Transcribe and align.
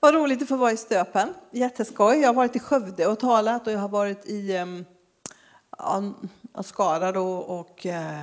Vad 0.00 0.14
roligt 0.14 0.42
att 0.42 0.48
få 0.48 0.56
vara 0.56 0.72
i 0.72 0.76
Stöpen. 0.76 1.34
Jätteskoj. 1.50 2.18
Jag 2.18 2.28
har 2.28 2.34
varit 2.34 2.56
i 2.56 2.58
Skövde 2.58 3.06
och 3.06 3.18
talat 3.18 3.66
och 3.66 3.72
jag 3.72 3.78
har 3.78 3.88
varit 3.88 4.26
i 4.26 4.56
ehm, 4.56 4.84
ja, 5.78 6.12
Skara 6.62 7.12
då, 7.12 7.36
och 7.36 7.86
eh, 7.86 8.20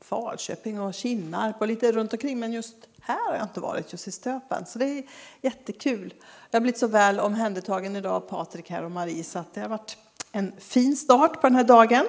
Falköping 0.00 0.80
och 0.80 0.94
Kinnarp 0.94 1.60
och 1.60 1.66
lite 1.66 1.92
runt 1.92 2.12
omkring. 2.12 2.38
Men 2.38 2.52
just 2.52 2.74
här 3.00 3.28
har 3.28 3.34
jag 3.34 3.44
inte 3.44 3.60
varit, 3.60 3.92
just 3.92 4.08
i 4.08 4.12
Stöpen. 4.12 4.66
Så 4.66 4.78
det 4.78 4.84
är 4.84 5.04
jättekul. 5.40 6.14
Jag 6.50 6.60
har 6.60 6.62
blivit 6.62 6.78
så 6.78 6.86
väl 6.86 7.20
omhändertagen 7.20 7.96
idag 7.96 8.12
av 8.12 8.20
Patrik 8.20 8.70
här 8.70 8.84
och 8.84 8.90
Marie 8.90 9.24
så 9.24 9.38
att 9.38 9.54
det 9.54 9.60
har 9.60 9.68
varit 9.68 9.96
en 10.32 10.52
fin 10.58 10.96
start 10.96 11.40
på 11.40 11.46
den 11.46 11.56
här 11.56 11.64
dagen. 11.64 12.06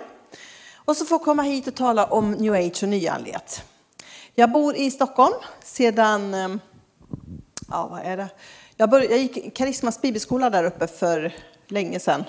Och 0.75 0.97
så 0.97 1.05
får 1.05 1.15
jag 1.15 1.25
komma 1.25 1.43
hit 1.43 1.67
och 1.67 1.75
tala 1.75 2.05
om 2.05 2.31
new 2.31 2.53
age 2.53 2.83
och 2.83 2.89
nyanlighet. 2.89 3.63
Jag 4.35 4.51
bor 4.51 4.75
i 4.75 4.91
Stockholm 4.91 5.35
sedan, 5.63 6.33
ehm, 6.33 6.59
ja 7.69 7.87
vad 7.87 8.01
är 8.01 8.17
det? 8.17 8.29
Jag, 8.83 8.89
började, 8.89 9.13
jag 9.13 9.21
gick 9.21 9.55
Karismas 9.55 10.01
bibelskola 10.01 10.49
där 10.49 10.63
uppe 10.63 10.87
för 10.87 11.35
länge 11.67 11.99
sedan. 11.99 12.23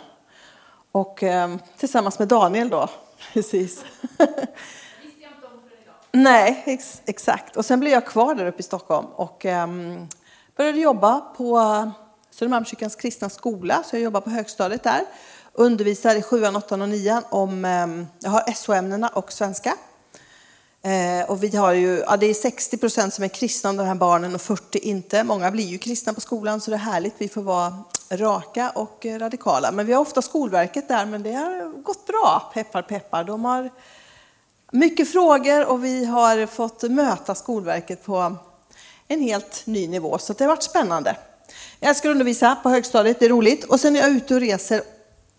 Och 0.93 1.23
eh, 1.23 1.57
tillsammans 1.79 2.19
med 2.19 2.29
Daniel 2.29 2.69
då, 2.69 2.89
precis. 3.33 3.85
Nej, 6.13 6.63
ex, 6.67 7.03
exakt. 7.07 7.57
Och 7.57 7.65
sen 7.65 7.81
blev 7.81 7.93
jag 7.93 8.07
kvar 8.07 8.35
där 8.35 8.47
uppe 8.47 8.61
i 8.61 8.63
Stockholm 8.63 9.07
och 9.07 9.47
eh, 9.47 9.67
började 10.57 10.79
jobba 10.79 11.21
på 11.21 11.59
Södermalmskyrkans 12.31 12.97
kristna 12.97 13.29
skola. 13.29 13.83
Så 13.85 13.97
jag 13.97 14.03
jobbar 14.03 14.21
på 14.21 14.31
högstadiet 14.31 14.83
där. 14.83 15.05
Undervisar 15.53 16.17
i 16.17 16.23
7, 16.23 16.47
8 16.47 16.75
och 16.75 16.89
9 16.89 17.23
om, 17.31 17.65
eh, 17.65 17.87
jag 18.19 18.31
har 18.31 18.53
SO-ämnena 18.53 19.09
och 19.09 19.33
svenska. 19.33 19.75
Eh, 20.85 21.31
och 21.31 21.43
vi 21.43 21.57
har 21.57 21.73
ju, 21.73 22.05
ja, 22.07 22.17
det 22.17 22.27
är 22.27 22.35
60 22.35 22.77
procent 22.77 23.15
som 23.15 23.25
är 23.25 23.29
kristna 23.29 23.71
av 23.71 23.77
de 23.77 23.85
här 23.87 23.95
barnen 23.95 24.35
och 24.35 24.41
40 24.41 24.79
inte. 24.79 25.25
Många 25.25 25.51
blir 25.51 25.65
ju 25.65 25.79
kristna 25.79 26.15
på 26.15 26.21
skolan 26.21 26.61
så 26.61 26.71
det 26.71 26.77
är 26.77 26.79
härligt. 26.79 27.15
Vi 27.19 27.29
får 27.29 27.43
vara 27.43 27.85
raka 28.11 28.71
och 28.71 29.07
radikala. 29.07 29.73
Men 29.73 29.87
vi 29.87 29.93
har 29.93 30.01
ofta 30.01 30.23
Skolverket 30.23 30.89
där, 30.89 31.07
men 31.07 31.23
det 31.23 31.33
har 31.33 31.83
gått 31.83 32.07
bra. 32.07 32.51
Peppar, 32.55 32.83
peppar. 32.83 33.25
De 33.25 33.45
har 33.45 33.71
mycket 34.73 35.13
frågor 35.13 35.67
och 35.67 35.85
vi 35.85 36.05
har 36.05 36.47
fått 36.47 36.83
möta 36.83 37.35
Skolverket 37.35 38.05
på 38.05 38.37
en 39.09 39.21
helt 39.21 39.63
ny 39.67 39.89
nivå. 39.89 40.19
Så 40.19 40.33
det 40.33 40.45
har 40.45 40.49
varit 40.49 40.63
spännande. 40.63 41.17
Jag 41.81 41.89
älskar 41.89 42.09
att 42.09 42.13
undervisa 42.13 42.57
på 42.63 42.69
högstadiet, 42.69 43.21
det 43.21 43.27
är 43.27 43.31
roligt. 43.31 43.65
Och 43.65 43.81
sen 43.81 43.97
är 43.97 44.01
jag 44.01 44.11
ute 44.11 44.35
och 44.35 44.41
reser 44.41 44.83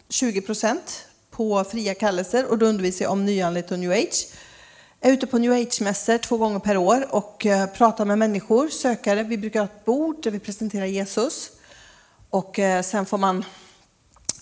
20 0.09 0.41
procent 0.41 1.05
på 1.31 1.63
fria 1.63 1.93
kallelser 1.93 2.45
och 2.45 2.57
då 2.57 2.66
undervisar 2.66 3.05
jag 3.05 3.11
om 3.11 3.25
nyandligt 3.25 3.71
och 3.71 3.79
new 3.79 3.91
age. 3.91 4.27
Jag 4.99 5.09
är 5.09 5.13
ute 5.13 5.27
på 5.27 5.38
new 5.38 5.51
age-mässor 5.51 6.17
två 6.17 6.38
gånger 6.38 6.59
per 6.59 6.77
år 6.77 7.07
och 7.09 7.45
eh, 7.45 7.67
pratar 7.67 8.05
med 8.05 8.17
människor, 8.17 8.69
sökare. 8.69 9.23
Vi 9.23 9.38
brukar 9.38 9.59
ha 9.59 9.65
ett 9.65 9.85
bord 9.85 10.23
där 10.23 10.31
vi 10.31 10.39
presenterar 10.39 10.85
Jesus. 10.85 11.51
Och 12.29 12.59
eh, 12.59 12.81
sen 12.81 13.05
får 13.05 13.17
man 13.17 13.45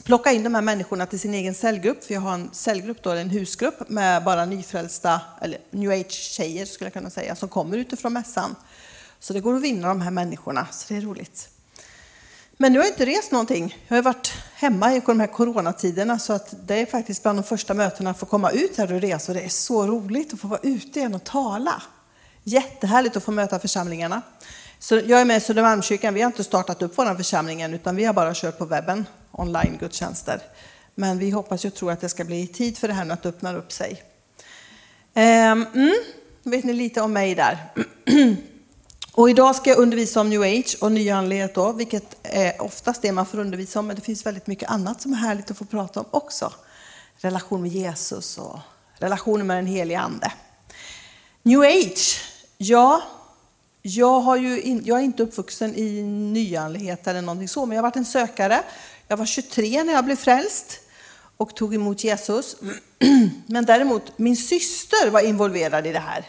plocka 0.03 0.31
in 0.31 0.43
de 0.43 0.55
här 0.55 0.61
människorna 0.61 1.05
till 1.05 1.19
sin 1.19 1.33
egen 1.33 1.53
cellgrupp. 1.53 2.03
För 2.03 2.13
jag 2.13 2.21
har 2.21 2.33
en 2.33 2.49
cellgrupp, 2.53 3.03
då, 3.03 3.11
en 3.11 3.29
husgrupp 3.29 3.89
med 3.89 4.23
bara 4.23 4.45
nyfrälsta, 4.45 5.21
eller 5.41 5.57
new 5.71 5.91
age-tjejer 5.91 6.65
skulle 6.65 6.85
jag 6.85 6.93
kunna 6.93 7.09
säga, 7.09 7.35
som 7.35 7.49
kommer 7.49 7.77
utifrån 7.77 8.13
mässan. 8.13 8.55
Så 9.19 9.33
det 9.33 9.39
går 9.39 9.55
att 9.55 9.61
vinna 9.61 9.87
de 9.87 10.01
här 10.01 10.11
människorna, 10.11 10.67
så 10.71 10.93
det 10.93 10.97
är 10.97 11.01
roligt. 11.01 11.49
Men 12.57 12.73
nu 12.73 12.79
har 12.79 12.85
jag 12.85 12.93
inte 12.93 13.05
rest 13.05 13.31
någonting. 13.31 13.77
Jag 13.87 13.97
har 13.97 14.01
varit 14.01 14.33
hemma 14.55 14.95
i 14.95 15.01
de 15.05 15.19
här 15.19 15.27
coronatiderna 15.27 16.19
så 16.19 16.33
att 16.33 16.67
det 16.67 16.81
är 16.81 16.85
faktiskt 16.85 17.23
bland 17.23 17.37
de 17.37 17.43
första 17.43 17.73
mötena 17.73 18.09
att 18.09 18.19
få 18.19 18.25
komma 18.25 18.51
ut 18.51 18.77
här 18.77 18.93
och 18.93 19.01
resa. 19.01 19.31
Och 19.31 19.37
det 19.37 19.43
är 19.43 19.49
så 19.49 19.87
roligt 19.87 20.33
att 20.33 20.39
få 20.39 20.47
vara 20.47 20.59
ute 20.63 20.99
igen 20.99 21.15
och 21.15 21.23
tala. 21.23 21.81
Jättehärligt 22.43 23.17
att 23.17 23.23
få 23.23 23.31
möta 23.31 23.59
församlingarna. 23.59 24.21
Så 24.79 24.95
jag 24.95 25.21
är 25.21 25.25
med 25.25 25.37
i 25.37 25.41
Södermalmskyrkan. 25.41 26.13
Vi 26.13 26.21
har 26.21 26.27
inte 26.27 26.43
startat 26.43 26.81
upp 26.81 26.97
vår 26.97 27.15
församling 27.15 27.61
än, 27.61 27.73
utan 27.73 27.95
vi 27.95 28.05
har 28.05 28.13
bara 28.13 28.33
kört 28.33 28.57
på 28.57 28.65
webben, 28.65 29.05
online-gudstjänster. 29.31 30.41
Men 30.95 31.19
vi 31.19 31.29
hoppas 31.29 31.65
och 31.65 31.73
tror 31.73 31.91
att 31.91 32.01
det 32.01 32.09
ska 32.09 32.23
bli 32.23 32.47
tid 32.47 32.77
för 32.77 32.87
det 32.87 32.93
här 32.93 33.09
att 33.09 33.25
öppna 33.25 33.55
upp 33.55 33.71
sig. 33.71 34.03
Ehm, 35.13 35.65
mm, 35.73 35.93
vet 36.43 36.63
ni 36.63 36.73
lite 36.73 37.01
om 37.01 37.13
mig 37.13 37.35
där. 37.35 37.57
Och 39.15 39.29
idag 39.29 39.55
ska 39.55 39.69
jag 39.69 39.79
undervisa 39.79 40.21
om 40.21 40.29
new 40.29 40.41
age 40.41 40.77
och 40.81 40.91
nyandlighet 40.91 41.55
då, 41.55 41.71
vilket 41.71 42.15
är 42.23 42.61
oftast 42.61 43.01
det 43.01 43.11
man 43.11 43.25
får 43.25 43.39
undervisa 43.39 43.79
om, 43.79 43.87
men 43.87 43.95
det 43.95 44.01
finns 44.01 44.25
väldigt 44.25 44.47
mycket 44.47 44.69
annat 44.69 45.01
som 45.01 45.13
är 45.13 45.17
härligt 45.17 45.51
att 45.51 45.57
få 45.57 45.65
prata 45.65 45.99
om 45.99 46.05
också. 46.11 46.53
Relation 47.17 47.61
med 47.61 47.71
Jesus 47.71 48.37
och 48.37 48.59
relationen 48.97 49.47
med 49.47 49.57
den 49.57 49.65
helige 49.65 49.99
ande. 49.99 50.31
New 51.43 51.61
age, 51.61 52.21
ja, 52.57 53.01
jag, 53.81 54.19
har 54.19 54.35
ju 54.35 54.61
in, 54.61 54.81
jag 54.85 54.99
är 54.99 55.03
inte 55.03 55.23
uppvuxen 55.23 55.75
i 55.75 56.03
nyandlighet 56.03 57.07
eller 57.07 57.21
någonting 57.21 57.49
så, 57.49 57.65
men 57.65 57.75
jag 57.75 57.83
har 57.83 57.89
varit 57.89 57.95
en 57.95 58.05
sökare. 58.05 58.63
Jag 59.07 59.17
var 59.17 59.25
23 59.25 59.83
när 59.83 59.93
jag 59.93 60.05
blev 60.05 60.15
frälst 60.15 60.79
och 61.37 61.55
tog 61.55 61.75
emot 61.75 62.03
Jesus. 62.03 62.55
Men 63.45 63.65
däremot, 63.65 64.17
min 64.17 64.37
syster 64.37 65.09
var 65.09 65.21
involverad 65.21 65.87
i 65.87 65.91
det 65.91 65.99
här. 65.99 66.25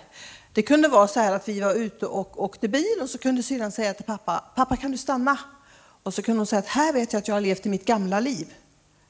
Det 0.55 0.63
kunde 0.63 0.89
vara 0.89 1.09
så 1.09 1.21
här 1.21 1.33
att 1.33 1.49
vi 1.49 1.61
var 1.61 1.75
ute 1.75 2.07
och 2.07 2.43
åkte 2.43 2.69
bil 2.69 2.99
och 3.03 3.11
så 3.11 3.19
kunde 3.19 3.43
syrran 3.43 3.73
säga 3.73 3.95
till 3.95 4.05
pappa, 4.05 4.45
pappa 4.55 4.77
kan 4.77 4.91
du 4.91 4.99
stanna? 4.99 5.39
Och 6.03 6.15
så 6.15 6.23
kunde 6.23 6.39
hon 6.39 6.47
säga 6.47 6.59
att 6.59 6.67
här 6.67 6.93
vet 6.93 7.13
jag 7.13 7.21
att 7.21 7.29
jag 7.29 7.35
har 7.35 7.41
levt 7.41 7.67
i 7.67 7.69
mitt 7.69 7.85
gamla 7.85 8.21
liv. 8.21 8.55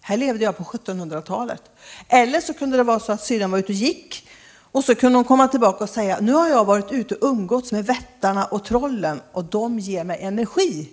Här 0.01 0.17
levde 0.17 0.45
jag 0.45 0.57
på 0.57 0.65
1700-talet. 0.65 1.63
Eller 2.09 2.41
så 2.41 2.55
kunde 2.55 2.77
det 2.77 2.83
vara 2.83 3.01
så 3.01 3.13
att 3.13 3.25
syrran 3.25 3.51
var 3.51 3.59
ute 3.59 3.73
och 3.73 3.77
gick 3.77 4.29
och 4.75 4.85
så 4.85 4.95
kunde 4.95 5.19
hon 5.19 5.25
komma 5.25 5.49
tillbaka 5.49 5.85
och 5.85 5.91
säga, 5.91 6.19
nu 6.21 6.33
har 6.33 6.49
jag 6.49 6.65
varit 6.65 6.93
ute 6.93 7.15
och 7.15 7.29
umgåtts 7.29 7.73
med 7.73 7.87
vättarna 7.87 8.45
och 8.45 8.65
trollen 8.65 9.21
och 9.33 9.45
de 9.45 9.79
ger 9.79 10.05
mig 10.05 10.19
energi. 10.21 10.89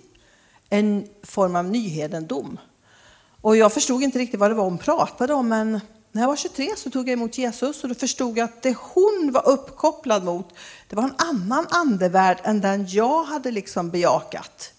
En 0.70 1.08
form 1.22 1.56
av 1.56 1.64
nyhedendom. 1.64 2.58
Och 3.40 3.56
jag 3.56 3.72
förstod 3.72 4.02
inte 4.02 4.18
riktigt 4.18 4.40
vad 4.40 4.50
det 4.50 4.54
var 4.54 4.64
hon 4.64 4.78
pratade 4.78 5.34
om, 5.34 5.48
men 5.48 5.80
när 6.12 6.22
jag 6.22 6.28
var 6.28 6.36
23 6.36 6.70
så 6.76 6.90
tog 6.90 7.08
jag 7.08 7.12
emot 7.12 7.38
Jesus 7.38 7.82
och 7.82 7.88
då 7.88 7.94
förstod 7.94 8.38
jag 8.38 8.44
att 8.44 8.62
det 8.62 8.76
hon 8.80 9.30
var 9.32 9.48
uppkopplad 9.48 10.24
mot, 10.24 10.54
det 10.88 10.96
var 10.96 11.02
en 11.02 11.14
annan 11.18 11.66
andevärld 11.70 12.38
än 12.42 12.60
den 12.60 12.86
jag 12.88 13.24
hade 13.24 13.50
liksom 13.50 13.90
bejakat. 13.90 14.72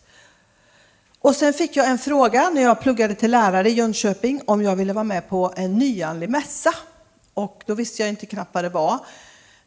Och 1.20 1.36
sen 1.36 1.54
fick 1.54 1.76
jag 1.76 1.88
en 1.88 1.98
fråga 1.98 2.50
när 2.50 2.62
jag 2.62 2.82
pluggade 2.82 3.16
till 3.16 3.32
lärare 3.32 3.70
i 3.70 3.74
Jönköping 3.74 4.42
om 4.46 4.62
jag 4.62 4.76
ville 4.76 4.94
vara 4.94 5.04
med 5.04 5.30
på 5.30 5.54
en 5.56 5.78
nyandlig 5.78 6.30
mässa. 6.30 6.76
Och 7.34 7.64
då 7.66 7.76
visste 7.76 8.02
jag 8.02 8.10
inte 8.10 8.26
knappt 8.26 8.54
vad 8.54 8.64
det 8.64 8.70
var. 8.70 9.00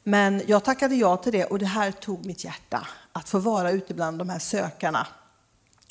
Men 0.03 0.43
jag 0.47 0.65
tackade 0.65 0.95
ja 0.95 1.17
till 1.17 1.33
det 1.33 1.45
och 1.45 1.59
det 1.59 1.67
här 1.67 1.91
tog 1.93 2.27
mitt 2.27 2.45
hjärta. 2.45 2.87
Att 3.13 3.29
få 3.29 3.39
vara 3.39 3.71
ute 3.71 3.95
bland 3.95 4.19
de 4.19 4.29
här 4.29 4.39
sökarna 4.39 5.07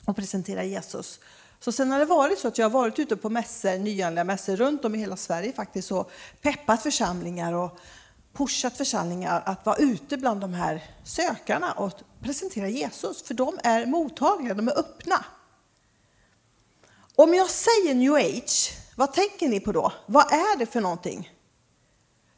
och 0.06 0.16
presentera 0.16 0.64
Jesus. 0.64 1.20
Så 1.66 1.72
sen 1.72 1.92
har 1.92 2.00
det 2.00 2.06
varit 2.06 2.40
så 2.40 2.48
att 2.48 2.58
jag 2.58 2.66
har 2.66 2.70
varit 2.70 3.00
ute 3.00 3.16
på 3.16 3.30
mässor, 3.30 3.78
nyanlända 3.78 4.24
mässor 4.24 4.56
runt 4.56 4.86
om 4.86 4.96
i 4.96 4.98
hela 4.98 5.18
Sverige 5.18 5.54
faktiskt 5.54 5.92
och 5.92 6.12
peppat 6.42 6.84
församlingar 6.84 7.54
och 7.54 7.80
pushat 8.34 8.78
församlingar 8.78 9.44
att 9.46 9.66
vara 9.66 9.76
ute 9.76 10.18
bland 10.18 10.42
de 10.42 10.54
här 10.54 10.84
sökarna 11.04 11.72
och 11.72 11.94
presentera 12.22 12.68
Jesus. 12.68 13.24
För 13.24 13.34
de 13.34 13.60
är 13.64 13.86
mottagliga, 13.86 14.54
de 14.54 14.68
är 14.68 14.80
öppna. 14.80 15.26
Om 17.16 17.34
jag 17.34 17.50
säger 17.50 17.96
new 17.96 18.14
age, 18.14 18.72
vad 18.96 19.14
tänker 19.14 19.50
ni 19.50 19.60
på 19.60 19.72
då? 19.72 19.94
Vad 20.06 20.34
är 20.34 20.58
det 20.58 20.66
för 20.66 20.82
någonting? 20.82 21.34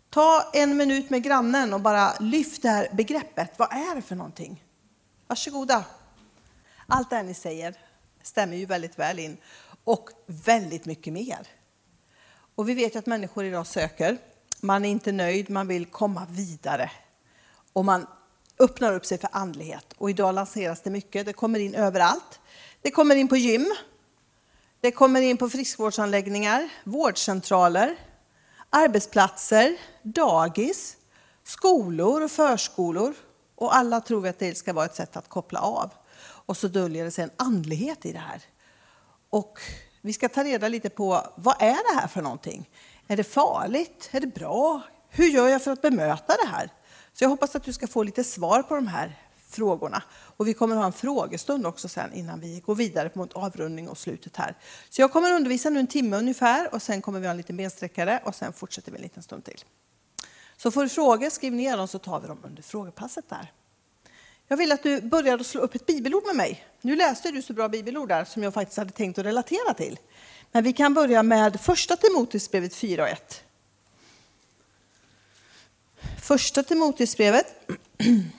Ta 0.09 0.49
en 0.53 0.77
minut 0.77 1.09
med 1.09 1.23
grannen 1.23 1.73
och 1.73 1.81
bara 1.81 2.13
lyft 2.19 2.61
det 2.61 2.69
här 2.69 2.89
begreppet. 2.93 3.53
Vad 3.57 3.71
är 3.71 3.95
det 3.95 4.01
för 4.01 4.15
någonting? 4.15 4.63
Varsågoda. 5.27 5.83
Allt 6.87 7.09
det 7.09 7.15
här 7.15 7.23
ni 7.23 7.33
säger 7.33 7.86
stämmer 8.27 8.57
ju 8.57 8.65
väldigt 8.65 8.99
väl 8.99 9.19
in. 9.19 9.37
Och 9.83 10.09
väldigt 10.25 10.85
mycket 10.85 11.13
mer. 11.13 11.47
Och 12.55 12.69
vi 12.69 12.73
vet 12.73 12.95
att 12.95 13.05
människor 13.05 13.45
idag 13.45 13.67
söker. 13.67 14.17
Man 14.61 14.85
är 14.85 14.89
inte 14.89 15.11
nöjd, 15.11 15.49
man 15.49 15.67
vill 15.67 15.85
komma 15.85 16.27
vidare. 16.29 16.91
Och 17.73 17.85
man 17.85 18.07
öppnar 18.59 18.93
upp 18.93 19.05
sig 19.05 19.17
för 19.17 19.29
andlighet. 19.31 19.93
Och 19.97 20.09
idag 20.09 20.35
lanseras 20.35 20.81
det 20.81 20.89
mycket. 20.89 21.25
Det 21.25 21.33
kommer 21.33 21.59
in 21.59 21.75
överallt. 21.75 22.39
Det 22.81 22.91
kommer 22.91 23.15
in 23.15 23.27
på 23.27 23.37
gym. 23.37 23.75
Det 24.81 24.91
kommer 24.91 25.21
in 25.21 25.37
på 25.37 25.49
friskvårdsanläggningar, 25.49 26.69
vårdcentraler, 26.83 27.95
arbetsplatser, 28.69 29.77
dagis, 30.03 30.97
skolor 31.43 32.23
och 32.23 32.31
förskolor. 32.31 33.13
Och 33.55 33.75
alla 33.75 34.01
tror 34.01 34.27
att 34.27 34.39
det 34.39 34.57
ska 34.57 34.73
vara 34.73 34.85
ett 34.85 34.95
sätt 34.95 35.17
att 35.17 35.29
koppla 35.29 35.59
av. 35.59 35.91
Och 36.47 36.57
så 36.57 36.67
döljer 36.67 37.05
det 37.05 37.11
sig 37.11 37.23
en 37.23 37.31
andlighet 37.37 38.05
i 38.05 38.13
det 38.13 38.19
här. 38.19 38.41
Och 39.29 39.59
vi 40.01 40.13
ska 40.13 40.29
ta 40.29 40.43
reda 40.43 40.67
lite 40.67 40.89
på 40.89 41.33
vad 41.35 41.55
är 41.61 41.93
det 41.93 41.99
här 41.99 42.07
för 42.07 42.21
någonting? 42.21 42.69
Är 43.07 43.17
det 43.17 43.23
farligt? 43.23 44.09
Är 44.11 44.19
det 44.19 44.27
bra? 44.27 44.81
Hur 45.09 45.27
gör 45.27 45.47
jag 45.47 45.63
för 45.63 45.71
att 45.71 45.81
bemöta 45.81 46.33
det 46.43 46.47
här? 46.47 46.69
Så 47.13 47.23
jag 47.23 47.29
hoppas 47.29 47.55
att 47.55 47.63
du 47.63 47.73
ska 47.73 47.87
få 47.87 48.03
lite 48.03 48.23
svar 48.23 48.63
på 48.63 48.75
de 48.75 48.87
här 48.87 49.19
frågorna. 49.49 50.03
Och 50.37 50.47
vi 50.47 50.53
kommer 50.53 50.75
att 50.75 50.79
ha 50.79 50.85
en 50.85 50.93
frågestund 50.93 51.65
också 51.65 51.87
sen 51.87 52.13
innan 52.13 52.39
vi 52.39 52.59
går 52.59 52.75
vidare 52.75 53.11
mot 53.13 53.33
avrundning 53.33 53.89
och 53.89 53.97
slutet 53.97 54.37
här. 54.37 54.57
Så 54.89 55.01
jag 55.01 55.11
kommer 55.11 55.31
att 55.31 55.35
undervisa 55.35 55.69
nu 55.69 55.79
en 55.79 55.87
timme 55.87 56.17
ungefär 56.17 56.73
och 56.73 56.81
sen 56.81 57.01
kommer 57.01 57.19
vi 57.19 57.25
ha 57.25 57.31
en 57.31 57.37
liten 57.37 57.57
bensträckare 57.57 58.21
och 58.25 58.35
sen 58.35 58.53
fortsätter 58.53 58.91
vi 58.91 58.97
en 58.97 59.03
liten 59.03 59.23
stund 59.23 59.45
till. 59.45 59.63
Så 60.57 60.71
får 60.71 60.83
du 60.83 60.89
frågor, 60.89 61.29
skriv 61.29 61.53
ner 61.53 61.77
dem 61.77 61.87
så 61.87 61.99
tar 61.99 62.19
vi 62.19 62.27
dem 62.27 62.39
under 62.43 62.63
frågepasset 62.63 63.29
där. 63.29 63.51
Jag 64.47 64.57
vill 64.57 64.71
att 64.71 64.83
du 64.83 65.01
börjar 65.01 65.37
slå 65.43 65.61
upp 65.61 65.75
ett 65.75 65.85
bibelord 65.85 66.25
med 66.25 66.35
mig. 66.35 66.65
Nu 66.81 66.95
läste 66.95 67.31
du 67.31 67.41
så 67.41 67.53
bra 67.53 67.69
bibelord 67.69 68.09
där 68.09 68.25
som 68.25 68.43
jag 68.43 68.53
faktiskt 68.53 68.77
hade 68.77 68.91
tänkt 68.91 69.19
att 69.19 69.25
relatera 69.25 69.73
till. 69.73 69.99
Men 70.51 70.63
vi 70.63 70.73
kan 70.73 70.93
börja 70.93 71.23
med 71.23 71.61
första 71.61 71.95
Timoteusbrevet 71.95 72.75
4 72.75 73.03
och 73.03 73.09
1. 73.09 73.43
Första 76.21 76.63
Timoteusbrevet 76.63 77.55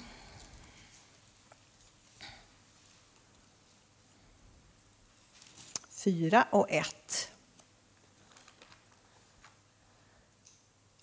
Fyra 5.90 6.46
och 6.50 6.70
ett. 6.70 7.32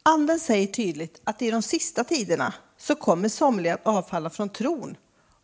Anden 0.03 0.39
säger 0.39 0.67
tydligt 0.67 1.21
att 1.23 1.41
i 1.41 1.51
de 1.51 1.61
sista 1.61 2.03
tiderna 2.03 2.53
så 2.77 2.95
kommer 2.95 3.29
somliga 3.29 3.73
att 3.73 3.87
avfalla 3.87 4.29
från 4.29 4.49
tron 4.49 4.97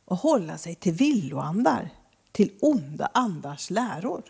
och 0.06 0.18
hålla 0.18 0.58
sig 0.58 0.76
till 0.76 0.94
villoandar, 0.94 1.90
till 2.32 2.52
onda 2.62 3.10
andars 3.14 3.70
läror. 3.70 4.24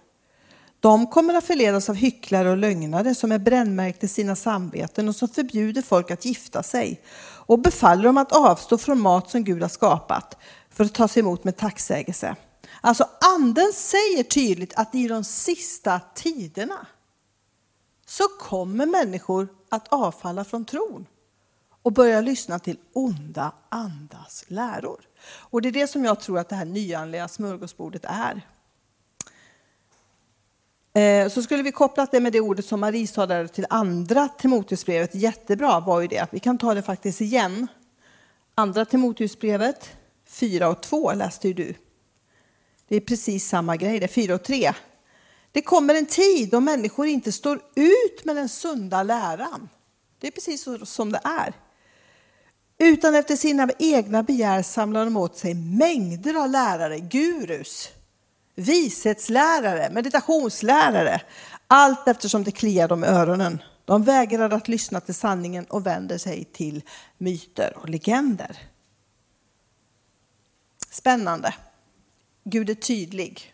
De 0.80 1.08
kommer 1.08 1.34
att 1.34 1.44
förledas 1.44 1.90
av 1.90 1.96
hycklare 1.96 2.50
och 2.52 2.58
lögnare 2.58 3.16
som 3.16 3.32
är 3.32 3.40
brännmärkta 3.40 4.06
i 4.06 4.10
sina 4.10 4.36
samveten 4.36 5.10
och 5.10 5.16
som 5.16 5.28
förbjuder 5.28 5.82
folk 5.82 6.12
att 6.12 6.26
gifta 6.26 6.64
sig 6.64 7.02
och 7.24 7.60
befaller 7.60 8.04
dem 8.04 8.18
att 8.18 8.32
avstå 8.32 8.78
från 8.78 9.00
mat 9.00 9.30
som 9.30 9.44
Gud 9.44 9.62
har 9.62 9.70
skapat 9.70 10.38
för 10.70 10.84
att 10.86 10.94
tas 10.94 11.18
emot 11.18 11.44
med 11.44 11.58
tacksägelse. 11.58 12.36
Alltså 12.82 13.06
anden 13.36 13.74
säger 13.74 14.24
tydligt 14.24 14.74
att 14.76 14.96
i 14.96 15.08
de 15.08 15.24
sista 15.24 16.00
tiderna 16.16 16.88
så 18.06 18.24
kommer 18.40 18.86
människor 18.86 19.48
att 19.70 19.88
avfalla 19.88 20.44
från 20.44 20.66
tron 20.66 21.06
och 21.84 21.94
börja 21.94 22.22
lyssna 22.22 22.60
till 22.60 22.78
onda 22.94 23.52
andas 23.70 24.46
läror. 24.48 25.02
Och 25.24 25.62
det 25.62 25.70
är 25.70 25.74
det 25.74 25.88
som 25.88 26.06
jag 26.06 26.20
tror 26.20 26.40
att 26.40 26.50
det 26.50 26.56
här 26.56 26.66
nyanliga 26.66 27.28
smörgåsbordet 27.28 28.06
är. 28.06 28.42
Eh, 30.94 31.30
så 31.30 31.44
skulle 31.44 31.64
vi 31.64 31.72
kopplat 31.72 32.12
det 32.12 32.20
med 32.20 32.34
det 32.34 32.40
ordet 32.40 32.66
som 32.66 32.80
Marie 32.80 33.08
sa 33.08 33.26
där 33.26 33.48
till 33.48 33.66
andra 33.70 34.28
Timoteusbrevet, 34.28 35.16
jättebra 35.16 35.80
var 35.80 36.02
ju 36.02 36.08
det. 36.08 36.28
Vi 36.32 36.40
kan 36.40 36.58
ta 36.58 36.74
det 36.74 36.82
faktiskt 36.82 37.22
igen. 37.22 37.68
Andra 38.56 38.86
Timoteusbrevet 38.86 39.90
4 40.28 40.70
och 40.70 40.82
2 40.82 41.14
läste 41.14 41.48
ju 41.48 41.54
du. 41.54 41.74
Det 42.88 42.96
är 42.96 43.02
precis 43.02 43.48
samma 43.48 43.76
grej, 43.76 44.00
det 44.00 44.06
är 44.06 44.08
4 44.08 44.36
och 44.36 44.44
3. 44.44 44.74
Det 45.52 45.62
kommer 45.62 45.96
en 45.96 46.06
tid 46.06 46.50
då 46.50 46.60
människor 46.60 47.08
inte 47.08 47.32
står 47.32 47.62
ut 47.76 48.26
med 48.26 48.36
den 48.36 48.50
sunda 48.50 49.04
läran. 49.04 49.70
Det 50.20 50.28
är 50.28 50.32
precis 50.32 50.64
så 50.64 50.86
som 50.86 51.12
det 51.12 51.20
är. 51.24 51.54
Utan 52.84 53.16
efter 53.16 53.36
sina 53.36 53.70
egna 53.80 54.24
begär 54.24 54.62
samlar 54.62 55.06
de 55.06 55.18
åt 55.18 55.38
sig 55.38 55.54
mängder 55.54 56.44
av 56.44 56.50
lärare, 56.50 57.00
gurus, 57.00 57.90
vishetslärare, 58.56 59.90
meditationslärare. 59.92 61.22
Allt 61.68 62.08
eftersom 62.08 62.44
det 62.44 62.52
kliar 62.52 62.88
dem 62.88 63.04
i 63.04 63.08
öronen. 63.08 63.62
De 63.86 64.04
vägrar 64.04 64.50
att 64.50 64.68
lyssna 64.68 65.00
till 65.00 65.14
sanningen 65.14 65.66
och 65.66 65.86
vänder 65.86 66.18
sig 66.18 66.44
till 66.44 66.82
myter 67.18 67.78
och 67.78 67.90
legender. 67.90 68.58
Spännande. 70.92 71.54
Gud 72.44 72.70
är 72.70 72.76
tydlig. 72.76 73.54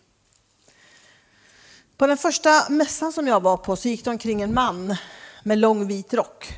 På 1.97 2.07
den 2.07 2.17
första 2.17 2.69
mässan 2.69 3.13
som 3.13 3.27
jag 3.27 3.43
var 3.43 3.57
på 3.57 3.75
så 3.75 3.87
gick 3.87 4.03
det 4.03 4.09
omkring 4.09 4.41
en 4.41 4.53
man 4.53 4.95
med 5.43 5.57
lång 5.57 5.87
vit 5.87 6.13
rock. 6.13 6.53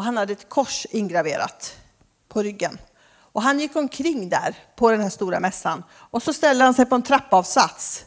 Och 0.00 0.04
han 0.04 0.16
hade 0.16 0.32
ett 0.32 0.48
kors 0.48 0.86
ingraverat 0.90 1.76
på 2.28 2.42
ryggen. 2.42 2.78
Och 3.32 3.42
han 3.42 3.60
gick 3.60 3.76
omkring 3.76 4.28
där 4.28 4.54
på 4.76 4.90
den 4.90 5.00
här 5.00 5.10
stora 5.10 5.40
mässan. 5.40 5.82
Och 5.92 6.22
så 6.22 6.32
ställde 6.32 6.64
han 6.64 6.74
sig 6.74 6.86
på 6.86 6.94
en 6.94 7.02
trappavsats. 7.02 8.04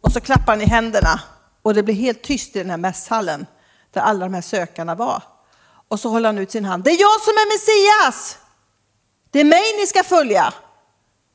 Och 0.00 0.12
så 0.12 0.20
klappade 0.20 0.52
han 0.52 0.60
i 0.60 0.64
händerna. 0.64 1.20
Och 1.62 1.74
det 1.74 1.82
blev 1.82 1.96
helt 1.96 2.22
tyst 2.22 2.56
i 2.56 2.58
den 2.58 2.70
här 2.70 2.76
mässhallen 2.76 3.46
där 3.90 4.00
alla 4.00 4.24
de 4.26 4.34
här 4.34 4.40
sökarna 4.40 4.94
var. 4.94 5.22
Och 5.88 6.00
så 6.00 6.08
håller 6.08 6.28
han 6.28 6.38
ut 6.38 6.50
sin 6.50 6.64
hand. 6.64 6.84
Det 6.84 6.90
är 6.90 7.00
jag 7.00 7.20
som 7.20 7.32
är 7.32 7.54
Messias! 7.54 8.38
Det 9.30 9.40
är 9.40 9.44
mig 9.44 9.76
ni 9.80 9.86
ska 9.86 10.02
följa! 10.02 10.54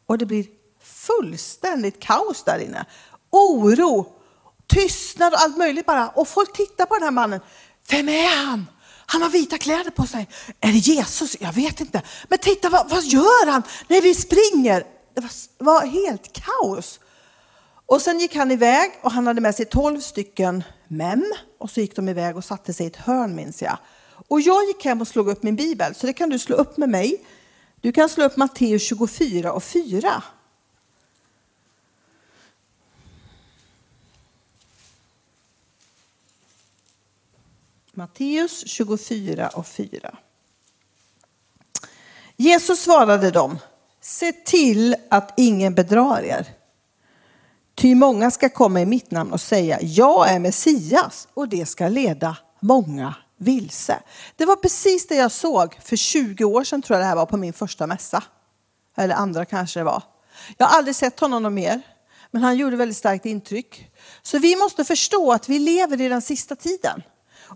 Och 0.05 0.17
det 0.17 0.25
blir 0.25 0.45
fullständigt 0.81 2.00
kaos 2.00 2.43
där 2.43 2.59
inne. 2.59 2.85
Oro, 3.29 4.15
tystnad 4.67 5.33
och 5.33 5.39
allt 5.39 5.57
möjligt 5.57 5.85
bara. 5.85 6.09
Och 6.09 6.27
folk 6.27 6.53
tittar 6.53 6.85
på 6.85 6.93
den 6.93 7.03
här 7.03 7.11
mannen. 7.11 7.39
Vem 7.89 8.09
är 8.09 8.45
han? 8.45 8.67
Han 9.09 9.21
har 9.21 9.30
vita 9.30 9.57
kläder 9.57 9.92
på 9.92 10.06
sig. 10.07 10.27
Är 10.59 10.71
det 10.71 10.77
Jesus? 10.77 11.38
Jag 11.39 11.54
vet 11.54 11.81
inte. 11.81 12.01
Men 12.27 12.39
titta, 12.39 12.69
vad, 12.69 12.89
vad 12.89 13.04
gör 13.04 13.51
han 13.51 13.63
när 13.88 14.01
vi 14.01 14.15
springer? 14.15 14.83
Det 15.15 15.21
var, 15.21 15.31
var 15.57 15.86
helt 15.86 16.33
kaos. 16.33 17.00
Och 17.86 18.01
sen 18.01 18.19
gick 18.19 18.36
han 18.36 18.51
iväg 18.51 18.92
och 19.01 19.12
han 19.12 19.27
hade 19.27 19.42
med 19.42 19.56
sig 19.56 19.65
tolv 19.65 20.00
stycken 20.00 20.63
män. 20.88 21.33
Och 21.57 21.69
så 21.69 21.81
gick 21.81 21.95
de 21.95 22.09
iväg 22.09 22.38
och 22.38 22.44
satte 22.44 22.74
sig 22.74 22.86
i 22.86 22.89
ett 22.89 22.95
hörn 22.95 23.36
minns 23.36 23.62
jag. 23.62 23.77
Och 24.27 24.42
jag 24.42 24.68
gick 24.68 24.86
hem 24.86 25.01
och 25.01 25.07
slog 25.07 25.30
upp 25.30 25.44
min 25.44 25.56
bibel, 25.56 25.95
så 25.95 26.07
det 26.07 26.13
kan 26.13 26.30
du 26.30 26.39
slå 26.39 26.56
upp 26.56 26.77
med 26.77 26.89
mig. 26.89 27.25
Du 27.81 27.92
kan 27.92 28.10
slå 28.10 28.25
upp 28.25 28.38
Matteus 28.38 28.88
24 28.88 29.53
och 29.53 29.63
4. 29.63 30.24
Matteus 37.97 38.67
24 38.67 39.47
och 39.47 39.67
4. 39.67 40.17
Jesus 42.35 42.79
svarade 42.79 43.31
dem, 43.31 43.59
se 44.01 44.31
till 44.31 44.95
att 45.09 45.33
ingen 45.38 45.75
bedrar 45.75 46.21
er. 46.21 46.47
Ty 47.75 47.95
många 47.95 48.31
ska 48.31 48.49
komma 48.49 48.81
i 48.81 48.85
mitt 48.85 49.11
namn 49.11 49.33
och 49.33 49.41
säga, 49.41 49.81
jag 49.81 50.29
är 50.29 50.39
Messias, 50.39 51.27
och 51.33 51.49
det 51.49 51.65
ska 51.65 51.88
leda 51.88 52.38
många 52.59 53.15
vilse. 53.38 54.00
Det 54.35 54.45
var 54.45 54.55
precis 54.55 55.07
det 55.07 55.15
jag 55.15 55.31
såg 55.31 55.77
för 55.81 55.95
20 55.95 56.43
år 56.43 56.63
sedan, 56.63 56.81
tror 56.81 56.95
jag 56.95 57.03
det 57.03 57.09
här 57.09 57.15
var, 57.15 57.25
på 57.25 57.38
min 57.38 57.53
första 57.53 57.88
mässa. 57.88 58.23
Eller 58.97 59.15
andra 59.15 59.45
kanske 59.45 59.79
det 59.79 59.83
var. 59.83 60.03
Jag 60.57 60.65
har 60.65 60.77
aldrig 60.77 60.95
sett 60.95 61.19
honom 61.19 61.53
mer, 61.53 61.81
men 62.31 62.41
han 62.41 62.57
gjorde 62.57 62.75
väldigt 62.75 62.97
starkt 62.97 63.25
intryck. 63.25 63.91
Så 64.21 64.39
vi 64.39 64.55
måste 64.55 64.85
förstå 64.85 65.31
att 65.31 65.50
vi 65.50 65.59
lever 65.59 66.01
i 66.01 66.09
den 66.09 66.21
sista 66.21 66.55
tiden. 66.55 67.03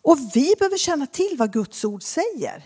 Och 0.02 0.18
vi 0.34 0.56
behöver 0.60 0.78
känna 0.78 1.06
till 1.06 1.36
vad 1.38 1.54
Guds 1.54 1.86
ord 1.86 2.04
säger. 2.04 2.64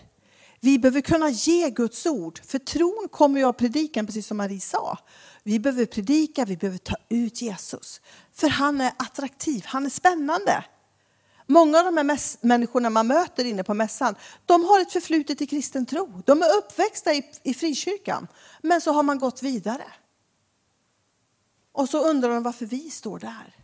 Vi 0.60 0.78
behöver 0.78 1.00
kunna 1.00 1.30
ge 1.30 1.70
Guds 1.70 2.06
ord, 2.06 2.40
för 2.46 2.58
tron 2.58 3.08
kommer 3.10 3.40
ju 3.40 3.46
av 3.46 3.52
predikan, 3.52 4.06
precis 4.06 4.26
som 4.26 4.36
Marie 4.36 4.60
sa. 4.60 4.98
Vi 5.42 5.58
behöver 5.58 5.86
predika, 5.86 6.44
vi 6.44 6.56
behöver 6.56 6.78
ta 6.78 6.96
ut 7.08 7.42
Jesus. 7.42 8.00
För 8.32 8.48
han 8.48 8.80
är 8.80 8.92
attraktiv, 8.96 9.62
han 9.66 9.86
är 9.86 9.90
spännande. 9.90 10.64
Många 11.46 11.78
av 11.78 11.84
de 11.84 11.96
här 11.96 12.46
människorna 12.46 12.90
man 12.90 13.06
möter 13.06 13.44
inne 13.44 13.64
på 13.64 13.74
mässan, 13.74 14.14
de 14.46 14.64
har 14.64 14.80
ett 14.80 14.92
förflutet 14.92 15.40
i 15.40 15.46
kristen 15.46 15.86
tro. 15.86 16.22
De 16.26 16.42
är 16.42 16.56
uppväxta 16.56 17.14
i, 17.14 17.22
i 17.42 17.54
frikyrkan, 17.54 18.28
men 18.62 18.80
så 18.80 18.92
har 18.92 19.02
man 19.02 19.18
gått 19.18 19.42
vidare. 19.42 19.92
Och 21.72 21.88
så 21.88 22.10
undrar 22.10 22.30
de 22.30 22.42
varför 22.42 22.66
vi 22.66 22.90
står 22.90 23.18
där. 23.18 23.56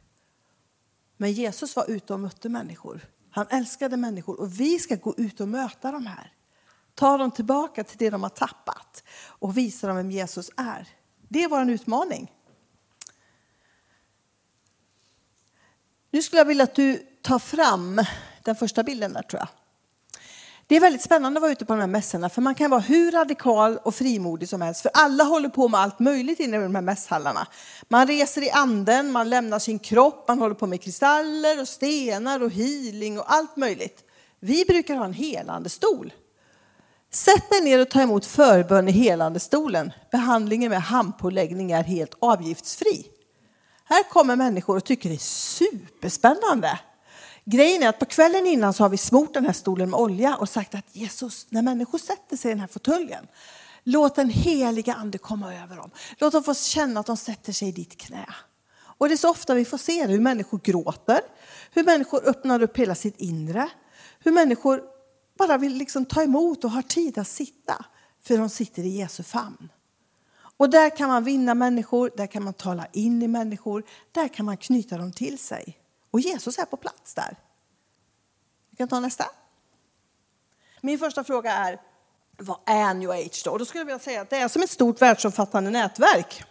Men 1.16 1.32
Jesus 1.32 1.76
var 1.76 1.90
ute 1.90 2.12
och 2.12 2.20
mötte 2.20 2.48
människor. 2.48 3.00
Han 3.34 3.46
älskade 3.50 3.96
människor 3.96 4.40
och 4.40 4.60
vi 4.60 4.78
ska 4.78 4.96
gå 4.96 5.14
ut 5.16 5.40
och 5.40 5.48
möta 5.48 5.92
de 5.92 6.06
här. 6.06 6.32
Ta 6.94 7.18
dem 7.18 7.30
tillbaka 7.30 7.84
till 7.84 7.98
det 7.98 8.10
de 8.10 8.22
har 8.22 8.30
tappat 8.30 9.04
och 9.24 9.56
visa 9.56 9.86
dem 9.86 9.96
vem 9.96 10.10
Jesus 10.10 10.50
är. 10.56 10.88
Det 11.28 11.44
är 11.44 11.48
vår 11.48 11.70
utmaning. 11.70 12.32
Nu 16.10 16.22
skulle 16.22 16.40
jag 16.40 16.46
vilja 16.46 16.64
att 16.64 16.74
du 16.74 17.06
tar 17.22 17.38
fram 17.38 18.00
den 18.42 18.56
första 18.56 18.82
bilden 18.82 19.12
där 19.12 19.22
tror 19.22 19.40
jag. 19.40 19.48
Det 20.66 20.76
är 20.76 20.81
väldigt 20.81 21.02
spännande 21.02 21.38
att 21.38 21.42
vara 21.42 21.52
ute 21.52 21.64
på 21.64 21.73
de 21.73 21.81
här 21.81 21.87
mässorna 21.87 22.28
för 22.28 22.42
man 22.42 22.54
kan 22.54 22.71
vara 22.71 22.81
hur 22.81 23.12
radikal 23.12 23.78
och 23.83 23.95
frimodig 23.95 24.49
som 24.49 24.61
helst 24.61 24.83
för 24.83 24.90
alla 24.95 25.25
håller 25.25 25.49
på 25.49 25.69
med 25.69 25.81
allt 25.81 25.99
möjligt 25.99 26.40
inne 26.40 26.57
i 26.57 26.61
de 26.61 26.75
här 26.75 26.83
mässhallarna. 26.83 27.47
Man 27.88 28.07
reser 28.07 28.42
i 28.42 28.50
anden, 28.50 29.12
man 29.12 29.31
lämnar 29.31 29.59
sin 29.59 29.78
kropp, 29.78 30.28
man 30.28 30.38
håller 30.38 30.54
på 30.54 30.66
med 30.66 30.83
kristaller 30.83 31.61
och 31.61 31.69
stenar 31.69 32.42
och 32.42 32.50
healing 32.50 33.19
och 33.19 33.33
allt 33.33 33.57
möjligt. 33.57 34.04
Vi 34.40 34.64
brukar 34.64 34.97
ha 34.97 35.04
en 35.04 35.12
helande 35.12 35.69
stol. 35.69 36.12
Sätt 37.11 37.50
dig 37.50 37.61
ner 37.61 37.81
och 37.81 37.90
ta 37.90 38.00
emot 38.00 38.26
förbön 38.26 38.88
i 38.88 38.92
helande 38.92 39.40
stolen. 39.40 39.92
Behandlingen 40.12 40.71
med 40.71 40.83
handpåläggning 40.83 41.73
är 41.73 41.83
helt 41.83 42.14
avgiftsfri. 42.19 43.07
Här 43.85 44.02
kommer 44.02 44.37
människor 44.37 44.76
och 44.76 44.85
tycker 44.85 45.09
det 45.09 45.14
är 45.14 45.19
superspännande. 45.19 46.78
Grejen 47.44 47.82
är 47.82 47.88
att 47.88 47.99
på 47.99 48.04
kvällen 48.04 48.46
innan 48.46 48.72
så 48.72 48.84
har 48.84 48.88
vi 48.88 48.96
smort 48.96 49.34
den 49.34 49.46
här 49.46 49.52
stolen 49.52 49.90
med 49.90 50.00
olja 50.00 50.37
och 50.37 50.49
sagt 50.49 50.75
att 50.75 50.96
Jesus, 50.96 51.46
när 51.50 51.62
människor 51.62 51.99
sätter 51.99 52.37
sig 52.37 52.50
i 52.50 52.54
den 52.54 52.61
här 52.61 52.66
fåtöljen, 52.66 53.26
låt 53.84 54.14
den 54.14 54.30
heliga 54.30 54.94
ande 54.94 55.18
komma 55.18 55.54
över 55.54 55.76
dem. 55.76 55.90
Låt 56.18 56.32
dem 56.32 56.42
få 56.42 56.54
känna 56.54 57.00
att 57.00 57.06
de 57.06 57.16
sätter 57.16 57.52
sig 57.52 57.68
i 57.68 57.72
ditt 57.72 57.96
knä. 57.96 58.26
Och 58.99 59.08
det 59.08 59.14
är 59.14 59.16
så 59.16 59.30
ofta 59.30 59.54
vi 59.54 59.64
får 59.64 59.78
se 59.78 60.06
det, 60.06 60.12
hur 60.12 60.20
människor 60.20 60.61
gråter, 60.64 61.20
hur 61.70 61.84
människor 61.84 62.28
öppnar 62.28 62.62
upp 62.62 62.76
hela 62.76 62.94
sitt 62.94 63.20
inre, 63.20 63.68
hur 64.18 64.32
människor 64.32 64.82
bara 65.38 65.58
vill 65.58 65.75
liksom 65.75 66.04
ta 66.04 66.22
emot 66.22 66.64
och 66.64 66.70
har 66.70 66.82
tid 66.82 67.18
att 67.18 67.28
sitta, 67.28 67.84
för 68.22 68.38
de 68.38 68.49
sitter 68.49 68.82
i 68.82 68.88
Jesu 68.88 69.22
famn. 69.22 69.68
Och 70.56 70.70
där 70.70 70.96
kan 70.96 71.08
man 71.08 71.25
vinna 71.25 71.54
människor, 71.54 72.11
där 72.16 72.26
kan 72.26 72.44
man 72.44 72.54
tala 72.54 72.87
in 72.92 73.22
i 73.22 73.28
människor, 73.28 73.84
där 74.12 74.28
kan 74.28 74.46
man 74.46 74.56
knyta 74.56 74.99
dem 74.99 75.12
till 75.12 75.38
sig. 75.38 75.81
Och 76.12 76.21
Jesus 76.21 76.59
är 76.59 76.64
på 76.64 76.76
plats 76.76 77.14
där. 77.14 77.37
Vi 78.71 78.76
kan 78.76 78.88
ta 78.88 79.00
nästa. 79.00 79.25
Min 80.81 80.99
första 80.99 81.25
fråga 81.25 81.52
är, 81.52 81.81
vad 82.38 82.59
är 82.66 82.95
New 82.95 83.11
Age 83.11 83.42
då? 83.45 83.59
då 83.59 83.64
skulle 83.64 83.81
jag 83.81 83.87
vilja 83.87 83.99
säga 83.99 84.21
att 84.21 84.31
det 84.31 84.37
är 84.37 84.49
som 84.49 84.62
ett 84.62 84.71
stort 84.71 85.02
världsomfattande 85.02 85.71
nätverk. 85.71 86.45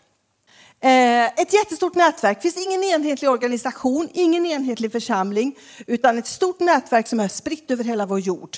Eh, 0.79 1.25
ett 1.25 1.53
jättestort 1.53 1.95
nätverk. 1.95 2.37
Det 2.41 2.51
finns 2.51 2.67
ingen 2.67 2.83
enhetlig 2.83 3.29
organisation, 3.29 4.09
ingen 4.13 4.45
enhetlig 4.45 4.91
församling, 4.91 5.55
utan 5.87 6.17
ett 6.17 6.27
stort 6.27 6.59
nätverk 6.59 7.07
som 7.07 7.19
är 7.19 7.27
spritt 7.27 7.71
över 7.71 7.83
hela 7.83 8.05
vår 8.05 8.19
jord. 8.19 8.57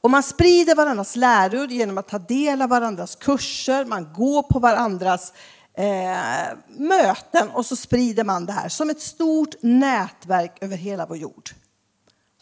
Och 0.00 0.10
man 0.10 0.22
sprider 0.22 0.74
varandras 0.74 1.16
läror 1.16 1.66
genom 1.66 1.98
att 1.98 2.08
ta 2.08 2.18
del 2.18 2.62
av 2.62 2.68
varandras 2.68 3.16
kurser, 3.16 3.84
man 3.84 4.12
går 4.12 4.42
på 4.42 4.58
varandras 4.58 5.32
eh, 5.74 6.58
möten 6.68 7.50
och 7.50 7.66
så 7.66 7.76
sprider 7.76 8.24
man 8.24 8.46
det 8.46 8.52
här 8.52 8.68
som 8.68 8.90
ett 8.90 9.00
stort 9.00 9.54
nätverk 9.62 10.58
över 10.60 10.76
hela 10.76 11.06
vår 11.06 11.16
jord. 11.16 11.50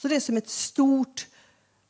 Så 0.03 0.09
det 0.09 0.17
är 0.17 0.21
som 0.21 0.37
ett 0.37 0.49
stort 0.49 1.27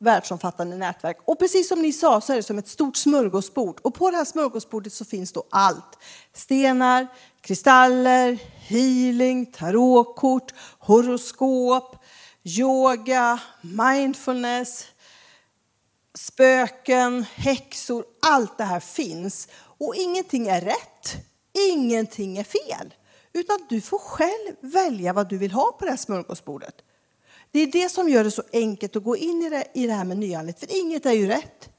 världsomfattande 0.01 0.77
nätverk. 0.77 1.17
Och 1.25 1.39
precis 1.39 1.67
som 1.67 1.81
ni 1.81 1.93
sa 1.93 2.21
så 2.21 2.33
är 2.33 2.37
det 2.37 2.43
som 2.43 2.57
ett 2.57 2.67
stort 2.67 2.97
smörgåsbord. 2.97 3.79
Och 3.81 3.93
på 3.93 4.11
det 4.11 4.17
här 4.17 4.25
smörgåsbordet 4.25 4.93
så 4.93 5.05
finns 5.05 5.31
då 5.31 5.43
allt. 5.49 5.97
Stenar, 6.33 7.07
kristaller, 7.41 8.39
healing, 8.69 9.45
tarotkort, 9.45 10.53
horoskop, 10.79 11.95
yoga, 12.43 13.39
mindfulness, 13.61 14.85
spöken, 16.13 17.25
häxor. 17.35 18.05
Allt 18.21 18.57
det 18.57 18.63
här 18.63 18.79
finns. 18.79 19.47
Och 19.53 19.95
ingenting 19.95 20.47
är 20.47 20.61
rätt, 20.61 21.15
ingenting 21.53 22.37
är 22.37 22.43
fel. 22.43 22.93
Utan 23.33 23.65
du 23.69 23.81
får 23.81 23.97
själv 23.97 24.55
välja 24.59 25.13
vad 25.13 25.29
du 25.29 25.37
vill 25.37 25.51
ha 25.51 25.71
på 25.79 25.85
det 25.85 25.91
här 25.91 25.97
smörgåsbordet. 25.97 26.75
Det 27.51 27.59
är 27.59 27.67
det 27.67 27.89
som 27.89 28.09
gör 28.09 28.23
det 28.23 28.31
så 28.31 28.43
enkelt 28.53 28.95
att 28.95 29.03
gå 29.03 29.17
in 29.17 29.41
i 29.43 29.49
det, 29.49 29.65
i 29.73 29.87
det 29.87 29.93
här 29.93 30.03
med 30.03 30.17
nyanligt, 30.17 30.59
för 30.59 30.81
inget 30.81 31.05
är 31.05 31.11
ju 31.11 31.27
rätt. 31.27 31.69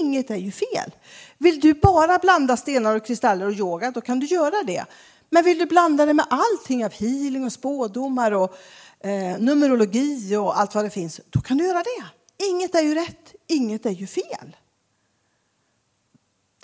Inget 0.00 0.30
är 0.30 0.36
ju 0.36 0.52
fel. 0.52 0.90
Vill 1.38 1.60
du 1.60 1.74
bara 1.74 2.18
blanda 2.18 2.56
stenar 2.56 2.96
och 2.96 3.06
kristaller 3.06 3.46
och 3.46 3.52
yoga, 3.52 3.90
då 3.90 4.00
kan 4.00 4.20
du 4.20 4.26
göra 4.26 4.62
det. 4.62 4.84
Men 5.30 5.44
vill 5.44 5.58
du 5.58 5.66
blanda 5.66 6.06
det 6.06 6.14
med 6.14 6.26
allting 6.30 6.84
av 6.84 6.92
healing 6.92 7.44
och 7.44 7.52
spådomar 7.52 8.32
och 8.32 8.56
eh, 9.00 9.38
numerologi 9.38 10.36
och 10.36 10.60
allt 10.60 10.74
vad 10.74 10.84
det 10.84 10.90
finns, 10.90 11.20
då 11.30 11.40
kan 11.40 11.56
du 11.56 11.64
göra 11.64 11.82
det. 11.82 12.04
Inget 12.46 12.74
är 12.74 12.80
ju 12.80 12.94
rätt, 12.94 13.34
inget 13.48 13.86
är 13.86 13.90
ju 13.90 14.06
fel. 14.06 14.56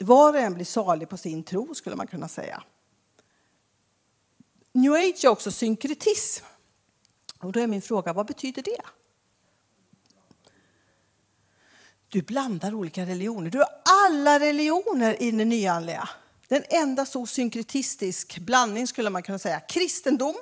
Var 0.05 0.33
och 0.33 0.41
en 0.41 0.55
blir 0.55 0.65
salig 0.65 1.09
på 1.09 1.17
sin 1.17 1.43
tro, 1.43 1.75
skulle 1.75 1.97
man 1.97 2.07
kunna 2.07 2.29
säga. 2.29 2.63
New 4.73 4.93
age 4.93 5.25
är 5.25 5.29
också 5.29 5.51
synkretism. 5.51 6.45
Och 7.39 7.53
då 7.53 7.61
är 7.61 7.67
min 7.67 7.83
fråga, 7.83 8.13
vad 8.13 8.27
betyder 8.27 8.63
det? 8.63 8.83
Du 12.09 12.23
blandar 12.23 12.75
olika 12.75 13.07
religioner. 13.07 13.51
Du 13.51 13.59
har 13.59 13.69
alla 13.85 14.41
religioner 14.41 15.23
i 15.23 15.31
det 15.31 15.45
nyandliga. 15.45 16.09
Den 16.49 16.65
enda 16.69 17.07
så 17.07 17.27
synkretistisk 17.27 18.39
blandning 18.39 18.87
skulle 18.87 19.11
man 19.11 19.23
kunna 19.23 19.39
säga. 19.39 19.61
Kristendom, 19.61 20.37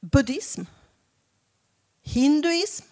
buddhism, 0.00 0.62
hinduism, 2.02 2.86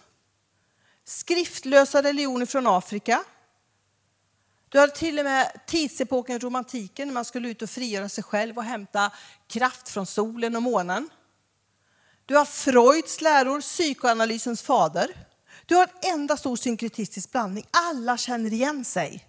skriftlösa 1.03 2.03
religioner 2.03 2.45
från 2.45 2.67
Afrika. 2.67 3.23
Du 4.69 4.79
har 4.79 4.87
till 4.87 5.19
och 5.19 5.25
med 5.25 5.61
tidsepoken 5.67 6.39
romantiken 6.39 7.07
när 7.07 7.13
man 7.13 7.25
skulle 7.25 7.49
ut 7.49 7.61
och 7.61 7.69
frigöra 7.69 8.09
sig 8.09 8.23
själv 8.23 8.57
och 8.57 8.63
hämta 8.63 9.11
kraft 9.47 9.89
från 9.89 10.05
solen 10.05 10.55
och 10.55 10.63
månen. 10.63 11.09
Du 12.25 12.35
har 12.35 12.45
Freuds 12.45 13.21
läror, 13.21 13.61
psykoanalysens 13.61 14.61
fader. 14.61 15.27
Du 15.65 15.75
har 15.75 15.83
en 15.83 16.13
enda 16.13 16.37
stor 16.37 16.55
synkretistisk 16.55 17.31
blandning. 17.31 17.65
Alla 17.71 18.17
känner 18.17 18.53
igen 18.53 18.85
sig 18.85 19.25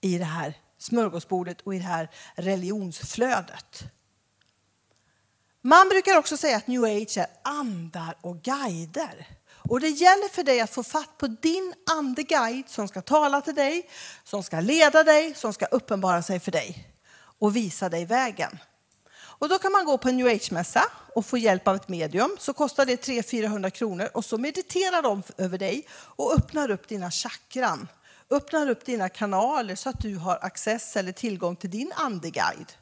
i 0.00 0.18
det 0.18 0.24
här 0.24 0.54
smörgåsbordet 0.78 1.60
och 1.60 1.74
i 1.74 1.78
det 1.78 1.84
här 1.84 2.10
religionsflödet. 2.34 3.82
Man 5.62 5.88
brukar 5.88 6.18
också 6.18 6.36
säga 6.36 6.56
att 6.56 6.66
new 6.66 6.84
age 6.84 7.18
är 7.18 7.26
andar 7.42 8.16
och 8.20 8.42
guider. 8.42 9.26
Och 9.68 9.80
det 9.80 9.88
gäller 9.88 10.28
för 10.28 10.42
dig 10.42 10.60
att 10.60 10.70
få 10.70 10.82
fatt 10.82 11.18
på 11.18 11.26
din 11.26 11.74
andeguide 11.90 12.68
som 12.68 12.88
ska 12.88 13.02
tala 13.02 13.40
till 13.40 13.54
dig, 13.54 13.88
som 14.24 14.42
ska 14.42 14.60
leda 14.60 15.04
dig, 15.04 15.34
som 15.34 15.52
ska 15.52 15.66
uppenbara 15.66 16.22
sig 16.22 16.40
för 16.40 16.52
dig 16.52 16.88
och 17.38 17.56
visa 17.56 17.88
dig 17.88 18.04
vägen. 18.04 18.58
Och 19.38 19.48
då 19.48 19.58
kan 19.58 19.72
man 19.72 19.84
gå 19.84 19.98
på 19.98 20.08
en 20.08 20.16
new 20.16 20.26
age-mässa 20.26 20.84
och 21.14 21.26
få 21.26 21.38
hjälp 21.38 21.68
av 21.68 21.76
ett 21.76 21.88
medium. 21.88 22.36
Så 22.38 22.52
kostar 22.52 22.86
det 22.86 23.06
300-400 23.06 23.70
kronor 23.70 24.08
och 24.14 24.24
så 24.24 24.38
mediterar 24.38 25.02
de 25.02 25.22
över 25.36 25.58
dig 25.58 25.86
och 25.92 26.34
öppnar 26.34 26.70
upp 26.70 26.88
dina 26.88 27.10
chakran. 27.10 27.88
Öppnar 28.30 28.70
upp 28.70 28.84
dina 28.84 29.08
kanaler 29.08 29.76
så 29.76 29.88
att 29.88 30.00
du 30.00 30.16
har 30.16 30.38
access 30.42 30.96
eller 30.96 31.12
tillgång 31.12 31.56
till 31.56 31.70
din 31.70 31.92
andeguide. 31.96 32.72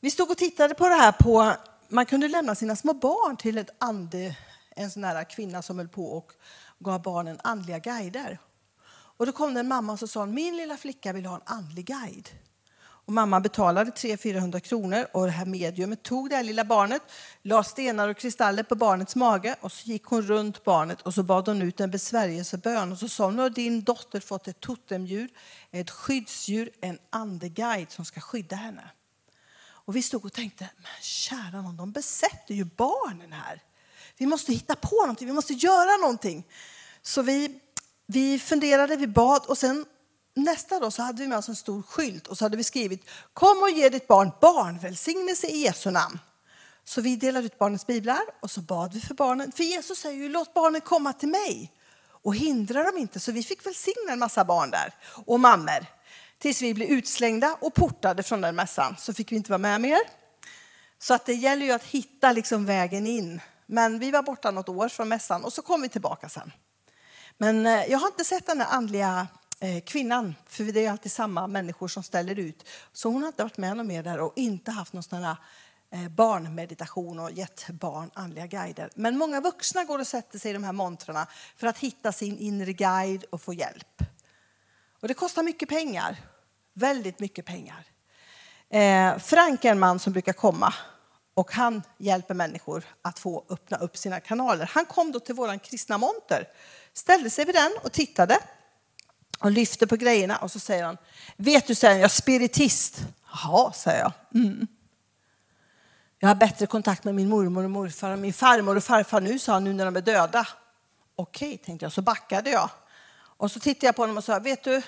Vi 0.00 0.10
stod 0.10 0.30
och 0.30 0.38
tittade 0.38 0.74
på 0.74 0.88
det 0.88 0.94
här 0.94 1.12
på, 1.12 1.52
man 1.88 2.06
kunde 2.06 2.28
lämna 2.28 2.54
sina 2.54 2.76
små 2.76 2.92
barn 2.92 3.36
till 3.36 3.58
ett 3.58 3.70
ande, 3.78 4.36
en 4.74 4.90
sån 4.90 5.04
här 5.04 5.30
kvinna 5.30 5.62
som 5.62 5.78
höll 5.78 5.88
på 5.88 6.12
och 6.12 6.32
gav 6.78 7.02
barnen 7.02 7.40
andliga 7.42 7.78
guider. 7.78 8.38
Och 9.16 9.26
då 9.26 9.32
kom 9.32 9.54
det 9.54 9.60
en 9.60 9.68
mamma 9.68 9.92
och 9.92 10.10
sa 10.10 10.26
min 10.26 10.56
lilla 10.56 10.76
flicka 10.76 11.12
vill 11.12 11.26
ha 11.26 11.34
en 11.34 11.42
andlig 11.44 11.86
guide. 11.86 12.28
Och 13.06 13.12
mamman 13.12 13.42
betalade 13.42 13.90
300-400 13.90 14.58
kronor 14.58 15.06
och 15.12 15.24
det 15.24 15.30
här 15.30 15.46
mediumet 15.46 16.02
tog 16.02 16.30
det 16.30 16.36
här 16.36 16.42
lilla 16.42 16.64
barnet, 16.64 17.02
la 17.42 17.64
stenar 17.64 18.08
och 18.08 18.16
kristaller 18.16 18.62
på 18.62 18.74
barnets 18.74 19.16
mage 19.16 19.56
och 19.60 19.72
så 19.72 19.90
gick 19.90 20.04
hon 20.04 20.22
runt 20.22 20.64
barnet 20.64 21.02
och 21.02 21.14
så 21.14 21.22
bad 21.22 21.48
hon 21.48 21.62
ut 21.62 21.80
en 21.80 21.90
besvärjelsebön 21.90 22.92
och 22.92 22.98
så 22.98 23.08
sa 23.08 23.24
hon, 23.24 23.36
nu 23.36 23.42
har 23.42 23.50
din 23.50 23.82
dotter 23.82 24.20
fått 24.20 24.48
ett 24.48 24.60
totemdjur, 24.60 25.28
ett 25.70 25.90
skyddsdjur, 25.90 26.70
en 26.80 26.98
andeguide 27.10 27.90
som 27.90 28.04
ska 28.04 28.20
skydda 28.20 28.56
henne. 28.56 28.90
Och 29.86 29.96
vi 29.96 30.02
stod 30.02 30.24
och 30.24 30.32
tänkte, 30.32 30.68
men 30.76 31.02
kära 31.02 31.62
någon, 31.62 31.76
de 31.76 31.92
besätter 31.92 32.54
ju 32.54 32.64
barnen 32.64 33.32
här. 33.32 33.62
Vi 34.18 34.26
måste 34.26 34.52
hitta 34.52 34.74
på 34.74 35.00
någonting, 35.00 35.26
vi 35.26 35.32
måste 35.32 35.52
göra 35.52 35.96
någonting. 35.96 36.44
Så 37.02 37.22
vi, 37.22 37.60
vi 38.06 38.38
funderade, 38.38 38.96
vi 38.96 39.06
bad 39.06 39.46
och 39.46 39.58
sen 39.58 39.86
nästa 40.34 40.80
dag 40.80 40.92
så 40.92 41.02
hade 41.02 41.22
vi 41.22 41.28
med 41.28 41.38
oss 41.38 41.48
en 41.48 41.56
stor 41.56 41.82
skylt 41.82 42.26
och 42.26 42.38
så 42.38 42.44
hade 42.44 42.56
vi 42.56 42.64
skrivit 42.64 43.08
Kom 43.32 43.62
och 43.62 43.70
ge 43.70 43.88
ditt 43.88 44.08
barn 44.08 44.30
barnvälsignelse 44.40 45.46
i 45.46 45.56
Jesu 45.56 45.90
namn. 45.90 46.18
Så 46.84 47.00
vi 47.00 47.16
delade 47.16 47.46
ut 47.46 47.58
barnens 47.58 47.86
biblar 47.86 48.22
och 48.40 48.50
så 48.50 48.60
bad 48.60 48.94
vi 48.94 49.00
för 49.00 49.14
barnen. 49.14 49.52
För 49.52 49.64
Jesus 49.64 49.98
säger 49.98 50.16
ju 50.16 50.28
låt 50.28 50.54
barnen 50.54 50.80
komma 50.80 51.12
till 51.12 51.28
mig 51.28 51.72
och 52.06 52.36
hindra 52.36 52.82
dem 52.82 52.98
inte. 52.98 53.20
Så 53.20 53.32
vi 53.32 53.42
fick 53.42 53.66
välsigna 53.66 54.12
en 54.12 54.18
massa 54.18 54.44
barn 54.44 54.70
där 54.70 54.94
och 55.26 55.40
mammor 55.40 55.86
tills 56.38 56.62
vi 56.62 56.74
blev 56.74 56.88
utslängda 56.88 57.56
och 57.60 57.74
portade 57.74 58.22
från 58.22 58.40
den 58.40 58.56
mässan. 58.56 58.96
Så 58.98 59.14
fick 59.14 59.32
vi 59.32 59.36
inte 59.36 59.50
vara 59.50 59.58
med 59.58 59.80
mer. 59.80 60.00
Så 60.98 61.14
att 61.14 61.26
det 61.26 61.34
gäller 61.34 61.66
ju 61.66 61.72
att 61.72 61.84
hitta 61.84 62.32
liksom 62.32 62.66
vägen 62.66 63.06
in. 63.06 63.40
Men 63.66 63.98
vi 63.98 64.10
var 64.10 64.22
borta 64.22 64.50
något 64.50 64.68
år 64.68 64.88
från 64.88 65.08
mässan 65.08 65.44
och 65.44 65.52
så 65.52 65.62
kom 65.62 65.82
vi 65.82 65.88
tillbaka 65.88 66.28
sen. 66.28 66.52
Men 67.38 67.66
eh, 67.66 67.84
jag 67.84 67.98
har 67.98 68.06
inte 68.06 68.24
sett 68.24 68.46
den 68.46 68.60
här 68.60 68.76
andliga 68.76 69.26
eh, 69.60 69.80
kvinnan, 69.84 70.34
för 70.46 70.64
det 70.64 70.86
är 70.86 70.90
alltid 70.90 71.12
samma 71.12 71.46
människor 71.46 71.88
som 71.88 72.02
ställer 72.02 72.38
ut. 72.38 72.68
Så 72.92 73.08
hon 73.08 73.22
har 73.22 73.28
inte 73.28 73.42
varit 73.42 73.58
med 73.58 73.76
någon 73.76 73.86
mer 73.86 74.02
där 74.02 74.20
och 74.20 74.32
inte 74.36 74.70
haft 74.70 74.92
någon 74.92 75.02
sån 75.02 75.24
här 75.24 75.36
eh, 75.90 76.08
barnmeditation 76.08 77.18
och 77.18 77.30
gett 77.30 77.68
barn 77.68 78.10
andliga 78.14 78.46
guider. 78.46 78.90
Men 78.94 79.18
många 79.18 79.40
vuxna 79.40 79.84
går 79.84 79.98
och 79.98 80.06
sätter 80.06 80.38
sig 80.38 80.50
i 80.50 80.54
de 80.54 80.64
här 80.64 80.72
montrarna 80.72 81.26
för 81.56 81.66
att 81.66 81.78
hitta 81.78 82.12
sin 82.12 82.38
inre 82.38 82.72
guide 82.72 83.24
och 83.30 83.42
få 83.42 83.54
hjälp. 83.54 84.02
Och 85.00 85.08
det 85.08 85.14
kostar 85.14 85.42
mycket 85.42 85.68
pengar, 85.68 86.16
väldigt 86.72 87.18
mycket 87.18 87.46
pengar. 87.46 87.84
Eh, 88.70 89.18
Frank 89.18 89.64
är 89.64 89.70
en 89.70 89.78
man 89.78 89.98
som 89.98 90.12
brukar 90.12 90.32
komma 90.32 90.74
och 91.34 91.52
han 91.52 91.82
hjälper 91.98 92.34
människor 92.34 92.84
att 93.02 93.18
få 93.18 93.44
öppna 93.48 93.76
upp 93.76 93.96
sina 93.96 94.20
kanaler. 94.20 94.70
Han 94.72 94.84
kom 94.84 95.12
då 95.12 95.20
till 95.20 95.34
våran 95.34 95.58
kristna 95.58 95.98
monter, 95.98 96.48
ställde 96.92 97.30
sig 97.30 97.44
vid 97.44 97.54
den 97.54 97.72
och 97.82 97.92
tittade 97.92 98.38
och 99.38 99.50
lyfte 99.50 99.86
på 99.86 99.96
grejerna 99.96 100.36
och 100.36 100.50
så 100.50 100.58
säger 100.58 100.84
han, 100.84 100.96
vet 101.36 101.66
du, 101.66 101.74
säger 101.74 101.96
jag 101.96 102.04
är 102.04 102.08
spiritist. 102.08 103.00
Jaha, 103.32 103.72
säger 103.72 104.00
jag. 104.00 104.12
Mm. 104.34 104.66
Jag 106.18 106.28
har 106.28 106.34
bättre 106.34 106.66
kontakt 106.66 107.04
med 107.04 107.14
min 107.14 107.28
mormor 107.28 107.64
och 107.64 107.70
morfar 107.70 108.10
och 108.10 108.18
min 108.18 108.32
farmor 108.32 108.76
och 108.76 108.84
farfar 108.84 109.20
nu, 109.20 109.38
sa 109.38 109.52
han, 109.52 109.64
nu 109.64 109.72
när 109.72 109.84
de 109.84 109.96
är 109.96 110.00
döda. 110.00 110.46
Okej, 111.16 111.58
tänkte 111.58 111.84
jag, 111.84 111.92
så 111.92 112.02
backade 112.02 112.50
jag. 112.50 112.70
Och 113.36 113.50
så 113.50 113.60
tittade 113.60 113.86
jag 113.86 113.96
på 113.96 114.02
honom 114.02 114.16
och 114.16 114.24
sa, 114.24 114.38
vet 114.38 114.64
du, 114.64 114.82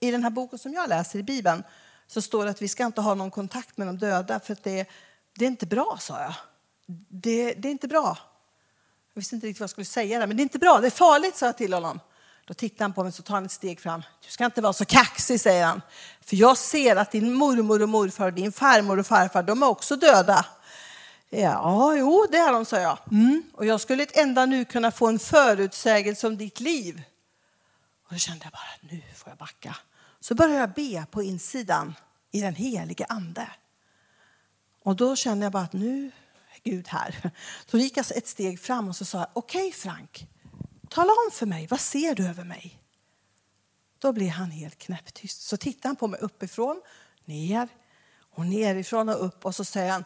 i 0.00 0.10
den 0.10 0.22
här 0.22 0.30
boken 0.30 0.58
som 0.58 0.72
jag 0.72 0.88
läser 0.88 1.18
i 1.18 1.22
Bibeln 1.22 1.62
så 2.06 2.22
står 2.22 2.44
det 2.44 2.50
att 2.50 2.62
vi 2.62 2.68
ska 2.68 2.86
inte 2.86 3.00
ha 3.00 3.14
någon 3.14 3.30
kontakt 3.30 3.76
med 3.76 3.86
de 3.86 3.98
döda 3.98 4.40
för 4.40 4.52
att 4.52 4.64
det, 4.64 4.86
det 5.40 5.46
är 5.46 5.50
inte 5.50 5.66
bra, 5.66 5.98
sa 6.00 6.20
jag. 6.20 6.34
Det, 7.08 7.54
det 7.54 7.68
är 7.68 7.72
inte 7.72 7.88
bra. 7.88 8.18
Jag 9.14 9.20
visste 9.20 9.34
inte 9.34 9.46
riktigt 9.46 9.60
vad 9.60 9.64
jag 9.64 9.70
skulle 9.70 9.84
säga 9.84 10.18
där, 10.18 10.26
men 10.26 10.36
det 10.36 10.40
är 10.40 10.42
inte 10.42 10.58
bra, 10.58 10.80
det 10.80 10.86
är 10.86 10.90
farligt, 10.90 11.36
sa 11.36 11.46
jag 11.46 11.56
till 11.56 11.72
honom. 11.72 12.00
Då 12.46 12.54
tittar 12.54 12.84
han 12.84 12.92
på 12.92 13.04
mig 13.04 13.12
och 13.18 13.24
tar 13.24 13.34
han 13.34 13.44
ett 13.44 13.52
steg 13.52 13.80
fram. 13.80 14.02
Du 14.26 14.30
ska 14.30 14.44
inte 14.44 14.60
vara 14.60 14.72
så 14.72 14.84
kaxig, 14.84 15.40
säger 15.40 15.66
han. 15.66 15.82
För 16.20 16.36
jag 16.36 16.58
ser 16.58 16.96
att 16.96 17.12
din 17.12 17.34
mormor 17.34 17.82
och 17.82 17.88
morfar 17.88 18.26
och 18.26 18.32
din 18.32 18.52
farmor 18.52 18.98
och 18.98 19.06
farfar, 19.06 19.42
de 19.42 19.62
är 19.62 19.66
också 19.66 19.96
döda. 19.96 20.46
Ja, 21.30 21.96
jo, 21.96 22.26
det 22.30 22.38
är 22.38 22.52
de, 22.52 22.64
sa 22.64 22.80
jag. 22.80 22.98
Mm. 23.10 23.42
Och 23.54 23.66
jag 23.66 23.80
skulle 23.80 24.02
ett 24.02 24.16
enda 24.16 24.46
nu 24.46 24.64
kunna 24.64 24.90
få 24.90 25.06
en 25.06 25.18
förutsägelse 25.18 26.26
om 26.26 26.36
ditt 26.36 26.60
liv. 26.60 27.02
Och 28.06 28.12
då 28.12 28.18
kände 28.18 28.44
jag 28.44 28.52
bara, 28.52 28.92
nu 28.92 29.02
får 29.16 29.30
jag 29.30 29.38
backa. 29.38 29.76
Så 30.20 30.34
började 30.34 30.60
jag 30.60 30.72
be 30.72 31.06
på 31.10 31.22
insidan 31.22 31.94
i 32.30 32.40
den 32.40 32.54
helige 32.54 33.06
ande. 33.08 33.48
Och 34.82 34.96
då 34.96 35.16
kände 35.16 35.46
jag 35.46 35.52
bara 35.52 35.62
att 35.62 35.72
nu 35.72 36.10
är 36.54 36.70
Gud 36.70 36.88
här. 36.88 37.30
Så 37.66 37.78
gick 37.78 37.96
jag 37.96 38.16
ett 38.16 38.28
steg 38.28 38.60
fram 38.60 38.88
och 38.88 38.96
så 38.96 39.04
sa 39.04 39.26
okej 39.32 39.68
okay, 39.68 39.72
Frank, 39.72 40.26
tala 40.88 41.12
om 41.12 41.30
för 41.32 41.46
mig, 41.46 41.66
vad 41.70 41.80
ser 41.80 42.14
du 42.14 42.26
över 42.26 42.44
mig? 42.44 42.78
Då 43.98 44.12
blev 44.12 44.28
han 44.28 44.50
helt 44.50 44.78
knäpptyst. 44.78 45.42
Så 45.42 45.56
tittade 45.56 45.88
han 45.88 45.96
på 45.96 46.06
mig 46.06 46.20
uppifrån, 46.20 46.82
ner 47.24 47.68
och 48.34 48.46
nerifrån 48.46 49.08
och 49.08 49.24
upp 49.26 49.44
och 49.44 49.54
så 49.54 49.64
säger 49.64 49.92
han, 49.92 50.04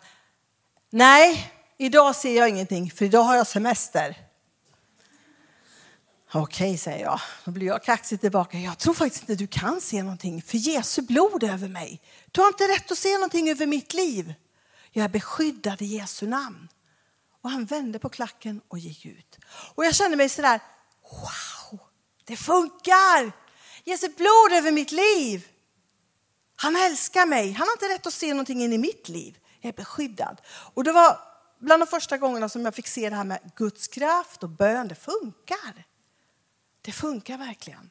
nej, 0.91 1.53
idag 1.79 2.17
ser 2.17 2.37
jag 2.37 2.49
ingenting 2.49 2.91
för 2.91 3.05
idag 3.05 3.23
har 3.23 3.37
jag 3.37 3.47
semester. 3.47 4.17
Okej, 6.33 6.79
säger 6.79 7.05
jag. 7.05 7.21
Då 7.45 7.51
blir 7.51 7.67
jag 7.67 7.83
kaxig 7.85 8.21
tillbaka. 8.21 8.59
Jag 8.59 8.79
tror 8.79 8.95
faktiskt 8.95 9.23
inte 9.23 9.35
du 9.35 9.47
kan 9.47 9.81
se 9.81 10.03
någonting 10.03 10.43
för 10.43 10.59
Jesu 10.59 11.03
blod 11.03 11.43
är 11.43 11.53
över 11.53 11.69
mig. 11.69 12.01
Du 12.33 12.41
har 12.41 12.49
inte 12.49 12.65
rätt 12.65 12.91
att 12.91 12.99
se 12.99 13.13
någonting 13.13 13.51
över 13.51 13.67
mitt 13.67 13.95
liv. 13.95 14.35
Jag 14.97 15.05
är 15.05 15.09
beskyddad 15.09 15.83
i 15.83 15.85
Jesu 15.85 16.27
namn. 16.27 16.69
Och 17.41 17.51
han 17.51 17.65
vände 17.65 17.99
på 17.99 18.09
klacken 18.09 18.61
och 18.69 18.79
gick 18.79 19.07
ut. 19.07 19.39
Och 19.75 19.85
jag 19.85 19.95
kände 19.95 20.17
mig 20.17 20.29
sådär, 20.29 20.61
wow, 21.03 21.81
det 22.25 22.37
funkar! 22.37 23.33
Jesu 23.85 24.09
blod 24.09 24.53
över 24.53 24.73
mitt 24.73 24.93
liv. 24.93 25.49
Han 26.57 26.77
älskar 26.77 27.27
mig. 27.27 27.53
Han 27.53 27.67
har 27.67 27.73
inte 27.73 27.89
rätt 27.95 28.07
att 28.07 28.15
se 28.15 28.31
någonting 28.31 28.63
in 28.63 28.73
i 28.73 28.79
mitt 28.79 29.09
liv. 29.09 29.39
Jag 29.61 29.69
är 29.69 29.77
beskyddad. 29.77 30.41
Och 30.47 30.85
det 30.85 30.93
var 30.93 31.19
bland 31.59 31.83
de 31.83 31.87
första 31.87 32.19
gångerna 32.19 32.49
som 32.49 32.65
jag 32.65 32.75
fick 32.75 32.87
se 32.87 33.11
det 33.11 33.17
här 33.17 33.25
med 33.25 33.51
Guds 33.57 33.89
kraft 33.89 34.43
och 34.43 34.49
bön. 34.49 34.89
Det 34.89 34.95
funkar. 34.95 35.87
Det 36.83 36.93
funkar 36.93 37.39
verkligen. 37.39 37.91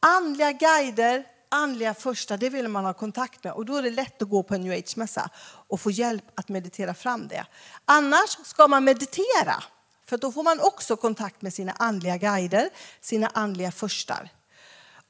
Andliga 0.00 0.52
guider, 0.52 1.26
andliga 1.48 1.94
första, 1.94 2.36
det 2.36 2.50
vill 2.50 2.68
man 2.68 2.84
ha 2.84 2.94
kontakt 2.94 3.44
med. 3.44 3.52
Och 3.52 3.64
då 3.64 3.76
är 3.76 3.82
det 3.82 3.90
lätt 3.90 4.22
att 4.22 4.28
gå 4.28 4.42
på 4.42 4.54
en 4.54 4.60
new 4.60 4.72
age-mässa 4.72 5.30
och 5.44 5.80
få 5.80 5.90
hjälp 5.90 6.24
att 6.34 6.48
meditera 6.48 6.94
fram 6.94 7.28
det. 7.28 7.46
Annars 7.84 8.38
ska 8.44 8.68
man 8.68 8.84
meditera. 8.84 9.62
För 10.04 10.18
då 10.18 10.32
får 10.32 10.42
man 10.42 10.60
också 10.60 10.96
kontakt 10.96 11.42
med 11.42 11.54
sina 11.54 11.72
andliga 11.72 12.16
guider, 12.16 12.70
sina 13.00 13.26
andliga 13.26 13.72
förstar. 13.72 14.28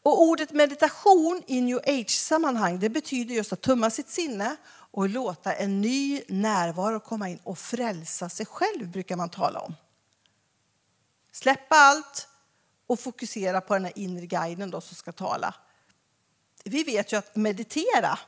Och 0.02 0.23
ordet 0.23 0.52
meditation 0.52 1.42
i 1.47 1.61
new 1.61 1.78
age-sammanhang 1.87 2.78
det 2.78 2.88
betyder 2.88 3.35
just 3.35 3.52
att 3.52 3.61
tumma 3.61 3.90
sitt 3.90 4.09
sinne 4.09 4.57
och 4.90 5.09
låta 5.09 5.52
en 5.52 5.80
ny 5.80 6.23
närvaro 6.28 7.00
komma 7.00 7.28
in 7.28 7.38
och 7.45 7.59
frälsa 7.59 8.28
sig 8.28 8.47
själv 8.47 8.90
brukar 8.90 9.16
man 9.16 9.28
tala 9.28 9.61
om. 9.61 9.75
Släppa 11.33 11.76
allt, 11.76 12.28
och 12.88 13.00
fokusera 13.00 13.61
på 13.61 13.75
den 13.75 13.85
här 13.85 13.99
inre 13.99 14.26
guiden 14.26 14.71
då 14.71 14.80
som 14.80 14.97
ska 14.97 15.12
tala. 15.12 15.54
Vi 16.65 16.83
vet 16.83 17.12
ju 17.12 17.17
att 17.17 17.37
meditera 17.37 18.19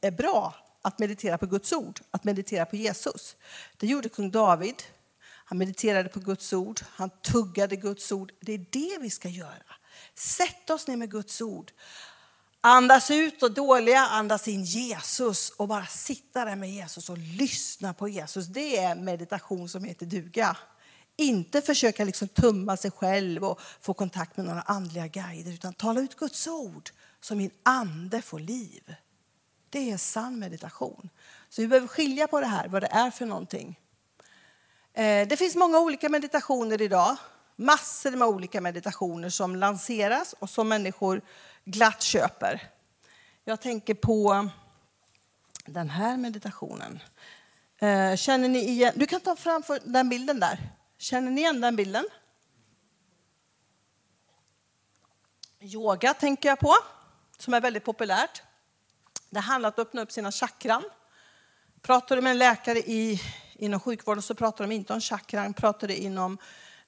är 0.00 0.10
bra, 0.10 0.54
att 0.82 0.98
meditera 0.98 1.38
på 1.38 1.46
Guds 1.46 1.72
ord, 1.72 2.00
att 2.10 2.24
meditera 2.24 2.66
på 2.66 2.76
Jesus. 2.76 3.36
Det 3.76 3.86
gjorde 3.86 4.08
kung 4.08 4.30
David. 4.30 4.82
Han 5.22 5.58
mediterade 5.58 6.08
på 6.08 6.20
Guds 6.20 6.52
ord, 6.52 6.80
han 6.86 7.10
tuggade 7.10 7.76
Guds 7.76 8.12
ord. 8.12 8.32
Det 8.40 8.52
är 8.52 8.66
det 8.70 8.98
vi 9.00 9.10
ska 9.10 9.28
göra. 9.28 9.74
Sätt 10.14 10.70
oss 10.70 10.86
ner 10.86 10.96
med 10.96 11.10
Guds 11.10 11.40
ord. 11.40 11.72
Andas 12.60 13.10
ut 13.10 13.42
och 13.42 13.52
dåliga, 13.52 14.00
andas 14.00 14.48
in 14.48 14.64
Jesus 14.64 15.50
och 15.50 15.68
bara 15.68 15.86
sitta 15.86 16.44
där 16.44 16.56
med 16.56 16.70
Jesus 16.70 17.10
och 17.10 17.18
lyssna 17.18 17.94
på 17.94 18.08
Jesus. 18.08 18.46
Det 18.46 18.76
är 18.76 18.94
meditation 18.94 19.68
som 19.68 19.84
heter 19.84 20.06
duga. 20.06 20.56
Inte 21.16 21.60
försöka 21.60 22.04
liksom 22.04 22.28
tumma 22.28 22.76
sig 22.76 22.90
själv 22.90 23.44
och 23.44 23.60
få 23.80 23.94
kontakt 23.94 24.36
med 24.36 24.46
några 24.46 24.62
andliga 24.62 25.06
guider 25.06 25.52
utan 25.52 25.74
tala 25.74 26.00
ut 26.00 26.16
Guds 26.16 26.46
ord 26.46 26.90
så 27.20 27.34
min 27.34 27.50
ande 27.62 28.22
får 28.22 28.38
liv. 28.38 28.94
Det 29.70 29.90
är 29.90 29.96
sann 29.96 30.38
meditation. 30.38 31.10
Så 31.48 31.62
vi 31.62 31.68
behöver 31.68 31.88
skilja 31.88 32.26
på 32.26 32.40
det 32.40 32.46
här, 32.46 32.68
vad 32.68 32.82
det 32.82 32.88
är 32.90 33.10
för 33.10 33.26
någonting. 33.26 33.80
Eh, 34.92 35.28
det 35.28 35.36
finns 35.36 35.56
många 35.56 35.78
olika 35.78 36.08
meditationer 36.08 36.82
idag. 36.82 37.16
Massor 37.56 38.10
med 38.10 38.28
olika 38.28 38.60
meditationer 38.60 39.28
som 39.28 39.56
lanseras 39.56 40.34
och 40.38 40.50
som 40.50 40.68
människor 40.68 41.20
glatt 41.64 42.02
köper. 42.02 42.70
Jag 43.44 43.60
tänker 43.60 43.94
på 43.94 44.48
den 45.66 45.90
här 45.90 46.16
meditationen. 46.16 47.00
Eh, 47.78 48.16
känner 48.16 48.48
ni 48.48 48.68
igen? 48.68 48.92
Du 48.96 49.06
kan 49.06 49.20
ta 49.20 49.36
fram 49.36 49.62
den 49.84 50.08
bilden 50.08 50.40
där. 50.40 50.58
Känner 50.98 51.30
ni 51.30 51.40
igen 51.40 51.60
den 51.60 51.76
bilden? 51.76 52.04
Yoga 55.60 56.14
tänker 56.14 56.48
jag 56.48 56.58
på, 56.58 56.74
som 57.42 57.54
är 57.54 57.60
väldigt 57.60 57.84
populärt. 57.84 58.42
Det 59.30 59.40
handlar 59.40 59.68
om 59.68 59.72
att 59.72 59.78
öppna 59.78 60.02
upp 60.02 60.12
sina 60.12 60.32
chakran. 60.32 60.84
Pratar 61.82 62.16
du 62.16 62.22
med 62.22 62.30
en 62.30 62.38
läkare 62.38 62.78
i, 62.78 63.22
inom 63.54 63.80
sjukvården 63.80 64.22
så 64.22 64.34
pratar 64.34 64.64
de 64.64 64.74
inte 64.74 64.92
om 64.92 65.00
chakran. 65.00 65.54
Pratar 65.54 65.88
du 65.88 65.94
inom 65.94 66.38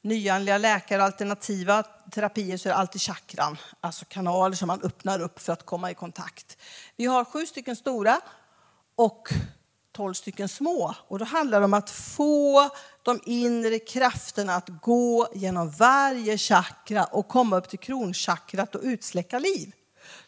nyanliga 0.02 0.58
läkare 0.58 1.00
och 1.00 1.06
alternativa 1.06 1.82
terapier 1.82 2.56
så 2.56 2.68
är 2.68 2.72
det 2.72 2.76
alltid 2.76 3.00
chakran, 3.00 3.56
alltså 3.80 4.04
kanaler 4.04 4.56
som 4.56 4.66
man 4.66 4.82
öppnar 4.82 5.20
upp 5.20 5.40
för 5.40 5.52
att 5.52 5.66
komma 5.66 5.90
i 5.90 5.94
kontakt. 5.94 6.56
Vi 6.96 7.06
har 7.06 7.24
sju 7.24 7.46
stycken 7.46 7.76
stora 7.76 8.20
och 8.94 9.28
12 9.92 10.14
stycken 10.14 10.48
små. 10.48 10.94
Och 11.08 11.18
då 11.18 11.24
handlar 11.24 11.60
det 11.60 11.64
om 11.64 11.74
att 11.74 11.90
få 11.90 12.70
de 13.02 13.20
inre 13.24 13.78
krafterna 13.78 14.54
att 14.54 14.68
gå 14.68 15.28
genom 15.34 15.70
varje 15.70 16.38
chakra 16.38 17.04
och 17.04 17.28
komma 17.28 17.56
upp 17.56 17.68
till 17.68 17.78
kronchakrat 17.78 18.74
och 18.74 18.80
utsläcka 18.84 19.38
liv. 19.38 19.72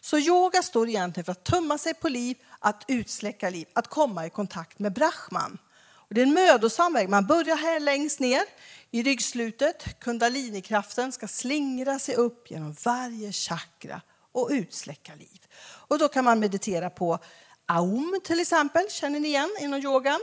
Så 0.05 0.19
yoga 0.19 0.63
står 0.63 0.89
egentligen 0.89 1.25
för 1.25 1.31
att 1.31 1.43
tömma 1.43 1.77
sig 1.77 1.93
på 1.93 2.09
liv, 2.09 2.37
att 2.59 2.83
utsläcka 2.87 3.49
liv, 3.49 3.67
att 3.73 3.87
komma 3.87 4.25
i 4.25 4.29
kontakt 4.29 4.79
med 4.79 4.93
Brahman. 4.93 5.57
Och 5.83 6.13
det 6.13 6.21
är 6.21 6.25
en 6.25 6.33
mödosam 6.33 6.93
väg. 6.93 7.09
Man 7.09 7.25
börjar 7.25 7.55
här 7.55 7.79
längst 7.79 8.19
ner 8.19 8.43
i 8.91 9.03
ryggslutet. 9.03 9.99
Kundalinikraften 9.99 11.11
ska 11.11 11.27
slingra 11.27 11.99
sig 11.99 12.15
upp 12.15 12.51
genom 12.51 12.75
varje 12.83 13.31
chakra 13.31 14.01
och 14.31 14.47
utsläcka 14.51 15.15
liv. 15.15 15.47
Och 15.61 15.99
då 15.99 16.07
kan 16.07 16.25
man 16.25 16.39
meditera 16.39 16.89
på 16.89 17.19
Aum 17.65 18.19
till 18.23 18.39
exempel, 18.39 18.89
känner 18.89 19.19
ni 19.19 19.27
igen 19.27 19.55
inom 19.59 19.79
yogan? 19.79 20.19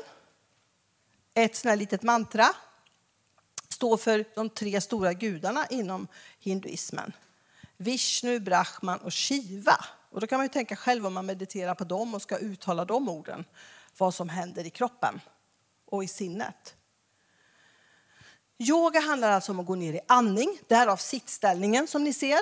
Ett 1.35 1.57
sånt 1.57 1.71
här 1.71 1.77
litet 1.77 2.03
mantra. 2.03 2.49
Står 3.69 3.97
för 3.97 4.25
de 4.35 4.51
tre 4.51 4.81
stora 4.81 5.13
gudarna 5.13 5.67
inom 5.67 6.07
hinduismen. 6.39 7.13
Vishnu, 7.83 8.41
Brahman 8.41 8.99
och 8.99 9.15
Shiva. 9.15 9.85
Och 10.11 10.21
då 10.21 10.27
kan 10.27 10.39
man 10.39 10.45
ju 10.45 10.53
tänka 10.53 10.77
själv 10.77 11.07
om 11.07 11.15
man 11.15 11.27
mediterar 11.27 11.75
på 11.75 11.85
dem 11.85 12.15
och 12.15 12.23
ska 12.23 12.37
uttala 12.37 12.85
de 12.85 13.09
orden. 13.09 13.45
Vad 13.99 14.15
som 14.15 14.29
händer 14.29 14.67
i 14.67 14.71
kroppen 14.71 15.21
och 15.87 16.05
i 16.05 16.09
sinnet. 16.09 16.75
Yoga 18.59 19.01
handlar 19.01 19.31
alltså 19.31 19.53
om 19.53 19.61
att 19.61 19.67
gå 19.67 19.75
ner 19.75 19.93
i 19.93 20.01
andning, 20.09 20.59
därav 20.69 20.97
sittställningen 20.97 21.87
som 21.87 22.05
ni 22.05 22.13
ser. 22.13 22.41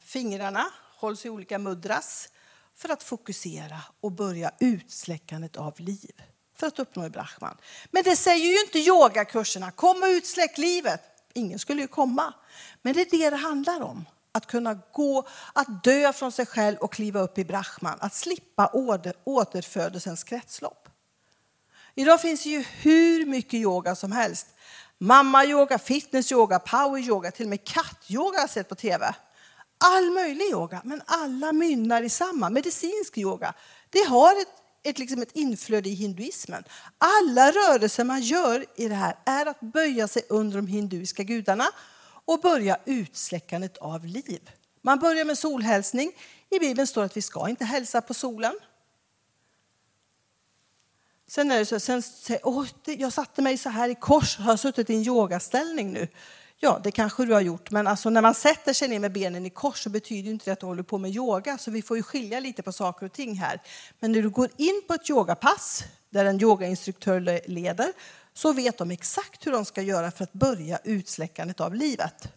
Fingrarna 0.00 0.66
hålls 0.96 1.26
i 1.26 1.30
olika 1.30 1.58
mudras 1.58 2.28
för 2.74 2.88
att 2.88 3.02
fokusera 3.02 3.80
och 4.00 4.12
börja 4.12 4.50
utsläckandet 4.60 5.56
av 5.56 5.80
liv 5.80 6.22
för 6.56 6.66
att 6.66 6.78
uppnå 6.78 7.08
Brahman. 7.08 7.56
Men 7.90 8.02
det 8.02 8.16
säger 8.16 8.46
ju 8.46 8.60
inte 8.60 8.78
yogakurserna, 8.78 9.70
kom 9.70 10.02
och 10.02 10.08
utsläck 10.08 10.58
livet. 10.58 11.00
Ingen 11.32 11.58
skulle 11.58 11.82
ju 11.82 11.88
komma. 11.88 12.34
Men 12.82 12.94
det 12.94 13.00
är 13.00 13.18
det 13.18 13.30
det 13.30 13.36
handlar 13.36 13.80
om. 13.80 14.04
Att 14.34 14.46
kunna 14.46 14.78
gå, 14.92 15.26
att 15.52 15.84
dö 15.84 16.12
från 16.12 16.32
sig 16.32 16.46
själv 16.46 16.76
och 16.78 16.92
kliva 16.92 17.20
upp 17.20 17.38
i 17.38 17.44
Brahman. 17.44 17.98
Att 18.00 18.14
slippa 18.14 18.70
återfödelsens 19.24 20.24
kretslopp. 20.24 20.88
Idag 21.94 22.20
finns 22.20 22.42
det 22.42 22.48
ju 22.48 22.64
hur 22.82 23.26
mycket 23.26 23.54
yoga 23.54 23.94
som 23.94 24.12
helst. 24.12 24.46
Mamma-yoga, 24.98 25.78
fitness-yoga, 25.78 26.58
power-yoga, 26.58 27.30
till 27.30 27.46
och 27.46 27.50
med 27.50 27.64
katt-yoga 27.64 28.36
har 28.36 28.42
jag 28.42 28.50
sett 28.50 28.68
på 28.68 28.74
tv 28.74 29.14
all 29.78 30.10
möjlig 30.10 30.44
yoga, 30.44 30.80
men 30.84 31.02
alla 31.06 31.52
mynnar 31.52 32.02
i 32.02 32.08
samma. 32.08 32.50
Medicinsk 32.50 33.18
yoga, 33.18 33.54
det 33.90 34.04
har 34.08 34.32
ett, 34.32 34.48
ett, 34.82 34.98
liksom 34.98 35.22
ett 35.22 35.36
inflöde 35.36 35.88
i 35.88 35.94
hinduismen. 35.94 36.64
Alla 36.98 37.50
rörelser 37.50 38.04
man 38.04 38.20
gör 38.20 38.64
i 38.76 38.88
det 38.88 38.94
här 38.94 39.16
är 39.24 39.46
att 39.46 39.60
böja 39.60 40.08
sig 40.08 40.22
under 40.28 40.56
de 40.56 40.66
hinduiska 40.66 41.22
gudarna 41.22 41.66
och 42.24 42.40
börja 42.40 42.78
utsläckandet 42.84 43.76
av 43.76 44.06
liv. 44.06 44.50
Man 44.82 44.98
börjar 44.98 45.24
med 45.24 45.38
solhälsning. 45.38 46.12
I 46.50 46.58
Bibeln 46.58 46.86
står 46.86 47.04
att 47.04 47.16
vi 47.16 47.22
ska 47.22 47.48
inte 47.48 47.64
hälsa 47.64 48.00
på 48.00 48.14
solen. 48.14 48.54
Sen 51.26 51.50
är 51.50 51.58
det 51.58 51.66
så, 51.66 51.80
sen, 51.80 52.02
oh, 52.42 52.66
jag 52.84 53.12
satte 53.12 53.42
mig 53.42 53.58
så 53.58 53.68
här 53.68 53.88
i 53.88 53.94
kors, 53.94 54.38
har 54.38 54.56
suttit 54.56 54.90
i 54.90 54.94
en 54.94 55.02
yogaställning 55.02 55.92
nu. 55.92 56.08
Ja, 56.58 56.80
det 56.84 56.90
kanske 56.90 57.24
du 57.24 57.32
har 57.32 57.40
gjort, 57.40 57.70
men 57.70 57.86
alltså 57.86 58.10
när 58.10 58.22
man 58.22 58.34
sätter 58.34 58.72
sig 58.72 58.88
ner 58.88 58.98
med 58.98 59.12
benen 59.12 59.46
i 59.46 59.50
kors 59.50 59.82
så 59.82 59.90
betyder 59.90 60.30
inte 60.30 60.44
det 60.44 60.52
att 60.52 60.60
du 60.60 60.66
håller 60.66 60.82
på 60.82 60.98
med 60.98 61.10
yoga, 61.10 61.58
så 61.58 61.70
vi 61.70 61.82
får 61.82 61.96
ju 61.96 62.02
skilja 62.02 62.40
lite 62.40 62.62
på 62.62 62.72
saker 62.72 63.06
och 63.06 63.12
ting 63.12 63.34
här. 63.34 63.62
Men 64.00 64.12
när 64.12 64.22
du 64.22 64.30
går 64.30 64.48
in 64.56 64.82
på 64.88 64.94
ett 64.94 65.10
yogapass 65.10 65.84
där 66.10 66.24
en 66.24 66.42
yogainstruktör 66.42 67.48
leder 67.48 67.92
så 68.34 68.52
vet 68.52 68.78
de 68.78 68.90
exakt 68.90 69.46
hur 69.46 69.52
de 69.52 69.64
ska 69.64 69.82
göra 69.82 70.10
för 70.10 70.24
att 70.24 70.32
börja 70.32 70.78
utsläckandet 70.84 71.60
av 71.60 71.74
livet. 71.74 72.28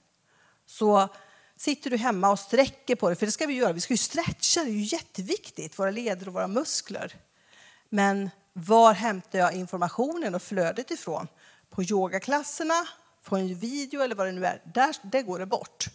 Så 0.65 1.07
sitter 1.55 1.89
du 1.89 1.97
hemma 1.97 2.29
och 2.29 2.39
sträcker 2.39 2.95
på 2.95 3.10
dig, 3.10 3.15
för 3.15 3.25
det 3.25 3.31
ska 3.31 3.45
vi 3.45 3.53
göra, 3.53 3.73
vi 3.73 3.81
ska 3.81 3.93
ju 3.93 3.97
stretcha, 3.97 4.63
det 4.63 4.69
är 4.69 4.73
ju 4.73 4.83
jätteviktigt, 4.83 5.79
våra 5.79 5.91
leder 5.91 6.27
och 6.27 6.33
våra 6.33 6.47
muskler. 6.47 7.15
Men 7.89 8.29
var 8.53 8.93
hämtar 8.93 9.39
jag 9.39 9.53
informationen 9.53 10.36
och 10.36 10.41
flödet 10.41 10.91
ifrån? 10.91 11.27
På 11.69 11.83
yogaklasserna, 11.83 12.88
på 13.23 13.36
en 13.36 13.55
video 13.55 14.01
eller 14.01 14.15
vad 14.15 14.27
det 14.27 14.31
nu 14.31 14.45
är, 14.45 14.62
där, 14.73 14.95
där 15.03 15.21
går 15.21 15.39
det 15.39 15.45
bort. 15.45 15.88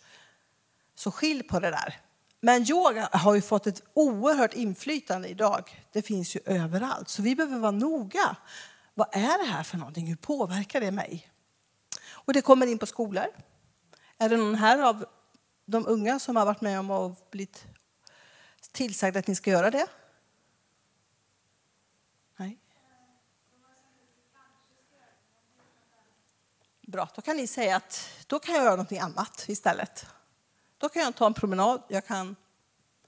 Så 0.94 1.10
skilj 1.10 1.42
på 1.42 1.60
det 1.60 1.70
där. 1.70 2.00
Men 2.40 2.70
yoga 2.70 3.08
har 3.12 3.34
ju 3.34 3.42
fått 3.42 3.66
ett 3.66 3.82
oerhört 3.94 4.54
inflytande 4.54 5.28
idag. 5.28 5.84
Det 5.92 6.02
finns 6.02 6.36
ju 6.36 6.40
överallt, 6.44 7.08
så 7.08 7.22
vi 7.22 7.36
behöver 7.36 7.58
vara 7.58 7.70
noga. 7.70 8.36
Vad 8.94 9.09
är 9.12 9.38
det 9.38 9.50
här 9.50 9.62
för 9.62 9.78
någonting? 9.78 10.07
Hur 10.07 10.16
påverkar 10.16 10.81
det 10.81 10.90
mig? 10.90 11.28
Och 12.11 12.33
det 12.33 12.42
kommer 12.42 12.66
in 12.66 12.78
på 12.78 12.87
skolor. 12.87 13.26
Är 14.18 14.28
det 14.28 14.37
någon 14.37 14.55
här 14.55 14.78
av 14.78 15.07
de 15.64 15.87
unga 15.87 16.18
som 16.18 16.37
har 16.37 16.46
varit 16.46 16.61
med 16.61 16.81
om 16.81 16.90
att 16.90 17.31
blivit 17.31 17.64
tillsagd 18.72 19.16
att 19.16 19.26
ni 19.26 19.35
ska 19.35 19.50
göra 19.50 19.70
det? 19.70 19.87
Nej. 22.37 22.59
Bra, 26.81 27.09
då 27.14 27.22
kan 27.22 27.37
ni 27.37 27.46
säga 27.46 27.76
att 27.76 28.09
då 28.26 28.38
kan 28.38 28.55
jag 28.55 28.64
göra 28.64 28.76
någonting 28.76 28.98
annat 28.98 29.44
istället. 29.48 30.07
Då 30.78 30.88
kan 30.88 31.02
jag 31.02 31.14
ta 31.14 31.26
en 31.26 31.35
promenad, 31.35 31.83
jag 31.88 32.07
kan 32.07 32.37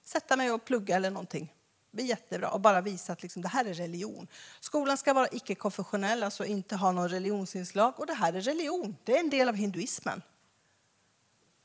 sätta 0.03 0.37
mig 0.37 0.51
och 0.51 0.65
plugga 0.65 0.97
eller 0.97 1.11
någonting. 1.11 1.55
Det 1.97 2.03
är 2.03 2.07
jättebra 2.07 2.51
och 2.51 2.61
bara 2.61 2.81
visa 2.81 3.13
att 3.13 3.23
liksom, 3.23 3.43
det 3.43 3.49
här 3.49 3.65
är 3.65 3.75
religion. 3.75 4.29
Skolan 4.61 4.97
ska 4.97 5.13
vara 5.13 5.29
icke-konfessionell, 5.33 6.23
alltså 6.23 6.45
inte 6.45 6.77
ha 6.77 6.93
någon 6.93 7.09
religionsinslag. 7.09 8.01
Och 8.01 8.07
det 8.07 8.15
här 8.15 8.33
är 8.33 8.41
religion, 8.41 8.97
det 9.05 9.17
är 9.17 9.21
en 9.21 9.31
del 9.31 9.49
av 9.49 9.55
hinduismen. 9.55 10.23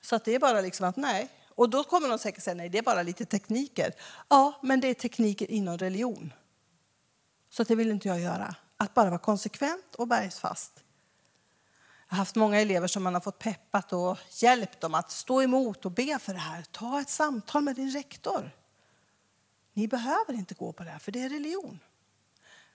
Så 0.02 0.16
att 0.16 0.26
det 0.26 0.36
är 0.36 0.40
bara 0.40 0.62
liksom 0.62 0.86
att 0.90 0.96
nej. 0.96 1.30
Och 1.48 1.70
då 1.70 1.84
kommer 1.84 2.10
de 2.10 2.20
säkert 2.20 2.44
säga 2.44 2.54
nej, 2.54 2.70
det 2.70 2.78
är 2.78 2.84
bara 2.84 3.04
lite 3.04 3.26
tekniker. 3.26 3.94
Ja, 4.28 4.60
men 4.64 4.80
det 4.80 4.88
är 4.88 4.94
tekniker 4.94 5.52
inom 5.52 5.78
religion. 5.78 6.34
Så 7.50 7.64
det 7.64 7.76
vill 7.76 7.92
inte 7.92 8.08
jag 8.08 8.20
göra. 8.20 8.56
Att 8.78 8.94
bara 8.94 9.10
vara 9.10 9.20
konsekvent 9.20 9.96
och 9.96 10.08
bergsfast. 10.08 10.84
Jag 12.08 12.16
har 12.16 12.18
haft 12.18 12.36
många 12.36 12.62
elever 12.62 12.88
som 12.88 13.04
man 13.04 13.14
har 13.14 13.22
fått 13.22 13.40
peppat 13.40 13.94
och 13.94 14.18
hjälpt 14.30 14.82
dem 14.82 14.94
att 14.94 15.12
stå 15.12 15.42
emot 15.42 15.86
och 15.86 15.92
be 15.92 16.20
för 16.20 16.34
det 16.34 16.40
här. 16.40 16.66
Ta 16.72 17.02
ett 17.02 17.10
samtal 17.10 17.62
med 17.62 17.76
din 17.76 17.92
rektor. 17.92 18.52
Ni 19.80 19.88
behöver 19.88 20.34
inte 20.34 20.54
gå 20.54 20.72
på 20.72 20.84
det 20.84 20.90
här, 20.90 21.00
för 21.00 21.12
det 21.12 21.22
är 21.22 21.30
religion. 21.30 21.80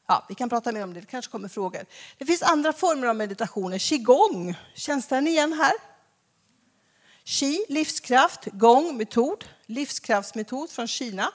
Ja, 0.06 0.26
vi 0.28 0.34
kan 0.34 0.48
prata 0.48 0.72
mer 0.72 0.84
om 0.84 0.94
det, 0.94 1.00
det 1.00 1.06
kanske 1.06 1.32
kommer 1.32 1.48
frågor. 1.48 1.84
Det 2.18 2.26
finns 2.26 2.42
andra 2.42 2.72
former 2.72 3.06
av 3.06 3.16
meditationer. 3.16 3.78
Qigong, 3.78 4.54
känns 4.74 5.06
den 5.06 5.26
igen 5.26 5.52
här? 5.52 5.72
Qi, 7.24 7.64
livskraft, 7.68 8.44
gong, 8.52 8.96
metod, 8.96 9.44
livskraftsmetod 9.66 10.70
från 10.70 10.88
Kina. 10.88 11.32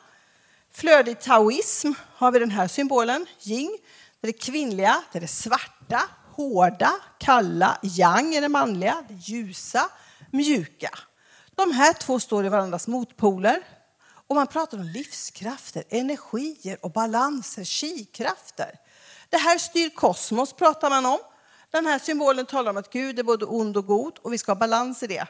Flödig 0.71 1.19
taoism 1.21 1.91
har 2.15 2.31
vi 2.31 2.39
den 2.39 2.51
här 2.51 2.67
symbolen, 2.67 3.25
Ying. 3.45 3.77
Det 4.19 4.27
är 4.27 4.33
det 4.33 4.39
kvinnliga, 4.39 5.03
det 5.11 5.19
är 5.19 5.21
det 5.21 5.27
svarta, 5.27 6.01
hårda, 6.35 6.91
kalla. 7.17 7.79
Yang 7.83 8.35
är 8.35 8.41
det 8.41 8.49
manliga, 8.49 9.03
det 9.07 9.13
ljusa, 9.13 9.89
mjuka. 10.31 10.99
De 11.55 11.71
här 11.71 11.93
två 11.93 12.19
står 12.19 12.45
i 12.45 12.49
varandras 12.49 12.87
motpoler. 12.87 13.63
Och 14.29 14.35
man 14.35 14.47
pratar 14.47 14.77
om 14.77 14.83
livskrafter, 14.83 15.83
energier 15.89 16.77
och 16.81 16.91
balanser, 16.91 17.63
kikrafter. 17.63 18.79
Det 19.29 19.37
här 19.37 19.57
styr 19.57 19.89
kosmos, 19.89 20.53
pratar 20.53 20.89
man 20.89 21.05
om. 21.05 21.19
Den 21.71 21.85
här 21.85 21.99
symbolen 21.99 22.45
talar 22.45 22.71
om 22.71 22.77
att 22.77 22.93
Gud 22.93 23.19
är 23.19 23.23
både 23.23 23.45
ond 23.45 23.77
och 23.77 23.85
god 23.85 24.17
och 24.21 24.33
vi 24.33 24.37
ska 24.37 24.51
ha 24.51 24.59
balans 24.59 25.03
i 25.03 25.07
det. 25.07 25.27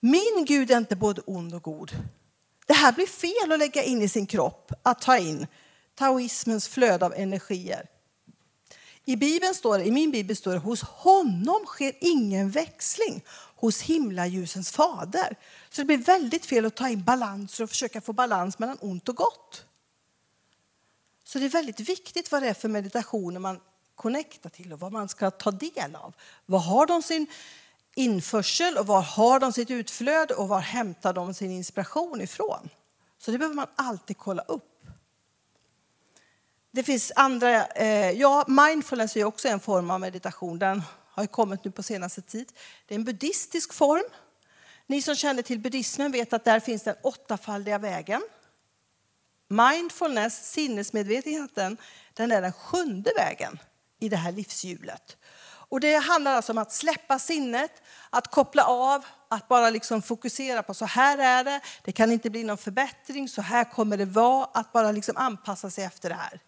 Min 0.00 0.44
Gud 0.46 0.70
är 0.70 0.78
inte 0.78 0.96
både 0.96 1.20
ond 1.26 1.54
och 1.54 1.62
god. 1.62 1.92
Det 2.66 2.74
här 2.74 2.92
blir 2.92 3.06
fel 3.06 3.52
att 3.52 3.58
lägga 3.58 3.82
in 3.82 4.02
i 4.02 4.08
sin 4.08 4.26
kropp, 4.26 4.72
att 4.82 5.00
ta 5.00 5.18
in 5.18 5.46
taoismens 5.94 6.68
flöde 6.68 7.06
av 7.06 7.14
energier. 7.14 7.86
I, 9.08 9.16
Bibeln 9.16 9.54
står 9.54 9.80
I 9.80 9.90
min 9.90 10.10
bibel 10.10 10.36
står 10.36 10.52
det 10.52 10.58
hos 10.58 10.82
honom 10.82 11.66
sker 11.66 11.92
ingen 12.00 12.50
växling, 12.50 13.24
hos 13.56 13.80
himlaljusens 13.80 14.70
fader. 14.70 15.36
Så 15.70 15.80
det 15.80 15.84
blir 15.84 15.98
väldigt 15.98 16.46
fel 16.46 16.66
att 16.66 16.76
ta 16.76 16.88
in 16.88 17.04
balanser 17.04 17.64
och 17.64 17.70
försöka 17.70 18.00
få 18.00 18.12
balans 18.12 18.58
mellan 18.58 18.78
ont 18.80 19.08
och 19.08 19.16
gott. 19.16 19.64
Så 21.24 21.38
det 21.38 21.44
är 21.44 21.48
väldigt 21.48 21.80
viktigt 21.80 22.32
vad 22.32 22.42
det 22.42 22.48
är 22.48 22.54
för 22.54 22.68
meditationer 22.68 23.40
man 23.40 23.60
connectar 23.94 24.50
till 24.50 24.72
och 24.72 24.80
vad 24.80 24.92
man 24.92 25.08
ska 25.08 25.30
ta 25.30 25.50
del 25.50 25.96
av. 25.96 26.14
Var 26.46 26.58
har 26.58 26.86
de 26.86 27.02
sin 27.02 27.26
införsel 27.94 28.76
och 28.76 28.86
var 28.86 29.02
har 29.02 29.40
de 29.40 29.52
sitt 29.52 29.70
utflöde 29.70 30.34
och 30.34 30.48
var 30.48 30.60
hämtar 30.60 31.12
de 31.12 31.34
sin 31.34 31.50
inspiration 31.50 32.20
ifrån? 32.20 32.68
Så 33.18 33.30
det 33.30 33.38
behöver 33.38 33.56
man 33.56 33.68
alltid 33.76 34.18
kolla 34.18 34.42
upp. 34.42 34.77
Det 36.70 36.82
finns 36.82 37.12
andra, 37.16 37.66
eh, 37.66 38.10
ja, 38.10 38.44
mindfulness 38.48 39.16
är 39.16 39.24
också 39.24 39.48
en 39.48 39.60
form 39.60 39.90
av 39.90 40.00
meditation. 40.00 40.58
Den 40.58 40.82
har 41.10 41.26
kommit 41.26 41.64
nu 41.64 41.70
på 41.70 41.82
senaste 41.82 42.22
tid. 42.22 42.52
Det 42.86 42.94
är 42.94 42.98
en 42.98 43.04
buddhistisk 43.04 43.74
form. 43.74 44.04
Ni 44.86 45.02
som 45.02 45.14
känner 45.14 45.42
till 45.42 45.58
buddhismen 45.58 46.12
vet 46.12 46.32
att 46.32 46.44
där 46.44 46.60
finns 46.60 46.82
den 46.82 46.96
åttafaldiga 47.02 47.78
vägen. 47.78 48.22
Mindfulness, 49.48 50.50
sinnesmedvetenheten, 50.52 51.76
den 52.14 52.32
är 52.32 52.42
den 52.42 52.52
sjunde 52.52 53.10
vägen 53.16 53.58
i 54.00 54.08
det 54.08 54.16
här 54.16 54.32
livshjulet. 54.32 55.16
Och 55.70 55.80
det 55.80 55.96
handlar 55.96 56.34
alltså 56.34 56.52
om 56.52 56.58
att 56.58 56.72
släppa 56.72 57.18
sinnet, 57.18 57.82
att 58.10 58.30
koppla 58.30 58.64
av, 58.64 59.04
att 59.28 59.48
bara 59.48 59.70
liksom 59.70 60.02
fokusera 60.02 60.62
på 60.62 60.74
så 60.74 60.84
här 60.84 61.18
är 61.18 61.44
det, 61.44 61.60
det 61.84 61.92
kan 61.92 62.12
inte 62.12 62.30
bli 62.30 62.44
någon 62.44 62.58
förbättring, 62.58 63.28
så 63.28 63.42
här 63.42 63.64
kommer 63.64 63.96
det 63.96 64.04
vara, 64.04 64.44
att 64.44 64.72
bara 64.72 64.92
liksom 64.92 65.16
anpassa 65.16 65.70
sig 65.70 65.84
efter 65.84 66.08
det 66.08 66.14
här. 66.14 66.40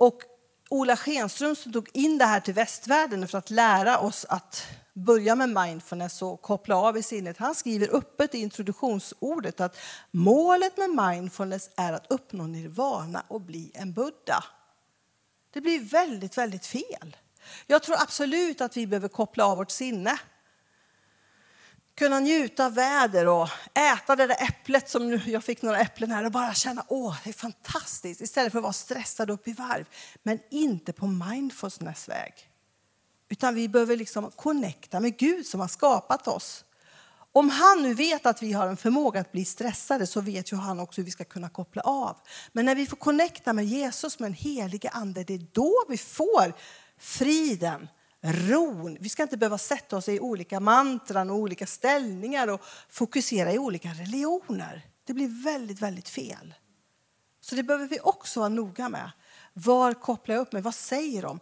Och 0.00 0.22
Ola 0.70 0.96
Schenström 0.96 1.56
som 1.56 1.72
tog 1.72 1.88
in 1.92 2.18
det 2.18 2.24
här 2.24 2.40
till 2.40 2.54
västvärlden 2.54 3.28
för 3.28 3.38
att 3.38 3.50
lära 3.50 3.98
oss 3.98 4.26
att 4.28 4.62
börja 4.92 5.34
med 5.34 5.48
mindfulness 5.48 6.22
och 6.22 6.42
koppla 6.42 6.76
av 6.76 6.96
i 6.96 7.02
sinnet. 7.02 7.38
Han 7.38 7.54
skriver 7.54 7.96
öppet 7.96 8.34
i 8.34 8.38
introduktionsordet 8.38 9.60
att 9.60 9.76
målet 10.10 10.76
med 10.76 10.90
mindfulness 10.90 11.70
är 11.76 11.92
att 11.92 12.06
uppnå 12.10 12.46
nirvana 12.46 13.22
och 13.28 13.40
bli 13.40 13.70
en 13.74 13.92
buddha. 13.92 14.44
Det 15.50 15.60
blir 15.60 15.80
väldigt, 15.80 16.38
väldigt 16.38 16.66
fel. 16.66 17.16
Jag 17.66 17.82
tror 17.82 17.96
absolut 18.02 18.60
att 18.60 18.76
vi 18.76 18.86
behöver 18.86 19.08
koppla 19.08 19.44
av 19.44 19.56
vårt 19.56 19.70
sinne 19.70 20.18
kunna 21.94 22.20
njuta 22.20 22.66
av 22.66 22.74
väder 22.74 23.28
och 23.28 23.48
äta 23.74 24.16
det 24.16 24.26
där 24.26 24.42
äpplet 24.42 24.90
som 24.90 25.10
nu, 25.10 25.20
jag 25.26 25.44
fick 25.44 25.62
några 25.62 25.80
äpplen 25.80 26.10
här 26.10 26.24
och 26.24 26.32
bara 26.32 26.54
känna 26.54 26.84
åh, 26.88 27.16
det 27.24 27.30
är 27.30 27.34
fantastiskt 27.34 28.20
istället 28.20 28.52
för 28.52 28.58
att 28.58 28.62
vara 28.62 28.72
stressad 28.72 29.30
upp 29.30 29.48
i 29.48 29.52
varv. 29.52 29.84
Men 30.22 30.38
inte 30.50 30.92
på 30.92 31.06
mindfulness 31.06 32.08
väg. 32.08 32.32
Utan 33.28 33.54
vi 33.54 33.68
behöver 33.68 33.96
liksom 33.96 34.30
connecta 34.30 35.00
med 35.00 35.18
Gud 35.18 35.46
som 35.46 35.60
har 35.60 35.68
skapat 35.68 36.28
oss. 36.28 36.64
Om 37.32 37.50
han 37.50 37.82
nu 37.82 37.94
vet 37.94 38.26
att 38.26 38.42
vi 38.42 38.52
har 38.52 38.68
en 38.68 38.76
förmåga 38.76 39.20
att 39.20 39.32
bli 39.32 39.44
stressade 39.44 40.06
så 40.06 40.20
vet 40.20 40.52
ju 40.52 40.56
han 40.56 40.80
också 40.80 41.00
hur 41.00 41.04
vi 41.04 41.10
ska 41.10 41.24
kunna 41.24 41.48
koppla 41.48 41.82
av. 41.82 42.16
Men 42.52 42.66
när 42.66 42.74
vi 42.74 42.86
får 42.86 42.96
connecta 42.96 43.52
med 43.52 43.64
Jesus, 43.64 44.18
med 44.18 44.26
en 44.26 44.34
helige 44.34 44.88
ande, 44.88 45.24
det 45.24 45.34
är 45.34 45.46
då 45.52 45.74
vi 45.88 45.98
får 45.98 46.52
friden, 46.98 47.88
ron. 48.22 48.96
Vi 49.00 49.08
ska 49.08 49.22
inte 49.22 49.36
behöva 49.36 49.58
sätta 49.58 49.96
oss 49.96 50.08
i 50.08 50.20
olika 50.20 50.60
mantran 50.60 51.30
och 51.30 51.36
olika 51.36 51.66
ställningar 51.66 52.48
och 52.48 52.60
fokusera 52.88 53.52
i 53.52 53.58
olika 53.58 53.88
religioner. 53.88 54.86
Det 55.04 55.14
blir 55.14 55.44
väldigt, 55.44 55.82
väldigt 55.82 56.08
fel. 56.08 56.54
Så 57.40 57.54
det 57.54 57.62
behöver 57.62 57.86
vi 57.86 58.00
också 58.00 58.40
vara 58.40 58.48
noga 58.48 58.88
med. 58.88 59.10
Var 59.52 59.94
kopplar 59.94 60.34
jag 60.34 60.42
upp 60.42 60.52
mig? 60.52 60.62
Vad 60.62 60.74
säger 60.74 61.22
de? 61.22 61.40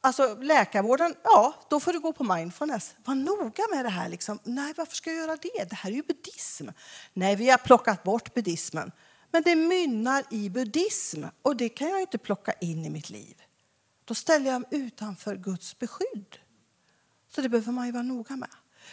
Alltså 0.00 0.34
läkarvården, 0.34 1.14
ja, 1.24 1.54
då 1.70 1.80
får 1.80 1.92
du 1.92 2.00
gå 2.00 2.12
på 2.12 2.24
mindfulness. 2.24 2.94
Var 3.04 3.14
noga 3.14 3.64
med 3.74 3.84
det 3.84 3.90
här. 3.90 4.08
Liksom. 4.08 4.38
Nej, 4.44 4.74
varför 4.76 4.96
ska 4.96 5.10
jag 5.10 5.18
göra 5.18 5.36
det? 5.36 5.64
Det 5.70 5.76
här 5.76 5.90
är 5.90 5.94
ju 5.94 6.02
buddhism. 6.02 6.68
Nej, 7.12 7.36
vi 7.36 7.50
har 7.50 7.58
plockat 7.58 8.02
bort 8.02 8.34
buddhismen. 8.34 8.92
Men 9.30 9.42
det 9.42 9.56
mynnar 9.56 10.24
i 10.30 10.50
buddhism 10.50 11.24
och 11.42 11.56
det 11.56 11.68
kan 11.68 11.88
jag 11.88 12.00
inte 12.00 12.18
plocka 12.18 12.52
in 12.52 12.84
i 12.84 12.90
mitt 12.90 13.10
liv. 13.10 13.42
Då 14.04 14.14
ställer 14.14 14.50
jag 14.50 14.60
mig 14.60 14.68
utanför 14.70 15.36
Guds 15.36 15.78
beskydd. 15.78 16.38
Så 17.28 17.40
det 17.40 17.48
behöver 17.48 17.72
man 17.72 17.86
ju 17.86 17.92
vara 17.92 18.02
noga 18.02 18.36
med. 18.36 18.50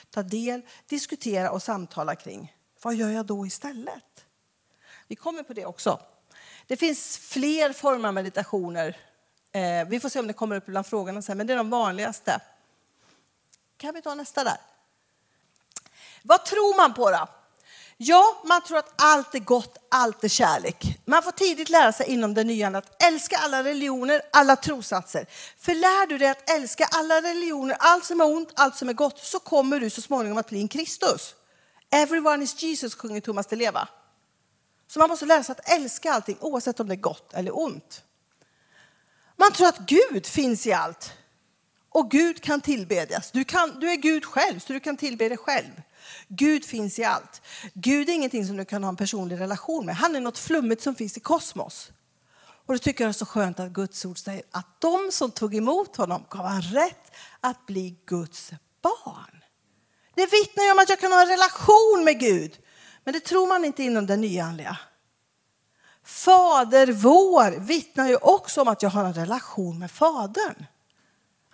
Ta 0.09 0.23
del, 0.23 0.61
diskutera 0.87 1.51
och 1.51 1.63
samtala 1.63 2.15
kring. 2.15 2.55
Vad 2.81 2.95
gör 2.95 3.09
jag 3.09 3.25
då 3.25 3.47
istället? 3.47 4.25
Vi 5.07 5.15
kommer 5.15 5.43
på 5.43 5.53
det 5.53 5.65
också. 5.65 5.99
Det 6.67 6.77
finns 6.77 7.17
fler 7.17 7.73
former 7.73 8.07
av 8.07 8.13
meditationer. 8.13 8.97
Eh, 9.51 9.87
vi 9.87 9.99
får 9.99 10.09
se 10.09 10.19
om 10.19 10.27
det 10.27 10.33
kommer 10.33 10.55
upp 10.55 10.65
bland 10.65 10.85
frågorna 10.85 11.21
sen, 11.21 11.37
men 11.37 11.47
det 11.47 11.53
är 11.53 11.57
de 11.57 11.69
vanligaste. 11.69 12.41
Kan 13.77 13.93
vi 13.93 14.01
ta 14.01 14.15
nästa 14.15 14.43
där? 14.43 14.57
Vad 16.23 16.45
tror 16.45 16.77
man 16.77 16.93
på 16.93 17.09
då? 17.11 17.27
Ja, 18.03 18.41
man 18.45 18.61
tror 18.61 18.77
att 18.77 18.93
allt 19.01 19.35
är 19.35 19.39
gott, 19.39 19.77
allt 19.89 20.23
är 20.23 20.27
kärlek. 20.27 20.99
Man 21.05 21.23
får 21.23 21.31
tidigt 21.31 21.69
lära 21.69 21.91
sig 21.91 22.07
inom 22.07 22.33
det 22.33 22.43
nya 22.43 22.67
att 22.67 23.03
älska 23.03 23.37
alla 23.37 23.63
religioner, 23.63 24.21
alla 24.33 24.55
trossatser. 24.55 25.25
För 25.57 25.73
lär 25.73 26.07
du 26.07 26.17
dig 26.17 26.27
att 26.27 26.49
älska 26.49 26.85
alla 26.91 27.21
religioner, 27.21 27.77
allt 27.79 28.05
som 28.05 28.21
är 28.21 28.25
ont, 28.25 28.49
allt 28.55 28.75
som 28.75 28.89
är 28.89 28.93
gott, 28.93 29.19
så 29.19 29.39
kommer 29.39 29.79
du 29.79 29.89
så 29.89 30.01
småningom 30.01 30.37
att 30.37 30.49
bli 30.49 30.61
en 30.61 30.67
Kristus. 30.67 31.35
Everyone 31.89 32.43
is 32.43 32.63
Jesus, 32.63 32.95
sjunger 32.95 33.21
Thomas 33.21 33.47
Di 33.47 33.55
Leva. 33.55 33.87
Så 34.87 34.99
man 34.99 35.09
måste 35.09 35.25
lära 35.25 35.43
sig 35.43 35.53
att 35.53 35.69
älska 35.69 36.13
allting, 36.13 36.37
oavsett 36.39 36.79
om 36.79 36.87
det 36.87 36.93
är 36.93 36.95
gott 36.95 37.33
eller 37.33 37.59
ont. 37.59 38.03
Man 39.35 39.51
tror 39.51 39.67
att 39.67 39.79
Gud 39.79 40.25
finns 40.25 40.67
i 40.67 40.73
allt. 40.73 41.13
Och 41.89 42.11
Gud 42.11 42.41
kan 42.41 42.61
tillbedjas. 42.61 43.31
Du, 43.31 43.43
kan, 43.43 43.79
du 43.79 43.91
är 43.91 43.95
Gud 43.95 44.25
själv, 44.25 44.59
så 44.59 44.73
du 44.73 44.79
kan 44.79 44.97
tillbe 44.97 45.29
dig 45.29 45.37
själv. 45.37 45.81
Gud 46.27 46.65
finns 46.65 46.99
i 46.99 47.03
allt. 47.03 47.41
Gud 47.73 48.09
är 48.09 48.13
ingenting 48.13 48.47
som 48.47 48.57
du 48.57 48.65
kan 48.65 48.83
ha 48.83 48.89
en 48.89 48.95
personlig 48.95 49.39
relation 49.39 49.85
med. 49.85 49.95
Han 49.95 50.15
är 50.15 50.19
något 50.19 50.37
flummigt 50.37 50.81
som 50.81 50.95
finns 50.95 51.17
i 51.17 51.19
kosmos. 51.19 51.91
Och 52.65 52.73
då 52.73 52.79
tycker 52.79 53.03
jag 53.03 53.07
det 53.07 53.11
är 53.11 53.13
så 53.13 53.25
skönt 53.25 53.59
att 53.59 53.71
Guds 53.71 54.05
ord 54.05 54.17
säger 54.17 54.43
att 54.51 54.81
de 54.81 55.09
som 55.11 55.31
tog 55.31 55.55
emot 55.55 55.95
honom 55.95 56.25
gav 56.29 56.45
han 56.45 56.61
rätt 56.61 57.11
att 57.39 57.65
bli 57.65 57.95
Guds 58.05 58.51
barn. 58.81 59.43
Det 60.15 60.25
vittnar 60.31 60.63
ju 60.63 60.71
om 60.71 60.79
att 60.79 60.89
jag 60.89 60.99
kan 60.99 61.11
ha 61.11 61.21
en 61.21 61.27
relation 61.27 62.01
med 62.05 62.19
Gud. 62.19 62.59
Men 63.03 63.13
det 63.13 63.19
tror 63.19 63.47
man 63.47 63.65
inte 63.65 63.83
inom 63.83 64.05
det 64.05 64.17
nyandliga. 64.17 64.77
Fader 66.03 66.91
vår 66.91 67.59
vittnar 67.59 68.07
ju 68.07 68.15
också 68.15 68.61
om 68.61 68.67
att 68.67 68.81
jag 68.81 68.89
har 68.89 69.05
en 69.05 69.13
relation 69.13 69.79
med 69.79 69.91
Fadern. 69.91 70.65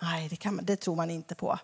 Nej, 0.02 0.28
det, 0.28 0.36
kan 0.36 0.60
det 0.62 0.76
tror 0.76 0.96
man 0.96 1.10
inte 1.10 1.34
på. 1.34 1.58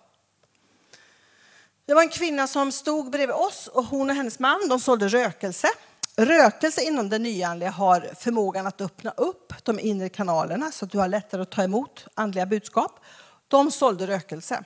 Det 1.86 1.94
var 1.94 2.02
en 2.02 2.08
kvinna 2.08 2.46
som 2.46 2.72
stod 2.72 3.10
bredvid 3.10 3.36
oss 3.36 3.66
och 3.66 3.84
hon 3.84 4.10
och 4.10 4.16
hennes 4.16 4.38
man 4.38 4.68
de 4.68 4.80
sålde 4.80 5.08
rökelse. 5.08 5.68
Rökelse 6.16 6.82
inom 6.82 7.08
det 7.08 7.18
nyandliga 7.18 7.70
har 7.70 8.10
förmågan 8.18 8.66
att 8.66 8.80
öppna 8.80 9.10
upp 9.10 9.52
de 9.62 9.80
inre 9.80 10.08
kanalerna 10.08 10.70
så 10.70 10.84
att 10.84 10.90
du 10.90 10.98
har 10.98 11.08
lättare 11.08 11.42
att 11.42 11.50
ta 11.50 11.62
emot 11.62 12.06
andliga 12.14 12.46
budskap. 12.46 13.00
De 13.48 13.70
sålde 13.70 14.06
rökelse. 14.06 14.64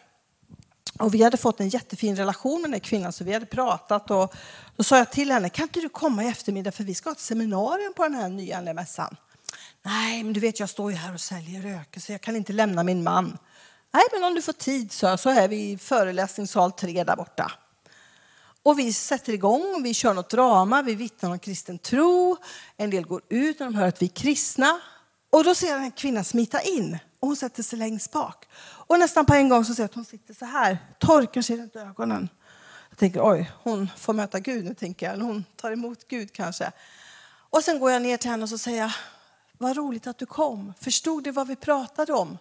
Och 0.99 1.15
vi 1.15 1.23
hade 1.23 1.37
fått 1.37 1.61
en 1.61 1.69
jättefin 1.69 2.17
relation 2.17 2.63
med 2.63 2.71
den 2.71 2.81
kvinnan 2.81 3.13
så 3.13 3.25
vi 3.25 3.33
hade 3.33 3.47
pratat 3.47 4.11
och 4.11 4.35
då 4.77 4.83
sa 4.83 4.99
jag 4.99 5.11
till 5.11 5.31
henne, 5.31 5.49
kan 5.49 5.63
inte 5.63 5.81
du 5.81 5.89
komma 5.89 6.25
i 6.25 6.29
eftermiddag 6.29 6.73
för 6.73 6.85
vi 6.85 6.95
ska 6.95 7.11
ha 7.11 7.15
ett 7.15 7.21
seminarium 7.21 7.93
på 7.97 8.03
den 8.03 8.15
här 8.15 8.29
nyandliga 8.29 8.75
mässan. 8.75 9.17
Nej, 9.83 10.25
men 10.25 10.33
du 10.33 10.41
vet 10.41 10.61
jag 10.61 10.69
står 10.69 10.91
ju 10.91 10.97
här 10.97 11.15
och 11.15 11.21
säljer 11.21 11.63
rökelse, 11.63 12.13
jag 12.13 12.21
kan 12.21 12.37
inte 12.37 12.53
lämna 12.53 12.83
min 12.83 13.03
man. 13.03 13.39
Nej, 13.95 14.05
men 14.13 14.25
om 14.25 14.35
du 14.35 14.43
får 14.43 14.53
tid 14.53 14.93
så, 14.93 15.17
så 15.17 15.31
är 15.31 15.49
vi 15.49 15.71
i 15.71 15.79
föreläsningssal 15.79 16.73
3 16.73 17.05
där 17.05 17.17
borta. 17.17 17.53
Och 18.63 18.79
vi 18.79 18.93
sätter 18.93 19.33
igång, 19.33 19.83
vi 19.83 19.95
kör 19.95 20.15
något 20.15 20.31
drama, 20.31 20.83
vi 20.83 20.95
vittnar 20.95 21.31
om 21.31 21.39
kristen 21.39 21.79
tro. 21.79 22.37
En 22.77 22.91
del 22.91 23.07
går 23.07 23.23
ut 23.29 23.59
när 23.59 23.67
de 23.67 23.75
hör 23.75 23.89
att 23.89 24.03
vi 24.03 24.07
är 24.07 24.11
kristna. 24.11 24.81
Och 25.31 25.45
då 25.45 25.55
ser 25.55 25.69
jag 25.69 25.83
en 25.83 25.91
kvinna 25.91 26.25
smita 26.25 26.61
in 26.61 26.99
och 27.21 27.29
hon 27.29 27.37
sätter 27.37 27.63
sig 27.63 27.79
längst 27.79 28.13
bak. 28.13 28.49
Och 28.61 28.99
nästan 28.99 29.27
på 29.27 29.35
en 29.35 29.49
gång 29.49 29.65
så 29.65 29.75
ser 29.75 29.83
jag 29.83 29.89
att 29.89 29.95
hon 29.95 30.05
sitter 30.05 30.35
så 30.35 30.45
här, 30.45 30.79
torkar 30.99 31.43
sig 31.43 31.57
runt 31.57 31.77
ögonen. 31.77 32.29
Jag 32.91 32.99
tänker 32.99 33.33
oj, 33.33 33.51
hon 33.63 33.89
får 33.97 34.13
möta 34.13 34.41
Gud 34.41 34.65
nu 34.65 34.75
tänker 34.75 35.07
jag. 35.07 35.13
Eller 35.13 35.25
hon 35.25 35.45
tar 35.57 35.73
emot 35.73 36.09
Gud 36.09 36.33
kanske. 36.33 36.73
Och 37.51 37.65
sen 37.65 37.79
går 37.79 37.91
jag 37.91 38.03
ner 38.03 38.17
till 38.17 38.31
henne 38.31 38.43
och 38.43 38.49
så 38.49 38.59
säger 38.59 38.79
jag, 38.81 38.93
vad 39.59 39.77
roligt 39.77 40.07
att 40.07 40.19
du 40.19 40.27
kom. 40.27 40.75
Förstod 40.81 41.25
du 41.25 41.31
vad 41.31 41.47
vi 41.47 41.57
pratade 41.57 42.13
om? 42.13 42.39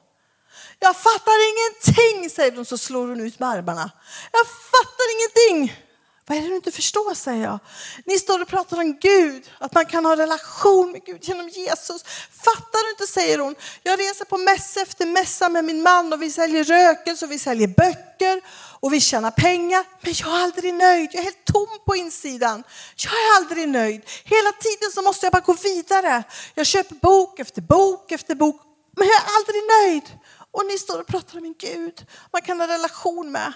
Jag 0.79 0.95
fattar 0.95 1.37
ingenting, 1.51 2.29
säger 2.29 2.55
hon 2.55 2.65
så 2.65 2.77
slår 2.77 3.07
hon 3.07 3.21
ut 3.21 3.39
med 3.39 3.49
armarna. 3.49 3.91
Jag 4.31 4.47
fattar 4.47 5.05
ingenting. 5.15 5.83
Vad 6.29 6.37
är 6.37 6.41
det 6.41 6.47
du 6.47 6.55
inte 6.55 6.71
förstår, 6.71 7.13
säger 7.13 7.43
jag. 7.43 7.59
Ni 8.05 8.19
står 8.19 8.41
och 8.41 8.47
pratar 8.47 8.77
om 8.77 8.97
Gud, 8.99 9.51
att 9.59 9.73
man 9.73 9.85
kan 9.85 10.05
ha 10.05 10.15
relation 10.15 10.91
med 10.91 11.05
Gud 11.05 11.23
genom 11.23 11.49
Jesus. 11.49 12.03
Fattar 12.43 12.83
du 12.83 12.89
inte, 12.89 13.07
säger 13.07 13.39
hon. 13.39 13.55
Jag 13.83 13.99
reser 13.99 14.25
på 14.25 14.37
mässa 14.37 14.81
efter 14.81 15.05
mässa 15.05 15.49
med 15.49 15.65
min 15.65 15.81
man 15.81 16.13
och 16.13 16.21
vi 16.21 16.31
säljer 16.31 16.63
rökelse 16.63 17.25
och 17.25 17.31
vi 17.31 17.39
säljer 17.39 17.67
böcker 17.67 18.41
och 18.79 18.93
vi 18.93 19.01
tjänar 19.01 19.31
pengar. 19.31 19.85
Men 20.01 20.13
jag 20.17 20.39
är 20.39 20.43
aldrig 20.43 20.73
nöjd, 20.73 21.09
jag 21.13 21.19
är 21.19 21.23
helt 21.23 21.45
tom 21.45 21.67
på 21.85 21.95
insidan. 21.95 22.63
Jag 22.95 23.13
är 23.13 23.35
aldrig 23.35 23.69
nöjd. 23.69 24.01
Hela 24.23 24.51
tiden 24.51 24.91
så 24.93 25.01
måste 25.01 25.25
jag 25.25 25.33
bara 25.33 25.41
gå 25.45 25.53
vidare. 25.53 26.23
Jag 26.53 26.65
köper 26.65 26.95
bok 26.95 27.39
efter 27.39 27.61
bok 27.61 28.11
efter 28.11 28.35
bok, 28.35 28.61
men 28.97 29.07
jag 29.07 29.15
är 29.15 29.35
aldrig 29.37 29.63
nöjd. 29.63 30.19
Och 30.51 30.65
ni 30.65 30.77
står 30.77 30.99
och 30.99 31.07
pratar 31.07 31.37
om 31.37 31.45
en 31.45 31.55
Gud 31.57 32.05
man 32.31 32.41
kan 32.41 32.59
ha 32.59 32.67
relation 32.67 33.31
med. 33.31 33.53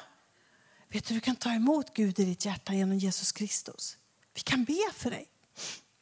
Vet 0.88 1.08
du, 1.08 1.14
du 1.14 1.20
kan 1.20 1.36
ta 1.36 1.50
emot 1.50 1.94
Gud 1.94 2.20
i 2.20 2.26
ditt 2.26 2.46
hjärta 2.46 2.74
genom 2.74 2.98
Jesus 2.98 3.32
Kristus. 3.32 3.98
Vi 4.34 4.42
kan 4.42 4.64
be 4.64 4.92
för 4.94 5.10
dig. 5.10 5.28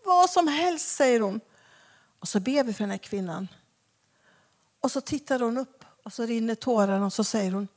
Vad 0.06 0.30
som 0.30 0.48
helst, 0.48 0.96
säger 0.96 1.20
hon. 1.20 1.42
Och 2.20 2.28
så 2.28 2.40
ber 2.40 2.64
vi 2.64 2.74
för 2.74 2.84
den 2.84 2.92
här 2.92 2.98
kvinnan. 2.98 3.48
Och 4.80 4.92
så 4.92 5.02
tittar 5.02 5.40
hon 5.40 5.58
upp 5.58 5.86
och 6.04 6.14
så 6.14 6.26
rinner 6.26 6.56
tårarna 6.56 7.06
och 7.06 7.14
så 7.14 7.24
säger 7.24 7.52
hon, 7.52 7.68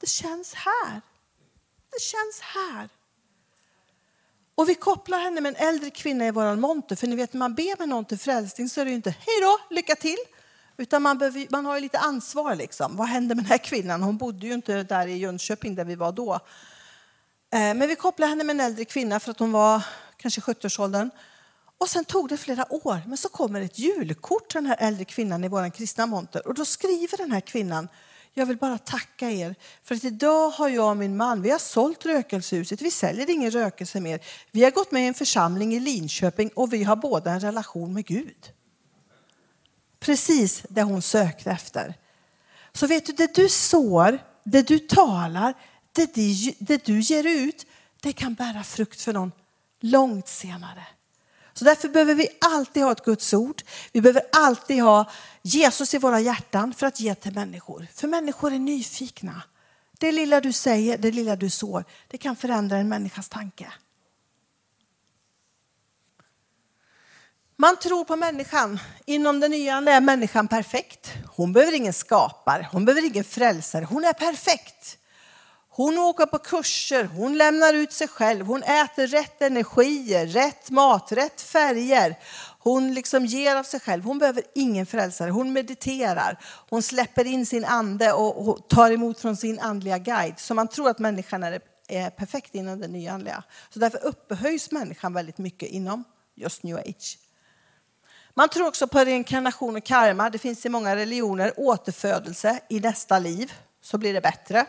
det 0.00 0.08
känns 0.08 0.54
här. 0.54 1.00
Det 1.90 2.00
känns 2.00 2.40
här. 2.40 2.88
Och 4.54 4.68
vi 4.68 4.74
kopplar 4.74 5.18
henne 5.18 5.40
med 5.40 5.56
en 5.56 5.68
äldre 5.68 5.90
kvinna 5.90 6.26
i 6.26 6.30
våran 6.30 6.60
monter. 6.60 6.96
För 6.96 7.06
ni 7.06 7.16
vet 7.16 7.32
när 7.32 7.38
man 7.38 7.54
ber 7.54 7.78
med 7.78 7.88
någon 7.88 8.04
till 8.04 8.18
frälsning 8.18 8.68
så 8.68 8.80
är 8.80 8.84
det 8.84 8.90
ju 8.90 8.96
inte 8.96 9.10
hej 9.10 9.40
då, 9.40 9.74
lycka 9.74 9.96
till. 9.96 10.18
Utan 10.80 11.02
man, 11.02 11.18
behöver, 11.18 11.46
man 11.50 11.66
har 11.66 11.74
ju 11.74 11.80
lite 11.80 11.98
ansvar. 11.98 12.54
Liksom. 12.54 12.96
Vad 12.96 13.08
hände 13.08 13.34
med 13.34 13.44
den 13.44 13.50
här 13.50 13.58
kvinnan? 13.58 14.02
Hon 14.02 14.16
bodde 14.16 14.46
ju 14.46 14.54
inte 14.54 14.82
där 14.82 15.06
i 15.06 15.16
Jönköping 15.16 15.74
där 15.74 15.84
vi 15.84 15.94
var 15.94 16.12
då. 16.12 16.34
Eh, 16.34 16.40
men 17.50 17.88
vi 17.88 17.96
kopplade 17.96 18.30
henne 18.30 18.44
med 18.44 18.54
en 18.54 18.60
äldre 18.60 18.84
kvinna 18.84 19.20
för 19.20 19.30
att 19.30 19.38
hon 19.38 19.52
var 19.52 19.82
kanske 20.16 20.40
70-årsåldern. 20.40 21.10
Och 21.78 21.88
sen 21.88 22.04
tog 22.04 22.28
det 22.28 22.36
flera 22.36 22.72
år, 22.72 23.00
men 23.06 23.16
så 23.16 23.28
kommer 23.28 23.60
ett 23.60 23.78
julkort 23.78 24.48
till 24.48 24.56
den 24.56 24.66
här 24.66 24.76
äldre 24.78 25.04
kvinnan 25.04 25.44
i 25.44 25.48
vår 25.48 25.70
kristna 25.70 26.06
monter. 26.06 26.48
Och 26.48 26.54
då 26.54 26.64
skriver 26.64 27.16
den 27.16 27.32
här 27.32 27.40
kvinnan, 27.40 27.88
jag 28.34 28.46
vill 28.46 28.56
bara 28.56 28.78
tacka 28.78 29.30
er 29.30 29.54
för 29.82 29.94
att 29.94 30.04
idag 30.04 30.50
har 30.50 30.68
jag 30.68 30.90
och 30.90 30.96
min 30.96 31.16
man, 31.16 31.42
vi 31.42 31.50
har 31.50 31.58
sålt 31.58 32.06
rökelsehuset, 32.06 32.82
vi 32.82 32.90
säljer 32.90 33.30
ingen 33.30 33.50
rökelse 33.50 34.00
mer. 34.00 34.20
Vi 34.50 34.64
har 34.64 34.70
gått 34.70 34.90
med 34.90 35.02
i 35.02 35.06
en 35.06 35.14
församling 35.14 35.74
i 35.74 35.80
Linköping 35.80 36.50
och 36.54 36.72
vi 36.72 36.84
har 36.84 36.96
båda 36.96 37.30
en 37.30 37.40
relation 37.40 37.92
med 37.94 38.06
Gud. 38.06 38.52
Precis 40.00 40.62
det 40.68 40.82
hon 40.82 41.02
sökte 41.02 41.50
efter. 41.50 41.94
Så 42.72 42.86
vet 42.86 43.06
du, 43.06 43.12
det 43.12 43.34
du 43.34 43.48
sår, 43.48 44.18
det 44.44 44.62
du 44.62 44.78
talar, 44.78 45.54
det, 45.92 46.14
det 46.58 46.84
du 46.84 47.00
ger 47.00 47.26
ut, 47.26 47.66
det 48.02 48.12
kan 48.12 48.34
bära 48.34 48.64
frukt 48.64 49.00
för 49.00 49.12
någon 49.12 49.32
långt 49.80 50.28
senare. 50.28 50.86
Så 51.52 51.64
därför 51.64 51.88
behöver 51.88 52.14
vi 52.14 52.28
alltid 52.40 52.82
ha 52.82 52.92
ett 52.92 53.04
Guds 53.04 53.34
ord. 53.34 53.62
Vi 53.92 54.00
behöver 54.00 54.22
alltid 54.32 54.82
ha 54.82 55.10
Jesus 55.42 55.94
i 55.94 55.98
våra 55.98 56.20
hjärtan 56.20 56.74
för 56.74 56.86
att 56.86 57.00
ge 57.00 57.14
till 57.14 57.34
människor. 57.34 57.86
För 57.94 58.08
människor 58.08 58.52
är 58.52 58.58
nyfikna. 58.58 59.42
Det 59.98 60.12
lilla 60.12 60.40
du 60.40 60.52
säger, 60.52 60.98
det 60.98 61.10
lilla 61.10 61.36
du 61.36 61.50
sår, 61.50 61.84
det 62.08 62.18
kan 62.18 62.36
förändra 62.36 62.76
en 62.76 62.88
människas 62.88 63.28
tanke. 63.28 63.72
Man 67.60 67.76
tror 67.76 68.04
på 68.04 68.16
människan. 68.16 68.78
Inom 69.04 69.40
den 69.40 69.50
nya 69.50 69.76
är 69.76 70.00
människan 70.00 70.48
perfekt. 70.48 71.10
Hon 71.26 71.52
behöver 71.52 71.72
ingen 71.72 71.92
skapare, 71.92 72.68
hon 72.72 72.84
behöver 72.84 73.06
ingen 73.06 73.24
frälsare. 73.24 73.84
Hon 73.84 74.04
är 74.04 74.12
perfekt. 74.12 74.98
Hon 75.68 75.98
åker 75.98 76.26
på 76.26 76.38
kurser, 76.38 77.04
hon 77.04 77.38
lämnar 77.38 77.74
ut 77.74 77.92
sig 77.92 78.08
själv, 78.08 78.46
hon 78.46 78.62
äter 78.62 79.06
rätt 79.06 79.42
energier, 79.42 80.26
rätt 80.26 80.70
mat, 80.70 81.12
rätt 81.12 81.40
färger. 81.40 82.18
Hon 82.58 82.94
liksom 82.94 83.26
ger 83.26 83.56
av 83.56 83.62
sig 83.62 83.80
själv. 83.80 84.04
Hon 84.04 84.18
behöver 84.18 84.42
ingen 84.54 84.86
frälsare. 84.86 85.30
Hon 85.30 85.52
mediterar. 85.52 86.38
Hon 86.70 86.82
släpper 86.82 87.24
in 87.24 87.46
sin 87.46 87.64
ande 87.64 88.12
och 88.12 88.68
tar 88.68 88.90
emot 88.90 89.20
från 89.20 89.36
sin 89.36 89.58
andliga 89.58 89.98
guide. 89.98 90.38
Så 90.38 90.54
man 90.54 90.68
tror 90.68 90.90
att 90.90 90.98
människan 90.98 91.42
är, 91.42 91.60
är 91.88 92.10
perfekt 92.10 92.54
inom 92.54 92.80
det 92.80 92.88
nyandliga. 92.88 93.42
Så 93.70 93.78
därför 93.78 94.04
upphöjs 94.04 94.70
människan 94.70 95.12
väldigt 95.12 95.38
mycket 95.38 95.68
inom 95.68 96.04
just 96.36 96.62
new 96.62 96.76
age. 96.76 97.18
Man 98.38 98.48
tror 98.48 98.66
också 98.66 98.86
på 98.86 98.98
reinkarnation 98.98 99.76
och 99.76 99.84
karma. 99.84 100.30
Det 100.30 100.38
finns 100.38 100.66
i 100.66 100.68
många 100.68 100.96
religioner 100.96 101.52
återfödelse 101.56 102.60
i 102.68 102.80
nästa 102.80 103.18
liv 103.18 103.52
så 103.80 103.98
blir 103.98 104.14
det 104.14 104.20
bättre. 104.20 104.66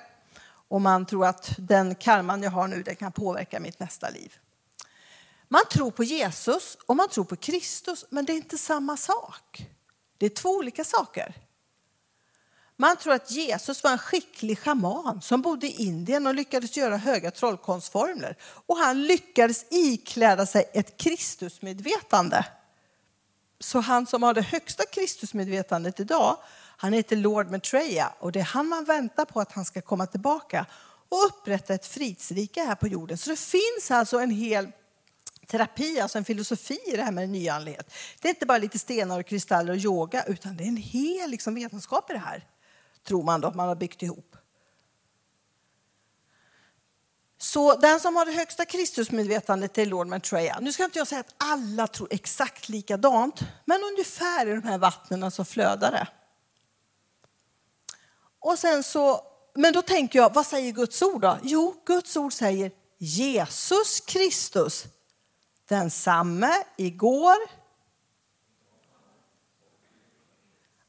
Och 0.67 0.81
man 0.81 1.05
tror 1.05 1.25
att 1.25 1.51
den 1.57 1.95
karman 1.95 2.43
jag 2.43 2.51
har 2.51 2.67
nu 2.67 2.83
den 2.83 2.95
kan 2.95 3.11
påverka 3.11 3.59
mitt 3.59 3.79
nästa 3.79 4.09
liv. 4.09 4.33
Man 5.47 5.61
tror 5.71 5.91
på 5.91 6.03
Jesus 6.03 6.77
och 6.85 6.95
man 6.95 7.09
tror 7.09 7.23
på 7.23 7.35
Kristus, 7.35 8.05
men 8.09 8.25
det 8.25 8.33
är 8.33 8.35
inte 8.35 8.57
samma 8.57 8.97
sak. 8.97 9.67
Det 10.17 10.25
är 10.25 10.29
två 10.29 10.49
olika 10.49 10.83
saker. 10.83 11.33
Man 12.77 12.97
tror 12.97 13.13
att 13.13 13.31
Jesus 13.31 13.83
var 13.83 13.91
en 13.91 13.97
skicklig 13.97 14.59
schaman 14.59 15.21
som 15.21 15.41
bodde 15.41 15.67
i 15.67 15.83
Indien 15.83 16.27
och 16.27 16.35
lyckades 16.35 16.77
göra 16.77 16.97
höga 16.97 17.31
trollkonstformler. 17.31 18.37
Och 18.41 18.77
han 18.77 19.03
lyckades 19.03 19.65
ikläda 19.69 20.45
sig 20.45 20.69
ett 20.73 20.97
Kristusmedvetande. 20.97 22.45
Så 23.59 23.79
han 23.79 24.05
som 24.05 24.23
har 24.23 24.33
det 24.33 24.41
högsta 24.41 24.83
Kristusmedvetandet 24.85 25.99
idag, 25.99 26.37
han 26.77 26.93
heter 26.93 27.15
Lord 27.15 27.51
Maitreya 27.51 28.13
och 28.19 28.31
det 28.31 28.39
är 28.39 28.43
han 28.43 28.67
man 28.67 28.85
väntar 28.85 29.25
på 29.25 29.39
att 29.39 29.51
han 29.51 29.65
ska 29.65 29.81
komma 29.81 30.05
tillbaka 30.05 30.65
och 31.09 31.25
upprätta 31.25 31.73
ett 31.73 31.85
fridsrike 31.85 32.63
här 32.63 32.75
på 32.75 32.87
jorden. 32.87 33.17
Så 33.17 33.29
det 33.29 33.39
finns 33.39 33.91
alltså 33.91 34.19
en 34.19 34.31
hel 34.31 34.71
terapi, 35.47 35.99
alltså 35.99 36.17
en 36.17 36.25
filosofi 36.25 36.79
i 36.87 36.97
det 36.97 37.03
här 37.03 37.11
med 37.11 37.29
nyandlighet. 37.29 37.93
Det 38.21 38.27
är 38.27 38.29
inte 38.29 38.45
bara 38.45 38.57
lite 38.57 38.79
stenar 38.79 39.19
och 39.19 39.25
kristaller 39.25 39.73
och 39.73 39.79
yoga, 39.79 40.23
utan 40.23 40.57
det 40.57 40.63
är 40.63 40.67
en 40.67 40.77
hel 40.77 41.29
liksom, 41.29 41.55
vetenskap 41.55 42.09
i 42.09 42.13
det 42.13 42.19
här. 42.19 42.47
Tror 43.03 43.23
man 43.23 43.41
då, 43.41 43.47
att 43.47 43.55
man 43.55 43.67
har 43.67 43.75
byggt 43.75 44.03
ihop. 44.03 44.28
Så 47.41 47.75
den 47.75 47.99
som 47.99 48.15
har 48.15 48.25
det 48.25 48.31
högsta 48.31 48.65
Kristusmedvetandet 48.65 49.77
är 49.77 49.85
Lord 49.85 50.07
Maitreya. 50.07 50.59
Nu 50.61 50.73
ska 50.73 50.83
inte 50.83 50.99
jag 50.99 51.07
säga 51.07 51.19
att 51.19 51.33
alla 51.37 51.87
tror 51.87 52.07
exakt 52.11 52.69
likadant, 52.69 53.39
men 53.65 53.83
ungefär 53.83 54.47
i 54.47 54.49
de 54.49 54.63
här 54.63 54.77
vattnen 54.77 55.31
så 55.31 55.45
flödar 55.45 55.91
det. 55.91 56.07
Och 58.39 58.59
sen 58.59 58.83
så, 58.83 59.21
men 59.55 59.73
då 59.73 59.81
tänker 59.81 60.19
jag, 60.19 60.33
vad 60.33 60.45
säger 60.45 60.71
Guds 60.71 61.01
ord 61.01 61.21
då? 61.21 61.37
Jo, 61.43 61.75
Guds 61.85 62.17
ord 62.17 62.33
säger 62.33 62.71
Jesus 62.97 63.99
Kristus, 63.99 64.85
densamme 65.65 66.53
igår. 66.77 67.37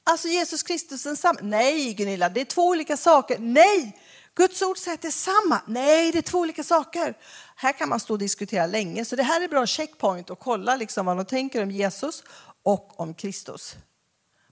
Alltså 0.04 0.28
Jesus 0.28 0.62
Kristus 0.62 1.02
densamme. 1.02 1.38
Nej 1.42 1.94
Gunilla, 1.94 2.28
det 2.28 2.40
är 2.40 2.44
två 2.44 2.66
olika 2.66 2.96
saker. 2.96 3.38
Nej, 3.38 4.00
Guds 4.40 4.62
ord 4.62 4.79
säger 4.79 4.94
att 4.94 5.03
det 5.03 5.09
är 5.09 5.12
samma. 5.12 5.62
Nej, 5.66 6.12
det 6.12 6.18
är 6.18 6.22
två 6.22 6.38
olika 6.38 6.64
saker. 6.64 7.16
Här 7.57 7.72
kan 7.72 7.88
man 7.88 8.00
stå 8.00 8.12
och 8.12 8.18
diskutera 8.18 8.66
länge, 8.66 9.05
så 9.05 9.16
det 9.16 9.22
här 9.22 9.40
är 9.40 9.48
bra 9.48 9.66
checkpoint 9.66 10.31
och 10.31 10.38
kolla 10.38 10.76
liksom 10.76 11.07
vad 11.07 11.16
de 11.16 11.24
tänker 11.24 11.62
om 11.62 11.70
Jesus 11.70 12.24
och 12.62 13.00
om 13.00 13.14
Kristus. 13.14 13.76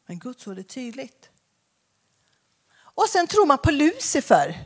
Men 0.06 0.18
Guds 0.18 0.46
ord 0.46 0.58
är 0.58 0.62
tydligt. 0.62 1.28
Och 2.76 3.08
sen 3.08 3.26
tror 3.26 3.46
man 3.46 3.58
på 3.58 3.70
Lucifer. 3.70 4.64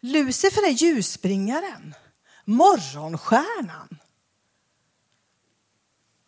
Lucifer 0.00 0.66
är 0.66 0.72
ljusbringaren, 0.72 1.94
morgonstjärnan. 2.44 3.98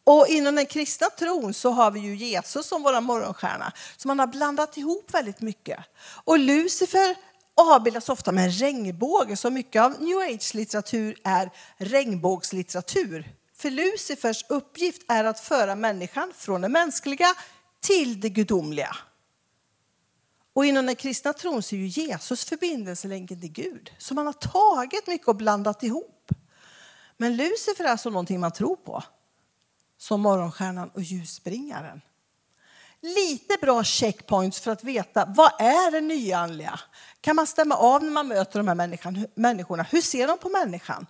Och 0.05 0.27
inom 0.29 0.55
den 0.55 0.67
kristna 0.67 1.07
tron 1.07 1.55
så 1.55 1.71
har 1.71 1.91
vi 1.91 2.01
ju 2.01 2.17
Jesus 2.17 2.67
som 2.67 2.83
vår 2.83 3.01
morgonstjärna. 3.01 3.73
Så 3.97 4.09
man 4.09 4.19
har 4.19 4.27
blandat 4.27 4.77
ihop 4.77 5.15
väldigt 5.15 5.41
mycket. 5.41 5.79
Och 6.25 6.39
Lucifer 6.39 7.17
avbildas 7.55 8.09
ofta 8.09 8.33
med 8.33 8.45
en 8.45 8.51
regnbåge, 8.51 9.37
så 9.37 9.51
mycket 9.51 9.83
av 9.83 10.03
new 10.03 10.19
age-litteratur 10.19 11.17
är 11.25 11.51
regnbågslitteratur. 11.77 13.35
För 13.57 13.71
Lucifers 13.71 14.45
uppgift 14.49 15.03
är 15.09 15.25
att 15.25 15.41
föra 15.41 15.75
människan 15.75 16.33
från 16.37 16.61
det 16.61 16.69
mänskliga 16.69 17.35
till 17.81 18.21
det 18.21 18.29
gudomliga. 18.29 18.97
Och 20.53 20.67
inom 20.67 20.87
den 20.87 20.97
kristna 20.97 21.33
tron 21.33 21.63
så 21.63 21.75
är 21.75 21.79
ju 21.79 21.87
Jesus 21.87 22.45
förbindelselänken 22.45 23.41
till 23.41 23.53
Gud. 23.53 23.91
Så 23.99 24.15
man 24.15 24.27
har 24.27 24.33
tagit 24.33 25.07
mycket 25.07 25.29
och 25.29 25.37
blandat 25.37 25.83
ihop. 25.83 26.31
Men 27.17 27.37
Lucifer 27.37 27.85
är 27.85 27.89
alltså 27.89 28.11
någonting 28.11 28.41
man 28.41 28.53
tror 28.53 28.77
på. 28.77 29.03
Som 29.99 30.21
morgonstjärnan 30.21 30.91
och 30.95 31.03
ljusbringaren 31.03 32.01
lite 33.05 33.57
bra 33.61 33.85
checkpoints 33.85 34.61
för 34.61 34.71
att 34.71 34.85
veta 34.85 35.25
vad 35.25 35.53
är 35.61 35.91
det 35.91 36.01
nyandliga? 36.01 36.81
Kan 37.25 37.37
man 37.37 37.47
stämma 37.47 37.77
av 37.77 38.05
när 38.05 38.11
man 38.11 38.29
möter 38.29 38.59
de 38.59 38.69
här 38.69 39.29
människorna? 39.35 39.83
Hur 39.83 40.01
ser 40.01 40.29
de 40.29 40.39
på 40.39 40.49
människan? 40.49 41.07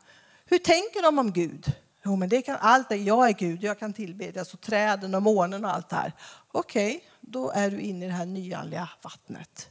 Hur 0.46 0.59
tänker 0.59 1.03
de 1.03 1.18
om 1.18 1.33
Gud? 1.33 1.72
Jo, 2.05 2.16
men 2.16 2.29
det 2.29 2.42
kan 2.42 2.57
allt. 2.61 2.90
Jag 2.90 3.29
är 3.29 3.33
Gud, 3.33 3.62
jag 3.62 3.79
kan 3.79 3.92
tillbedjas 3.92 4.55
och 4.55 4.61
träden 4.61 5.14
och 5.14 5.22
månen 5.22 5.64
och 5.64 5.70
allt 5.70 5.88
det 5.88 5.96
här. 5.96 6.12
Okej, 6.53 6.96
okay, 6.96 7.09
då 7.20 7.50
är 7.50 7.70
du 7.70 7.81
inne 7.81 8.05
i 8.05 8.09
det 8.09 8.14
här 8.14 8.27
nyandliga 8.27 8.88
vattnet. 9.03 9.68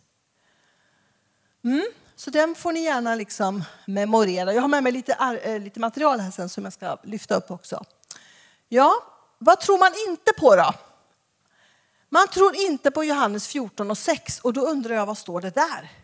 Mm, 1.63 1.86
så 2.15 2.29
den 2.29 2.56
får 2.56 2.71
ni 2.71 2.84
gärna 2.84 3.15
liksom 3.15 3.63
memorera. 3.86 4.53
Jag 4.53 4.62
har 4.62 4.69
med 4.69 4.84
mig 4.84 4.91
lite, 4.91 5.39
äh, 5.43 5.60
lite 5.60 5.79
material 5.79 6.19
här 6.19 6.32
sen 6.32 6.49
som 6.49 6.63
jag 6.63 6.73
ska 6.73 6.97
lyfta 7.03 7.36
upp 7.36 7.51
också. 7.51 7.84
Ja, 8.69 8.93
vad 9.38 9.60
tror 9.60 9.79
man 9.79 9.91
inte 10.10 10.34
på 10.39 10.56
då? 10.56 10.73
Man 12.10 12.27
tror 12.27 12.56
inte 12.56 12.91
på 12.91 13.03
Johannes 13.03 13.47
14 13.47 13.91
och 13.91 13.97
6 13.97 14.39
och 14.39 14.53
då 14.53 14.62
undrar 14.62 14.95
jag 14.95 15.06
vad 15.06 15.17
står 15.17 15.41
det 15.41 15.56
där? 15.56 16.02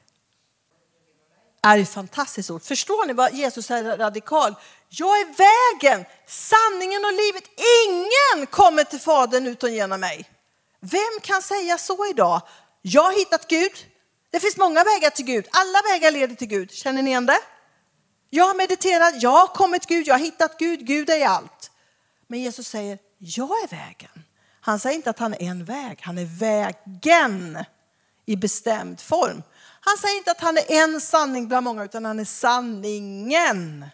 Är 1.61 1.77
ett 1.77 1.89
fantastiskt 1.89 2.51
ord. 2.51 2.63
Förstår 2.63 3.05
ni 3.05 3.13
vad 3.13 3.33
Jesus 3.33 3.71
är 3.71 3.97
radikal? 3.97 4.55
Jag 4.89 5.19
är 5.19 5.25
vägen, 5.25 6.05
sanningen 6.27 7.05
och 7.05 7.13
livet. 7.13 7.43
Ingen 7.87 8.47
kommer 8.47 8.83
till 8.83 8.99
Fadern 8.99 9.47
utan 9.47 9.73
genom 9.73 9.99
mig. 9.99 10.29
Vem 10.79 11.19
kan 11.21 11.41
säga 11.41 11.77
så 11.77 12.09
idag? 12.09 12.41
Jag 12.81 13.03
har 13.03 13.13
hittat 13.13 13.47
Gud. 13.47 13.71
Det 14.31 14.39
finns 14.39 14.57
många 14.57 14.83
vägar 14.83 15.09
till 15.09 15.25
Gud. 15.25 15.47
Alla 15.51 15.81
vägar 15.91 16.11
leder 16.11 16.35
till 16.35 16.47
Gud. 16.47 16.71
Känner 16.71 17.01
ni 17.01 17.09
igen 17.09 17.25
det? 17.25 17.39
Jag 18.29 18.45
har 18.45 18.55
mediterat, 18.55 19.21
jag 19.21 19.29
har 19.29 19.47
kommit 19.47 19.85
Gud, 19.85 20.07
jag 20.07 20.13
har 20.13 20.19
hittat 20.19 20.57
Gud, 20.57 20.87
Gud 20.87 21.09
är 21.09 21.27
allt. 21.27 21.71
Men 22.27 22.39
Jesus 22.39 22.67
säger, 22.67 22.99
jag 23.17 23.51
är 23.63 23.67
vägen. 23.67 24.23
Han 24.61 24.79
säger 24.79 24.95
inte 24.95 25.09
att 25.09 25.19
han 25.19 25.33
är 25.33 25.41
en 25.41 25.65
väg, 25.65 25.99
han 26.01 26.17
är 26.17 26.39
vägen 26.39 27.65
i 28.29 28.35
bestämd 28.35 29.01
form. 29.01 29.43
Han 29.79 29.97
säger 29.97 30.17
inte 30.17 30.31
att 30.31 30.41
han 30.41 30.57
är 30.57 30.71
en 30.71 31.01
sanning 31.01 31.47
bland 31.47 31.63
många, 31.63 31.83
utan 31.83 32.05
han 32.05 32.19
är 32.19 32.25
sanningen. 32.25 33.85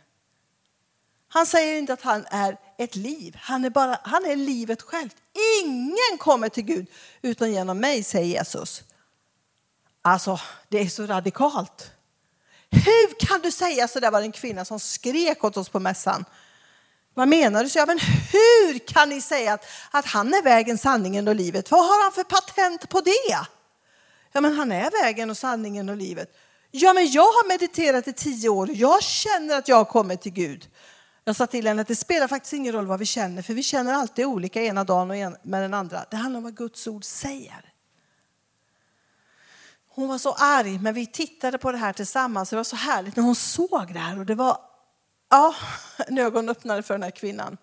Han 1.27 1.45
säger 1.45 1.77
inte 1.77 1.93
att 1.93 2.01
han 2.01 2.25
är 2.29 2.57
ett 2.77 2.95
liv, 2.95 3.37
han 3.41 3.65
är, 3.65 3.69
bara, 3.69 3.99
han 4.03 4.25
är 4.25 4.35
livet 4.35 4.81
självt. 4.81 5.15
Ingen 5.63 6.17
kommer 6.19 6.49
till 6.49 6.63
Gud 6.63 6.87
utan 7.21 7.51
genom 7.51 7.79
mig, 7.79 8.03
säger 8.03 8.39
Jesus. 8.39 8.83
Alltså, 10.01 10.39
det 10.69 10.79
är 10.79 10.87
så 10.87 11.05
radikalt. 11.05 11.91
Hur 12.69 13.27
kan 13.27 13.41
du 13.41 13.51
säga 13.51 13.87
så 13.87 13.99
där 13.99 14.11
var 14.11 14.19
det 14.19 14.25
en 14.25 14.31
kvinna 14.31 14.65
som 14.65 14.79
skrek 14.79 15.43
åt 15.43 15.57
oss 15.57 15.69
på 15.69 15.79
mässan. 15.79 16.25
Vad 17.13 17.27
menar 17.27 17.63
du? 17.63 17.69
Så 17.69 17.79
jag, 17.79 17.87
men 17.87 17.99
hur 18.31 18.79
kan 18.79 19.09
ni 19.09 19.21
säga 19.21 19.53
att, 19.53 19.65
att 19.91 20.05
han 20.05 20.33
är 20.33 20.43
vägen, 20.43 20.77
sanningen 20.77 21.27
och 21.27 21.35
livet? 21.35 21.71
Vad 21.71 21.85
har 21.85 22.03
han 22.03 22.11
för 22.11 22.23
patent 22.23 22.89
på 22.89 23.01
det? 23.01 23.47
Ja, 24.35 24.41
men 24.41 24.53
han 24.53 24.71
är 24.71 25.03
vägen 25.03 25.29
och 25.29 25.37
sanningen 25.37 25.89
och 25.89 25.97
livet. 25.97 26.37
Ja, 26.71 26.93
men 26.93 27.11
jag 27.11 27.21
har 27.21 27.47
mediterat 27.47 28.07
i 28.07 28.13
tio 28.13 28.49
år 28.49 28.69
och 28.69 28.75
jag 28.75 29.03
känner 29.03 29.57
att 29.57 29.67
jag 29.67 29.75
har 29.75 29.85
kommit 29.85 30.21
till 30.21 30.31
Gud. 30.31 30.69
Jag 31.23 31.35
sa 31.35 31.47
till 31.47 31.67
henne 31.67 31.81
att 31.81 31.87
det 31.87 31.95
spelar 31.95 32.27
faktiskt 32.27 32.53
ingen 32.53 32.73
roll 32.73 32.87
vad 32.87 32.99
vi 32.99 33.05
känner, 33.05 33.41
för 33.41 33.53
vi 33.53 33.63
känner 33.63 33.93
alltid 33.93 34.25
olika 34.25 34.61
ena 34.61 34.83
dagen 34.83 35.09
och 35.09 35.15
en, 35.15 35.37
med 35.43 35.61
den 35.61 35.73
andra. 35.73 36.05
Det 36.11 36.17
handlar 36.17 36.37
om 36.37 36.43
vad 36.43 36.57
Guds 36.57 36.87
ord 36.87 37.03
säger. 37.03 37.73
Hon 39.89 40.07
var 40.07 40.17
så 40.17 40.33
arg, 40.33 40.79
men 40.79 40.93
vi 40.93 41.07
tittade 41.07 41.57
på 41.57 41.71
det 41.71 41.77
här 41.77 41.93
tillsammans. 41.93 42.49
Det 42.49 42.55
var 42.55 42.63
så 42.63 42.75
härligt 42.75 43.15
när 43.15 43.23
hon 43.23 43.35
såg 43.35 43.93
det 43.93 43.99
här 43.99 44.19
och 44.19 44.25
det 44.25 44.35
var 44.35 44.57
Ja, 45.29 45.55
en 46.07 46.17
ögonöppnare 46.17 46.83
för 46.83 46.93
den 46.93 47.03
här 47.03 47.11
kvinnan. 47.11 47.57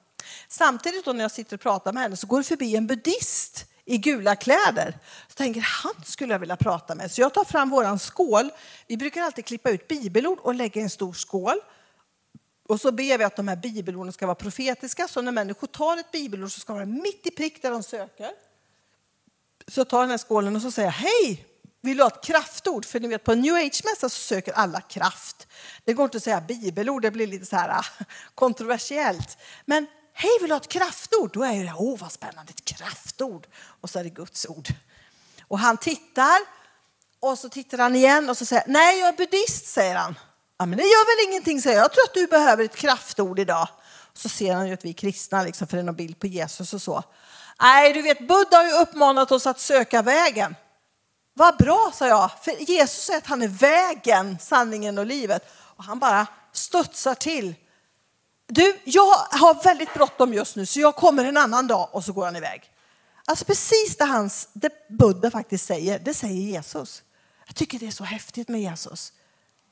Samtidigt 0.48 1.04
då 1.04 1.12
när 1.12 1.24
jag 1.24 1.30
sitter 1.30 1.56
och 1.56 1.60
pratar 1.60 1.92
med 1.92 2.02
henne 2.02 2.16
så 2.16 2.26
går 2.26 2.38
det 2.38 2.44
förbi 2.44 2.76
en 2.76 2.86
buddhist 2.86 3.66
i 3.84 3.98
gula 3.98 4.36
kläder. 4.36 4.98
Så 5.28 5.34
tänker 5.34 5.60
han 5.60 6.04
skulle 6.04 6.34
jag 6.34 6.38
vilja 6.38 6.56
prata 6.56 6.94
med. 6.94 7.10
Så 7.10 7.20
jag 7.20 7.34
tar 7.34 7.44
fram 7.44 7.70
våran 7.70 7.98
skål. 7.98 8.50
Vi 8.86 8.96
brukar 8.96 9.22
alltid 9.22 9.44
klippa 9.44 9.70
ut 9.70 9.88
bibelord 9.88 10.38
och 10.38 10.54
lägga 10.54 10.80
i 10.80 10.84
en 10.84 10.90
stor 10.90 11.12
skål. 11.12 11.60
Och 12.68 12.80
så 12.80 12.92
ber 12.92 13.18
vi 13.18 13.24
att 13.24 13.36
de 13.36 13.48
här 13.48 13.56
bibelorden 13.56 14.12
ska 14.12 14.26
vara 14.26 14.34
profetiska. 14.34 15.08
Så 15.08 15.22
när 15.22 15.32
människor 15.32 15.66
tar 15.66 15.96
ett 15.96 16.10
bibelord 16.10 16.52
så 16.52 16.60
ska 16.60 16.72
det 16.72 16.78
vara 16.78 16.86
mitt 16.86 17.26
i 17.26 17.30
prick 17.30 17.62
där 17.62 17.70
de 17.70 17.82
söker. 17.82 18.30
Så 19.68 19.80
jag 19.80 19.88
tar 19.88 20.00
den 20.00 20.10
här 20.10 20.18
skålen 20.18 20.56
och 20.56 20.62
så 20.62 20.70
säger 20.70 20.88
jag 20.88 20.92
hej, 20.92 21.46
vill 21.80 21.96
du 21.96 22.02
ha 22.02 22.10
ett 22.10 22.24
kraftord? 22.24 22.84
För 22.84 23.00
ni 23.00 23.08
vet 23.08 23.24
på 23.24 23.32
en 23.32 23.40
new 23.40 23.54
age-mässa 23.54 24.08
så 24.08 24.10
söker 24.10 24.52
alla 24.52 24.80
kraft. 24.80 25.46
Det 25.84 25.92
går 25.92 26.04
inte 26.04 26.16
att 26.16 26.22
säga 26.22 26.40
bibelord, 26.40 27.02
det 27.02 27.10
blir 27.10 27.26
lite 27.26 27.46
så 27.46 27.56
här 27.56 27.68
ah, 27.68 27.84
kontroversiellt. 28.34 29.38
Men 29.64 29.86
hej, 30.12 30.30
vill 30.40 30.48
du 30.48 30.54
ha 30.54 30.60
ett 30.60 30.68
kraftord? 30.68 31.30
Då 31.32 31.42
är 31.42 31.64
det, 31.64 31.74
åh 31.76 31.98
vad 31.98 32.12
spännande, 32.12 32.50
ett 32.50 32.64
kraftord. 32.64 33.46
Och 33.80 33.90
så 33.90 33.98
är 33.98 34.04
det 34.04 34.10
Guds 34.10 34.46
ord. 34.46 34.68
Och 35.48 35.58
han 35.58 35.76
tittar 35.76 36.38
och 37.20 37.38
så 37.38 37.48
tittar 37.48 37.78
han 37.78 37.96
igen 37.96 38.30
och 38.30 38.36
så 38.36 38.44
säger 38.44 38.64
nej 38.66 38.98
jag 38.98 39.08
är 39.08 39.12
buddhist, 39.12 39.66
säger 39.66 39.94
han. 39.94 40.18
Ja 40.58 40.66
men 40.66 40.78
det 40.78 40.84
gör 40.84 41.24
väl 41.24 41.30
ingenting, 41.30 41.62
säger 41.62 41.76
jag. 41.76 41.84
Jag 41.84 41.92
tror 41.92 42.04
att 42.04 42.14
du 42.14 42.26
behöver 42.26 42.64
ett 42.64 42.76
kraftord 42.76 43.38
idag. 43.38 43.68
Så 44.14 44.28
ser 44.28 44.54
han 44.54 44.68
ju 44.68 44.74
att 44.74 44.84
vi 44.84 44.88
är 44.88 44.94
kristna, 44.94 45.42
liksom, 45.42 45.66
för 45.66 45.76
det 45.76 45.80
är 45.80 45.84
någon 45.84 45.96
bild 45.96 46.18
på 46.18 46.26
Jesus 46.26 46.74
och 46.74 46.82
så. 46.82 47.02
Nej, 47.62 47.92
du 47.92 48.02
vet, 48.02 48.18
Buddha 48.18 48.56
har 48.56 48.64
ju 48.64 48.72
uppmanat 48.72 49.32
oss 49.32 49.46
att 49.46 49.60
söka 49.60 50.02
vägen. 50.02 50.56
Vad 51.34 51.56
bra, 51.56 51.92
sa 51.94 52.08
jag, 52.08 52.30
för 52.42 52.70
Jesus 52.70 53.04
säger 53.04 53.18
att 53.18 53.26
han 53.26 53.42
är 53.42 53.48
vägen, 53.48 54.38
sanningen 54.40 54.98
och 54.98 55.06
livet. 55.06 55.52
Och 55.76 55.84
han 55.84 55.98
bara 55.98 56.26
studsar 56.52 57.14
till. 57.14 57.54
Du, 58.54 58.78
jag 58.84 59.14
har 59.30 59.64
väldigt 59.64 59.94
bråttom 59.94 60.34
just 60.34 60.56
nu 60.56 60.66
så 60.66 60.80
jag 60.80 60.96
kommer 60.96 61.24
en 61.24 61.36
annan 61.36 61.66
dag 61.66 61.88
och 61.92 62.04
så 62.04 62.12
går 62.12 62.24
han 62.24 62.36
iväg. 62.36 62.70
Alltså 63.24 63.44
precis 63.44 63.96
det, 63.96 64.04
hans, 64.04 64.48
det 64.52 64.88
Buddha 64.88 65.30
faktiskt 65.30 65.66
säger, 65.66 65.98
det 65.98 66.14
säger 66.14 66.42
Jesus. 66.42 67.02
Jag 67.46 67.56
tycker 67.56 67.78
det 67.78 67.86
är 67.86 67.90
så 67.90 68.04
häftigt 68.04 68.48
med 68.48 68.60
Jesus. 68.60 69.12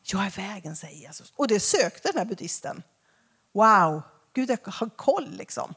Jag 0.03 0.26
är 0.26 0.31
vägen, 0.31 0.76
säger 0.76 0.97
Jesus. 0.97 1.33
Och 1.37 1.49
det 1.49 1.61
sökte 1.61 2.09
den 2.09 2.18
här 2.18 2.24
buddhisten. 2.24 2.83
Wow, 3.53 4.03
Gud 4.33 4.51
har 4.64 4.97
koll 4.97 5.31
liksom. 5.31 5.74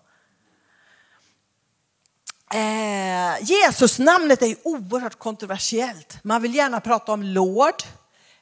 Eh, 2.53 3.43
Jesusnamnet 3.43 4.41
är 4.41 4.55
oerhört 4.63 5.19
kontroversiellt. 5.19 6.23
Man 6.23 6.41
vill 6.41 6.55
gärna 6.55 6.81
prata 6.81 7.11
om 7.11 7.23
Lord, 7.23 7.83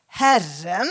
Herren, 0.08 0.88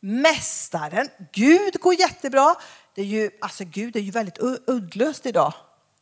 Mästaren, 0.00 1.08
Gud 1.32 1.80
går 1.80 1.94
jättebra. 1.94 2.56
Det 2.96 3.02
är 3.02 3.06
ju, 3.06 3.30
alltså 3.40 3.64
Gud 3.64 3.96
är 3.96 4.00
ju 4.00 4.10
väldigt 4.10 4.38
uddlöst 4.66 5.26
idag. 5.26 5.52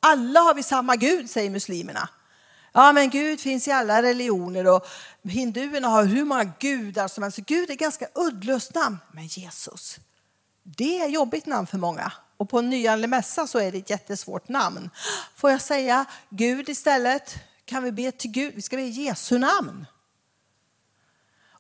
Alla 0.01 0.41
har 0.41 0.55
vi 0.55 0.63
samma 0.63 0.97
Gud, 0.97 1.31
säger 1.31 1.51
muslimerna. 1.51 2.09
Ja, 2.73 2.93
men 2.93 3.11
Gud 3.11 3.41
finns 3.41 3.69
i 3.69 3.71
alla 3.71 4.03
religioner 4.03 4.67
och 4.67 4.87
hinduerna 5.23 5.89
har 5.89 6.05
hur 6.05 6.25
många 6.25 6.45
gudar 6.45 7.09
som 7.09 7.23
helst. 7.23 7.39
Gud 7.39 7.71
är 7.71 7.75
ganska 7.75 8.07
uddlöst 8.15 8.75
namn. 8.75 8.99
Men 9.13 9.27
Jesus, 9.27 9.97
det 10.63 11.01
är 11.01 11.09
jobbigt 11.09 11.47
namn 11.47 11.67
för 11.67 11.79
många. 11.79 12.13
Och 12.37 12.51
på 12.51 12.59
en 12.59 12.71
nyanländ 12.71 13.11
mässa 13.11 13.47
så 13.47 13.59
är 13.59 13.73
det 13.73 13.79
ett 13.79 13.91
jättesvårt 13.91 14.49
namn. 14.49 14.91
Får 15.37 15.51
jag 15.51 15.61
säga 15.61 16.05
Gud 16.31 16.69
istället? 16.69 17.35
Kan 17.65 17.83
vi 17.83 17.93
be 17.93 18.13
till 18.13 18.31
Gud? 18.31 18.55
Vi 18.55 18.63
ska 18.63 18.77
be 18.77 18.83
i 18.83 18.89
Jesu 18.89 19.39
namn. 19.39 19.87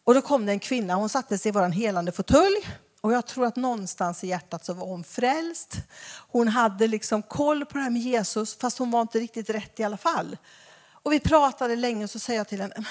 Och 0.04 0.14
då 0.14 0.22
kom 0.22 0.46
det 0.46 0.52
en 0.52 0.60
kvinna, 0.60 0.94
hon 0.94 1.08
satte 1.08 1.38
sig 1.38 1.48
i 1.48 1.52
vår 1.52 1.68
helande 1.68 2.12
fåtölj. 2.12 2.66
Och 3.04 3.12
jag 3.12 3.26
tror 3.26 3.46
att 3.46 3.56
någonstans 3.56 4.24
i 4.24 4.26
hjärtat 4.26 4.64
så 4.64 4.72
var 4.72 4.86
hon 4.86 5.04
frälst. 5.04 5.76
Hon 6.28 6.48
hade 6.48 6.86
liksom 6.86 7.22
koll 7.22 7.64
på 7.64 7.78
det 7.78 7.84
här 7.84 7.90
med 7.90 8.02
Jesus, 8.02 8.56
fast 8.58 8.78
hon 8.78 8.90
var 8.90 9.00
inte 9.00 9.18
riktigt 9.18 9.50
rätt 9.50 9.80
i 9.80 9.84
alla 9.84 9.96
fall. 9.96 10.36
Och 10.90 11.12
vi 11.12 11.20
pratade 11.20 11.76
länge 11.76 12.04
och 12.04 12.10
så 12.10 12.18
säger 12.18 12.40
jag 12.40 12.48
till 12.48 12.60
henne, 12.60 12.84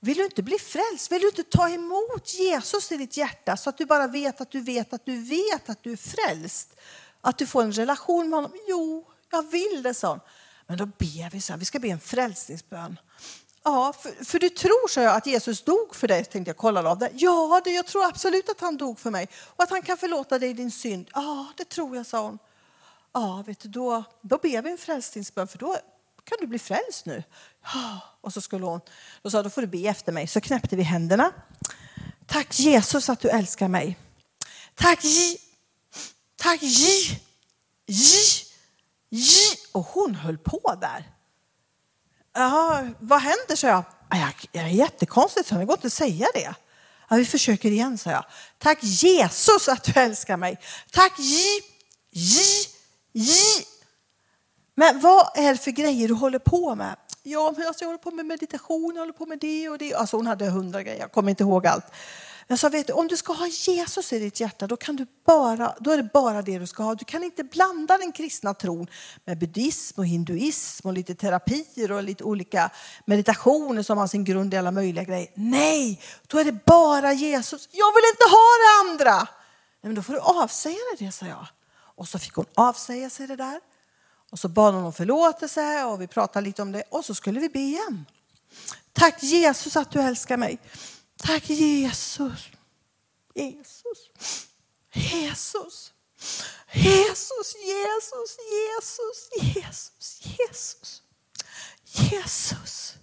vill 0.00 0.16
du 0.16 0.24
inte 0.24 0.42
bli 0.42 0.58
frälst? 0.58 1.12
Vill 1.12 1.20
du 1.20 1.28
inte 1.28 1.42
ta 1.42 1.68
emot 1.68 2.34
Jesus 2.34 2.92
i 2.92 2.96
ditt 2.96 3.16
hjärta 3.16 3.56
så 3.56 3.70
att 3.70 3.78
du 3.78 3.86
bara 3.86 4.06
vet 4.06 4.40
att 4.40 4.50
du 4.50 4.60
vet 4.60 4.92
att 4.92 5.06
du 5.06 5.22
vet 5.22 5.70
att 5.70 5.82
du 5.82 5.92
är 5.92 5.96
frälst? 5.96 6.76
Att 7.20 7.38
du 7.38 7.46
får 7.46 7.62
en 7.62 7.72
relation 7.72 8.30
med 8.30 8.36
honom? 8.36 8.52
Jo, 8.68 9.06
jag 9.30 9.50
vill 9.50 9.82
det, 9.82 9.94
sa 9.94 10.20
Men 10.66 10.78
då 10.78 10.86
ber 10.86 11.30
vi 11.30 11.40
så 11.40 11.52
här, 11.52 11.58
vi 11.58 11.64
ska 11.64 11.78
be 11.78 11.88
en 11.88 12.00
frälsningsbön. 12.00 12.98
Ja, 13.64 13.92
för, 13.92 14.24
för, 14.24 14.38
du 14.38 14.48
tror, 14.48 14.88
så 14.88 15.00
jag, 15.00 15.16
att 15.16 15.26
Jesus 15.26 15.64
dog 15.64 15.94
för 15.94 16.08
dig, 16.08 16.24
tänkte 16.24 16.48
jag 16.48 16.56
kolla 16.56 16.90
av 16.90 16.98
det. 16.98 17.10
Ja, 17.14 17.60
det, 17.64 17.70
jag 17.70 17.86
tror 17.86 18.04
absolut 18.04 18.48
att 18.48 18.60
han 18.60 18.76
dog 18.76 18.98
för 18.98 19.10
mig 19.10 19.28
och 19.56 19.64
att 19.64 19.70
han 19.70 19.82
kan 19.82 19.96
förlåta 19.96 20.38
dig 20.38 20.54
din 20.54 20.70
synd. 20.70 21.10
Ja, 21.14 21.46
det 21.56 21.64
tror 21.64 21.96
jag, 21.96 22.06
sa 22.06 22.22
hon. 22.22 22.38
Ja, 23.12 23.44
vet 23.46 23.60
du, 23.60 23.68
då, 23.68 24.04
då 24.20 24.38
ber 24.38 24.62
vi 24.62 24.70
en 24.70 24.78
frälsningsbön 24.78 25.48
för 25.48 25.58
då 25.58 25.76
kan 26.24 26.38
du 26.40 26.46
bli 26.46 26.58
frälst 26.58 27.06
nu. 27.06 27.22
Ja, 27.74 28.00
och 28.20 28.32
så 28.32 28.40
skulle 28.40 28.64
hon, 28.64 28.80
då 29.22 29.30
sa 29.30 29.42
då 29.42 29.50
får 29.50 29.60
du 29.60 29.66
be 29.66 29.88
efter 29.88 30.12
mig. 30.12 30.26
Så 30.26 30.40
knäppte 30.40 30.76
vi 30.76 30.82
händerna. 30.82 31.32
Tack 32.26 32.58
Jesus 32.58 33.08
att 33.08 33.20
du 33.20 33.28
älskar 33.28 33.68
mig. 33.68 33.98
Tack 34.74 35.04
J, 35.04 35.36
tack 36.36 36.62
J, 36.62 37.20
J, 37.86 38.06
J. 39.08 39.30
Och 39.72 39.86
hon 39.86 40.14
höll 40.14 40.38
på 40.38 40.78
där. 40.80 41.13
Jaha, 42.34 42.90
vad 42.98 43.20
händer, 43.20 43.56
sa 43.56 43.66
jag. 43.66 43.84
Det 44.52 44.58
är 44.58 44.66
jättekonstigt, 44.66 45.48
så 45.48 45.54
det 45.54 45.64
går 45.64 45.74
inte 45.74 45.86
att 45.86 45.92
säga 45.92 46.26
det. 46.34 46.54
Ja, 47.08 47.16
vi 47.16 47.24
försöker 47.24 47.70
igen, 47.70 47.98
sa 47.98 48.10
jag. 48.10 48.24
Tack 48.58 48.78
Jesus 48.82 49.68
att 49.68 49.84
du 49.84 50.00
älskar 50.00 50.36
mig. 50.36 50.60
Tack 50.92 51.18
J, 51.18 51.36
J, 52.10 52.40
J. 53.12 53.32
Men 54.74 55.00
vad 55.00 55.38
är 55.38 55.52
det 55.52 55.58
för 55.58 55.70
grejer 55.70 56.08
du 56.08 56.14
håller 56.14 56.38
på 56.38 56.74
med? 56.74 56.96
Ja, 57.22 57.54
men 57.56 57.66
alltså 57.66 57.84
jag 57.84 57.88
håller 57.88 57.98
på 57.98 58.10
med 58.10 58.26
meditation, 58.26 58.92
jag 58.94 59.02
håller 59.02 59.12
på 59.12 59.26
med 59.26 59.38
det 59.38 59.68
och 59.68 59.78
det. 59.78 59.94
Alltså 59.94 60.16
hon 60.16 60.26
hade 60.26 60.50
hundra 60.50 60.82
grejer, 60.82 61.00
jag 61.00 61.12
kommer 61.12 61.30
inte 61.30 61.42
ihåg 61.42 61.66
allt. 61.66 61.86
Jag 62.46 62.58
sa, 62.58 62.68
vet 62.68 62.86
du, 62.86 62.92
om 62.92 63.08
du 63.08 63.16
ska 63.16 63.32
ha 63.32 63.46
Jesus 63.46 64.12
i 64.12 64.18
ditt 64.18 64.40
hjärta, 64.40 64.66
då, 64.66 64.76
kan 64.76 64.96
du 64.96 65.06
bara, 65.26 65.74
då 65.80 65.90
är 65.90 65.96
det 65.96 66.10
bara 66.12 66.42
det 66.42 66.58
du 66.58 66.66
ska 66.66 66.82
ha. 66.82 66.94
Du 66.94 67.04
kan 67.04 67.24
inte 67.24 67.44
blanda 67.44 67.98
den 67.98 68.12
kristna 68.12 68.54
tron 68.54 68.86
med 69.24 69.38
buddhism 69.38 70.00
och 70.00 70.06
hinduism 70.06 70.88
och 70.88 70.94
lite 70.94 71.14
terapier 71.14 71.92
och 71.92 72.02
lite 72.02 72.24
olika 72.24 72.70
meditationer 73.04 73.82
som 73.82 73.98
har 73.98 74.06
sin 74.06 74.24
grund 74.24 74.54
i 74.54 74.56
alla 74.56 74.70
möjliga 74.70 75.04
grejer. 75.04 75.28
Nej, 75.34 76.00
då 76.26 76.38
är 76.38 76.44
det 76.44 76.64
bara 76.64 77.12
Jesus. 77.12 77.68
Jag 77.72 77.92
vill 77.94 78.04
inte 78.12 78.24
ha 78.30 78.48
det 78.62 78.90
andra. 78.90 79.16
Nej, 79.16 79.28
men 79.82 79.94
då 79.94 80.02
får 80.02 80.12
du 80.12 80.18
avsäga 80.20 80.74
dig 80.74 81.06
det, 81.06 81.12
sa 81.12 81.26
jag. 81.26 81.46
Och 81.96 82.08
så 82.08 82.18
fick 82.18 82.34
hon 82.34 82.46
avsäga 82.54 83.10
sig 83.10 83.26
det 83.26 83.36
där. 83.36 83.60
Och 84.30 84.38
så 84.38 84.48
bad 84.48 84.74
hon 84.74 84.84
om 84.84 84.92
förlåtelse 84.92 85.84
och 85.84 86.00
vi 86.00 86.06
pratade 86.06 86.46
lite 86.46 86.62
om 86.62 86.72
det 86.72 86.82
och 86.90 87.04
så 87.04 87.14
skulle 87.14 87.40
vi 87.40 87.48
be 87.48 87.58
igen. 87.58 88.06
Tack 88.92 89.22
Jesus 89.22 89.76
att 89.76 89.90
du 89.90 90.00
älskar 90.00 90.36
mig. 90.36 90.58
Tack 91.16 91.50
Jesus. 91.50 92.48
Jesus. 93.34 94.10
Jesus. 94.92 95.92
Jesus, 96.72 97.54
Jesus, 97.54 98.36
Jesus, 98.50 99.28
Jesus, 99.54 100.20
Jesus. 100.38 101.02
Jesus. 101.84 102.94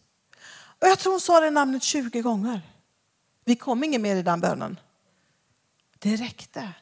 Och 0.81 0.87
jag 0.87 0.99
tror 0.99 1.11
hon 1.11 1.21
sa 1.21 1.39
det 1.39 1.49
namnet 1.51 1.83
20 1.83 2.21
gånger. 2.21 2.61
Vi 3.45 3.55
kom 3.55 3.83
inget 3.83 4.01
mer 4.01 4.15
i 4.15 4.21
den 4.21 4.41
bönen. 4.41 4.79
Det 5.99 6.15
räckte. 6.15 6.73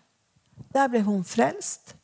Där 0.73 0.87
blev 0.87 1.01
hon 1.01 1.25
frälst. 1.25 1.95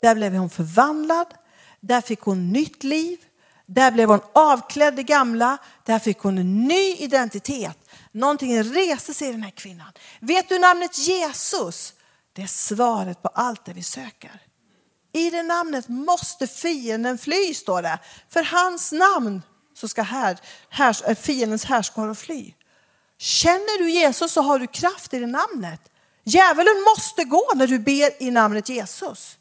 Där 0.00 0.14
blev 0.14 0.34
hon 0.34 0.50
förvandlad. 0.50 1.34
Där 1.80 2.00
fick 2.00 2.20
hon 2.20 2.52
nytt 2.52 2.84
liv. 2.84 3.18
Där 3.66 3.90
blev 3.90 4.08
hon 4.08 4.20
avklädd 4.32 4.96
det 4.96 5.02
gamla. 5.02 5.58
Där 5.84 5.98
fick 5.98 6.18
hon 6.18 6.38
en 6.38 6.64
ny 6.64 6.94
identitet. 6.94 7.78
Någonting 8.12 8.62
reste 8.62 9.14
sig 9.14 9.28
i 9.28 9.32
den 9.32 9.42
här 9.42 9.50
kvinnan. 9.50 9.92
Vet 10.20 10.48
du 10.48 10.58
namnet 10.58 10.98
Jesus? 10.98 11.94
Det 12.32 12.42
är 12.42 12.46
svaret 12.46 13.22
på 13.22 13.28
allt 13.28 13.64
det 13.64 13.72
vi 13.72 13.82
söker. 13.82 14.42
I 15.12 15.30
det 15.30 15.42
namnet 15.42 15.88
måste 15.88 16.46
fienden 16.46 17.18
fly, 17.18 17.54
står 17.54 17.82
det. 17.82 17.98
För 18.28 18.42
hans 18.42 18.92
namn 18.92 19.42
så 19.74 19.88
ska 19.88 20.02
här, 20.02 20.38
här, 20.68 21.10
eh, 21.10 21.16
fiendens 21.16 21.64
härskare 21.64 22.14
fly. 22.14 22.54
Känner 23.18 23.78
du 23.78 23.90
Jesus 23.90 24.32
så 24.32 24.42
har 24.42 24.58
du 24.58 24.66
kraft 24.66 25.14
i 25.14 25.18
det 25.18 25.26
namnet. 25.26 25.80
Djävulen 26.24 26.84
måste 26.96 27.24
gå 27.24 27.52
när 27.54 27.66
du 27.66 27.78
ber 27.78 28.22
i 28.22 28.30
namnet 28.30 28.68
Jesus. 28.68 29.36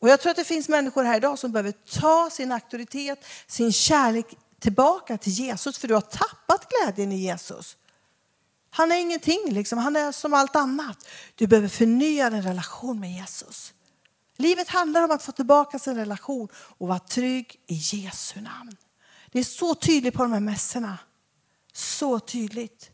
Och 0.00 0.08
jag 0.08 0.20
tror 0.20 0.30
att 0.30 0.36
det 0.36 0.44
finns 0.44 0.68
människor 0.68 1.04
här 1.04 1.16
idag 1.16 1.38
som 1.38 1.52
behöver 1.52 1.72
ta 2.00 2.30
sin 2.30 2.52
auktoritet, 2.52 3.24
sin 3.46 3.72
kärlek 3.72 4.26
tillbaka 4.62 5.18
till 5.18 5.32
Jesus 5.32 5.78
för 5.78 5.88
du 5.88 5.94
har 5.94 6.00
tappat 6.00 6.68
glädjen 6.70 7.12
i 7.12 7.16
Jesus. 7.16 7.76
Han 8.70 8.92
är 8.92 8.96
ingenting, 8.96 9.40
liksom. 9.48 9.78
han 9.78 9.96
är 9.96 10.12
som 10.12 10.34
allt 10.34 10.56
annat. 10.56 11.08
Du 11.34 11.46
behöver 11.46 11.68
förnya 11.68 12.30
din 12.30 12.42
relation 12.42 13.00
med 13.00 13.12
Jesus. 13.12 13.72
Livet 14.36 14.68
handlar 14.68 15.02
om 15.02 15.10
att 15.10 15.22
få 15.22 15.32
tillbaka 15.32 15.78
sin 15.78 15.96
relation 15.96 16.48
och 16.54 16.88
vara 16.88 16.98
trygg 16.98 17.60
i 17.66 17.74
Jesu 17.74 18.40
namn. 18.40 18.76
Det 19.32 19.38
är 19.38 19.44
så 19.44 19.74
tydligt 19.74 20.14
på 20.14 20.22
de 20.22 20.32
här 20.32 20.40
mässorna. 20.40 20.98
Så 21.72 22.20
tydligt. 22.20 22.91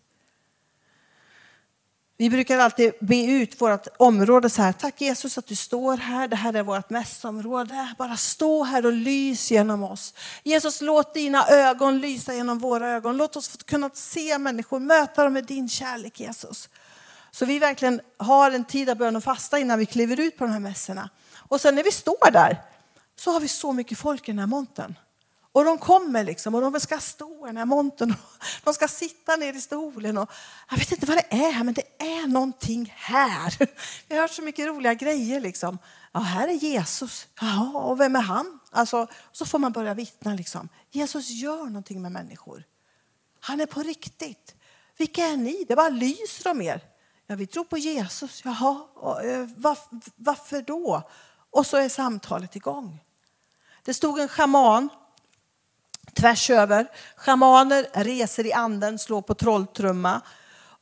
Vi 2.21 2.31
brukar 2.31 2.59
alltid 2.59 2.93
be 3.01 3.25
ut 3.25 3.61
vårt 3.61 3.87
område 3.97 4.51
så 4.51 4.63
här. 4.63 4.73
Tack 4.73 5.01
Jesus 5.01 5.39
att 5.39 5.47
du 5.47 5.55
står 5.55 5.97
här. 5.97 6.29
Det 6.29 6.37
här 6.37 6.55
är 6.55 6.63
vårt 6.63 6.91
mässområde. 6.91 7.95
Bara 7.99 8.17
stå 8.17 8.65
här 8.65 8.87
och 8.87 8.93
lys 8.93 9.51
genom 9.51 9.83
oss. 9.83 10.15
Jesus, 10.43 10.81
låt 10.81 11.15
dina 11.15 11.49
ögon 11.49 12.01
lysa 12.01 12.35
genom 12.35 12.59
våra 12.59 12.89
ögon. 12.89 13.17
Låt 13.17 13.37
oss 13.37 13.49
få 13.49 13.59
kunna 13.59 13.91
se 13.95 14.39
människor, 14.39 14.81
möta 14.81 15.25
dem 15.25 15.33
med 15.33 15.45
din 15.45 15.69
kärlek 15.69 16.21
Jesus. 16.21 16.69
Så 17.31 17.47
vi 17.47 17.59
verkligen 17.59 18.01
har 18.17 18.51
en 18.51 18.65
tid 18.65 18.91
av 18.91 18.97
bön 18.97 19.17
och 19.17 19.25
fasta 19.25 19.59
innan 19.59 19.79
vi 19.79 19.87
kliver 19.87 20.21
ut 20.21 20.39
på 20.39 20.45
de 20.45 20.53
här 20.53 20.61
mässorna. 20.61 21.11
Och 21.37 21.61
sen 21.61 21.75
när 21.75 21.83
vi 21.83 21.93
står 21.93 22.31
där 22.33 22.63
så 23.17 23.33
har 23.33 23.41
vi 23.41 23.49
så 23.49 23.73
mycket 23.73 23.99
folk 23.99 24.29
i 24.29 24.33
den 24.33 24.39
här 24.39 24.47
montern. 24.47 24.95
Och 25.53 25.65
de 25.65 25.79
kommer 25.79 26.25
liksom 26.25 26.55
och 26.55 26.73
de 26.73 26.81
ska 26.81 26.99
stå 26.99 27.47
i 27.47 27.49
den 27.49 27.57
här 27.57 27.65
montern. 27.65 28.11
och 28.11 28.41
De 28.65 28.75
ska 28.75 28.89
sitta 28.89 29.37
ner 29.37 29.53
i 29.53 29.61
stolen. 29.61 30.19
Och 30.19 30.31
jag 30.71 30.79
vet 30.79 30.93
inte 30.93 31.07
vad 31.07 31.17
det 31.17 31.37
är 31.37 31.53
här, 31.53 31.65
men 31.65 31.75
det 31.75 32.03
är 32.03 32.27
någonting 32.27 32.95
här. 32.97 33.59
Vi 34.09 34.15
har 34.15 34.23
hört 34.23 34.31
så 34.31 34.43
mycket 34.43 34.67
roliga 34.67 34.95
grejer. 34.95 35.41
Liksom. 35.41 35.79
Ja, 36.13 36.21
här 36.21 36.49
är 36.49 36.53
Jesus. 36.53 37.27
Ja, 37.41 37.81
och 37.81 38.01
vem 38.01 38.17
är 38.17 38.21
han? 38.21 38.59
Alltså, 38.71 39.07
så 39.33 39.47
får 39.47 39.59
man 39.59 39.73
börja 39.73 39.95
vittna. 39.95 40.35
Liksom. 40.35 40.69
Jesus 40.91 41.31
gör 41.31 41.65
någonting 41.65 42.03
med 42.03 42.13
människor. 42.13 42.65
Han 43.41 43.61
är 43.61 43.67
på 43.67 43.83
riktigt. 43.83 44.55
Vilka 44.97 45.25
är 45.25 45.37
ni? 45.37 45.65
Det 45.69 45.77
bara 45.77 45.89
lyser 45.89 46.51
om 46.51 46.63
er. 46.63 46.81
Ja, 47.27 47.37
vi 47.37 47.47
tror 47.47 47.65
på 47.65 47.79
Jesus. 47.79 48.45
Jaha, 48.45 48.87
och, 48.95 49.25
eh, 49.25 49.49
varför 50.17 50.63
då? 50.63 51.03
Och 51.51 51.67
så 51.67 51.77
är 51.77 51.89
samtalet 51.89 52.57
igång. 52.57 53.01
Det 53.83 53.95
stod 53.95 54.19
en 54.19 54.29
schaman 54.29 54.89
tvärs 56.15 56.51
över. 56.51 56.87
Schamaner 57.17 57.87
reser 57.93 58.47
i 58.47 58.53
anden, 58.53 58.99
slår 58.99 59.23
på 59.23 59.35
trolltrumma 59.35 60.21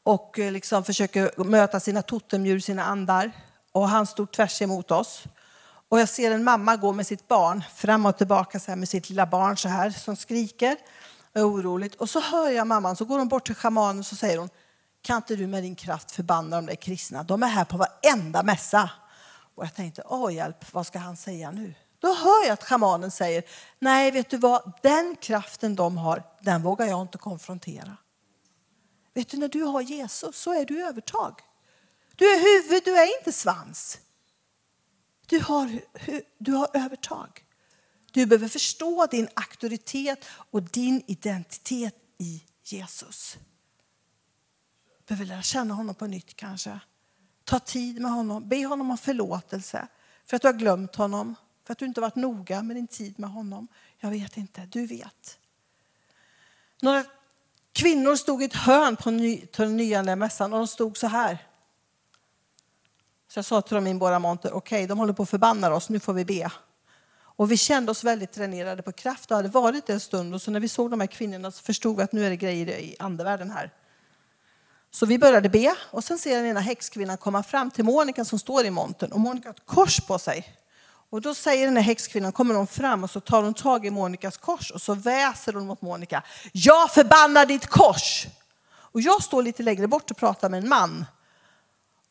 och 0.02 0.38
eh, 0.38 0.52
liksom 0.52 0.84
försöker 0.84 1.44
möta 1.44 1.80
sina 1.80 2.02
totemdjur, 2.02 2.60
sina 2.60 2.84
andar. 2.84 3.32
Och 3.72 3.88
han 3.88 4.06
stod 4.06 4.32
tvärs 4.32 4.62
emot 4.62 4.90
oss. 4.90 5.24
Och 5.88 6.00
jag 6.00 6.08
ser 6.08 6.30
en 6.30 6.44
mamma 6.44 6.76
gå 6.76 6.92
med 6.92 7.06
sitt 7.06 7.28
barn 7.28 7.64
fram 7.74 8.06
och 8.06 8.18
tillbaka 8.18 8.60
så 8.60 8.70
här 8.70 8.76
med 8.76 8.88
sitt 8.88 9.08
lilla 9.08 9.26
barn 9.26 9.56
så 9.56 9.68
här 9.68 9.90
som 9.90 10.16
skriker. 10.16 10.76
Är 11.32 11.50
oroligt. 11.50 11.94
Och 11.94 12.10
så 12.10 12.20
hör 12.20 12.50
jag 12.50 12.66
mamman, 12.66 12.96
så 12.96 13.04
går 13.04 13.18
hon 13.18 13.28
bort 13.28 13.46
till 13.46 13.54
schamanen 13.54 13.98
och 13.98 14.06
så 14.06 14.16
säger 14.16 14.38
hon 14.38 14.50
kan 15.02 15.16
inte 15.16 15.36
du 15.36 15.46
med 15.46 15.62
din 15.62 15.74
kraft 15.74 16.10
förbanna 16.10 16.56
de 16.56 16.66
där 16.66 16.74
kristna? 16.74 17.22
De 17.22 17.42
är 17.42 17.46
här 17.46 17.64
på 17.64 17.76
varenda 17.76 18.42
mässa. 18.42 18.90
Och 19.54 19.64
jag 19.64 19.74
tänkte, 19.74 20.02
åh 20.04 20.34
hjälp, 20.34 20.72
vad 20.72 20.86
ska 20.86 20.98
han 20.98 21.16
säga 21.16 21.50
nu? 21.50 21.74
Då 22.06 22.14
hör 22.14 22.44
jag 22.44 22.52
att 22.52 22.64
schamanen 22.64 23.10
säger, 23.10 23.42
nej 23.78 24.10
vet 24.10 24.30
du 24.30 24.36
vad, 24.36 24.72
den 24.82 25.16
kraften 25.16 25.76
de 25.76 25.96
har, 25.98 26.22
den 26.40 26.62
vågar 26.62 26.86
jag 26.86 27.02
inte 27.02 27.18
konfrontera. 27.18 27.96
Vet 29.14 29.28
du, 29.28 29.36
när 29.36 29.48
du 29.48 29.62
har 29.62 29.80
Jesus 29.80 30.36
så 30.36 30.52
är 30.52 30.64
du 30.64 30.82
övertag. 30.82 31.40
Du 32.16 32.24
är 32.24 32.38
huvud, 32.38 32.82
du 32.84 32.96
är 32.96 33.18
inte 33.18 33.32
svans. 33.32 33.98
Du 35.26 35.40
har, 35.40 35.80
du 36.38 36.52
har 36.52 36.68
övertag. 36.74 37.44
Du 38.12 38.26
behöver 38.26 38.48
förstå 38.48 39.06
din 39.06 39.28
auktoritet 39.34 40.24
och 40.50 40.62
din 40.62 41.02
identitet 41.06 41.94
i 42.18 42.44
Jesus. 42.62 43.36
Du 44.98 45.04
behöver 45.06 45.26
lära 45.26 45.42
känna 45.42 45.74
honom 45.74 45.94
på 45.94 46.06
nytt 46.06 46.36
kanske. 46.36 46.80
Ta 47.44 47.58
tid 47.58 48.00
med 48.02 48.10
honom, 48.10 48.48
be 48.48 48.66
honom 48.66 48.90
om 48.90 48.98
förlåtelse 48.98 49.88
för 50.24 50.36
att 50.36 50.42
du 50.42 50.48
har 50.48 50.52
glömt 50.54 50.96
honom, 50.96 51.34
för 51.66 51.72
att 51.72 51.78
du 51.78 51.84
inte 51.84 52.00
varit 52.00 52.16
noga 52.16 52.62
med 52.62 52.76
din 52.76 52.86
tid 52.86 53.18
med 53.18 53.30
honom. 53.30 53.68
Jag 53.98 54.10
vet 54.10 54.36
inte, 54.36 54.60
du 54.60 54.86
vet. 54.86 55.38
Några 56.82 57.04
kvinnor 57.72 58.16
stod 58.16 58.42
i 58.42 58.44
ett 58.44 58.54
hörn 58.54 58.96
på 58.96 59.10
den 59.62 59.76
nyanlända 59.76 60.16
mässan 60.16 60.52
och 60.52 60.58
de 60.58 60.66
stod 60.66 60.96
så 60.96 61.06
här. 61.06 61.46
Så 63.28 63.38
jag 63.38 63.44
sa 63.44 63.62
till 63.62 63.74
dem 63.74 63.86
i 63.86 63.94
våra 63.94 64.18
monter, 64.18 64.52
okej, 64.52 64.76
okay, 64.76 64.86
de 64.86 64.98
håller 64.98 65.12
på 65.12 65.22
att 65.22 65.30
förbanna 65.30 65.74
oss, 65.74 65.88
nu 65.88 66.00
får 66.00 66.12
vi 66.12 66.24
be. 66.24 66.50
Och 67.18 67.52
vi 67.52 67.56
kände 67.56 67.90
oss 67.90 68.04
väldigt 68.04 68.32
tränerade 68.32 68.82
på 68.82 68.92
kraft 68.92 69.30
och 69.30 69.36
hade 69.36 69.48
varit 69.48 69.86
det 69.86 69.92
en 69.92 70.00
stund. 70.00 70.34
Och 70.34 70.42
så 70.42 70.50
när 70.50 70.60
vi 70.60 70.68
såg 70.68 70.90
de 70.90 71.00
här 71.00 71.06
kvinnorna 71.06 71.50
så 71.50 71.62
förstod 71.62 71.96
vi 71.96 72.02
att 72.02 72.12
nu 72.12 72.26
är 72.26 72.30
det 72.30 72.36
grejer 72.36 72.68
i 72.68 72.96
andevärlden 72.98 73.50
här. 73.50 73.72
Så 74.90 75.06
vi 75.06 75.18
började 75.18 75.48
be 75.48 75.74
och 75.90 76.04
sen 76.04 76.18
ser 76.18 76.36
den 76.36 76.46
ena 76.46 76.60
häxkvinnan 76.60 77.16
komma 77.16 77.42
fram 77.42 77.70
till 77.70 77.84
Monica 77.84 78.24
som 78.24 78.38
står 78.38 78.64
i 78.64 78.70
montern 78.70 79.12
och 79.12 79.20
Monica 79.20 79.48
har 79.48 79.54
ett 79.54 79.66
kors 79.66 80.00
på 80.00 80.18
sig. 80.18 80.56
Och 81.10 81.20
då 81.20 81.34
säger 81.34 81.64
den 81.64 81.76
här 81.76 81.84
häxkvinnan, 81.84 82.32
kommer 82.32 82.54
hon 82.54 82.66
fram 82.66 83.04
och 83.04 83.10
så 83.10 83.20
tar 83.20 83.42
hon 83.42 83.54
tag 83.54 83.86
i 83.86 83.90
Monikas 83.90 84.36
kors 84.36 84.70
och 84.70 84.82
så 84.82 84.94
väser 84.94 85.52
hon 85.52 85.66
mot 85.66 85.82
Monika. 85.82 86.22
Jag 86.52 86.90
förbannar 86.90 87.46
ditt 87.46 87.66
kors! 87.66 88.26
Och 88.96 89.00
jag 89.00 89.22
står 89.22 89.42
lite 89.42 89.62
längre 89.62 89.86
bort 89.86 90.10
och 90.10 90.16
pratar 90.16 90.48
med 90.48 90.62
en 90.62 90.68
man. 90.68 91.04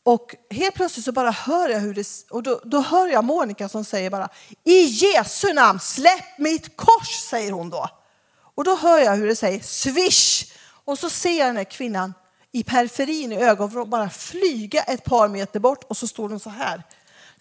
Och 0.02 0.34
helt 0.50 0.74
plötsligt 0.74 1.04
så 1.04 1.12
bara 1.12 1.30
hör 1.30 1.68
jag 1.68 1.80
hur 1.80 1.94
det, 1.94 2.06
och 2.30 2.42
då, 2.42 2.60
då 2.64 2.80
hör 2.80 3.06
jag 3.06 3.24
Monika 3.24 3.68
som 3.68 3.84
säger 3.84 4.10
bara 4.10 4.28
i 4.64 4.82
Jesu 4.82 5.52
namn 5.52 5.80
släpp 5.80 6.38
mitt 6.38 6.76
kors, 6.76 7.08
säger 7.30 7.52
hon 7.52 7.70
då. 7.70 7.88
Och 8.54 8.64
då 8.64 8.76
hör 8.76 8.98
jag 8.98 9.16
hur 9.16 9.26
det 9.26 9.36
säger 9.36 9.60
swish 9.60 10.52
och 10.84 10.98
så 10.98 11.10
ser 11.10 11.38
jag 11.38 11.48
den 11.48 11.56
här 11.56 11.64
kvinnan 11.64 12.14
i 12.52 12.64
periferin 12.64 13.32
i 13.32 13.36
ögonvrån 13.36 13.90
bara 13.90 14.10
flyga 14.10 14.82
ett 14.82 15.04
par 15.04 15.28
meter 15.28 15.60
bort 15.60 15.84
och 15.84 15.96
så 15.96 16.06
står 16.06 16.28
hon 16.28 16.40
så 16.40 16.50
här. 16.50 16.82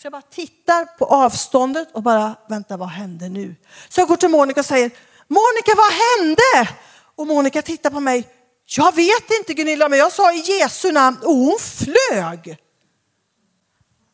Så 0.01 0.05
jag 0.05 0.11
bara 0.11 0.21
tittar 0.21 0.85
på 0.85 1.05
avståndet 1.05 1.91
och 1.91 2.03
bara, 2.03 2.35
vänta 2.49 2.77
vad 2.77 2.89
hände 2.89 3.29
nu? 3.29 3.55
Så 3.89 4.01
jag 4.01 4.07
går 4.07 4.17
till 4.17 4.29
Monica 4.29 4.59
och 4.59 4.65
säger, 4.65 4.91
Monica 5.27 5.71
vad 5.77 5.91
hände? 5.91 6.75
Och 7.15 7.27
Monica 7.27 7.61
tittar 7.61 7.89
på 7.89 7.99
mig, 7.99 8.29
jag 8.65 8.95
vet 8.95 9.31
inte 9.39 9.53
Gunilla, 9.53 9.89
men 9.89 9.99
jag 9.99 10.11
sa 10.11 10.33
i 10.33 10.37
Jesu 10.37 10.91
namn 10.91 11.17
och 11.17 11.35
hon 11.35 11.57
flög. 11.59 12.57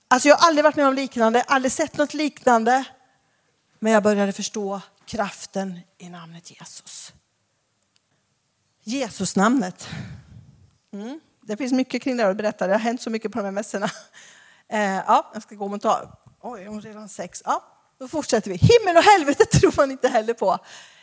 Alltså 0.08 0.30
jag 0.30 0.36
har 0.36 0.48
aldrig 0.48 0.64
varit 0.64 0.76
med 0.76 0.88
om 0.88 0.94
liknande, 0.94 1.42
aldrig 1.42 1.72
sett 1.72 1.98
något 1.98 2.14
liknande. 2.14 2.84
Men 3.80 3.94
jag 3.94 4.04
började 4.04 4.34
förstå 4.34 4.82
kraften 5.06 5.80
i 5.98 6.10
namnet 6.10 6.60
Jesus. 6.60 7.14
Jesusnamnet. 8.84 9.88
Mm. 10.94 11.20
Det 11.42 11.58
finns 11.58 11.74
mycket 11.74 12.02
kring 12.02 12.18
det 12.18 12.30
att 12.30 12.38
berätta. 12.38 12.68
Det 12.68 12.74
har 12.74 12.80
hänt 12.80 13.02
så 13.02 13.10
mycket 13.10 13.32
på 13.32 13.38
de 13.40 13.46
här 13.46 13.52
mässorna. 13.52 13.92
Eh, 14.72 14.96
ja, 15.08 15.32
jag 15.34 15.44
ska 15.44 15.56
gå 15.56 15.66
och 15.66 15.82
ta. 15.82 16.02
Oj, 16.42 16.66
hon 16.66 16.82
redan 16.82 17.10
sex. 17.10 17.42
Ja, 17.46 17.64
då 18.00 18.08
fortsätter 18.08 18.52
vi. 18.52 18.56
Himmel 18.56 18.98
och 18.98 19.04
helvete 19.04 19.46
tror 19.60 19.74
man 19.78 19.92
inte 19.92 20.08
heller 20.08 20.34
på. 20.34 20.58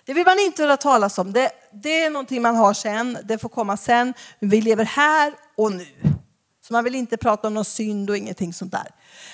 Det 0.04 0.14
vill 0.14 0.26
man 0.26 0.38
inte 0.38 0.62
höra 0.62 0.76
talas 0.76 1.18
om. 1.18 1.32
Det, 1.32 1.50
det 1.72 2.02
är 2.02 2.10
någonting 2.10 2.42
man 2.42 2.56
har 2.56 2.74
sen. 2.74 3.18
Det 3.24 3.38
får 3.38 3.48
komma 3.48 3.76
sen. 3.76 4.14
Vi 4.38 4.60
lever 4.60 4.84
här 4.84 5.34
och 5.56 5.72
nu. 5.72 5.86
Så 6.66 6.72
man 6.72 6.84
vill 6.84 6.94
inte 6.94 7.16
prata 7.16 7.46
om 7.46 7.54
någon 7.54 7.64
synd 7.64 8.10
och 8.10 8.16
ingenting 8.16 8.52
sånt 8.52 8.72
där. 8.72 8.90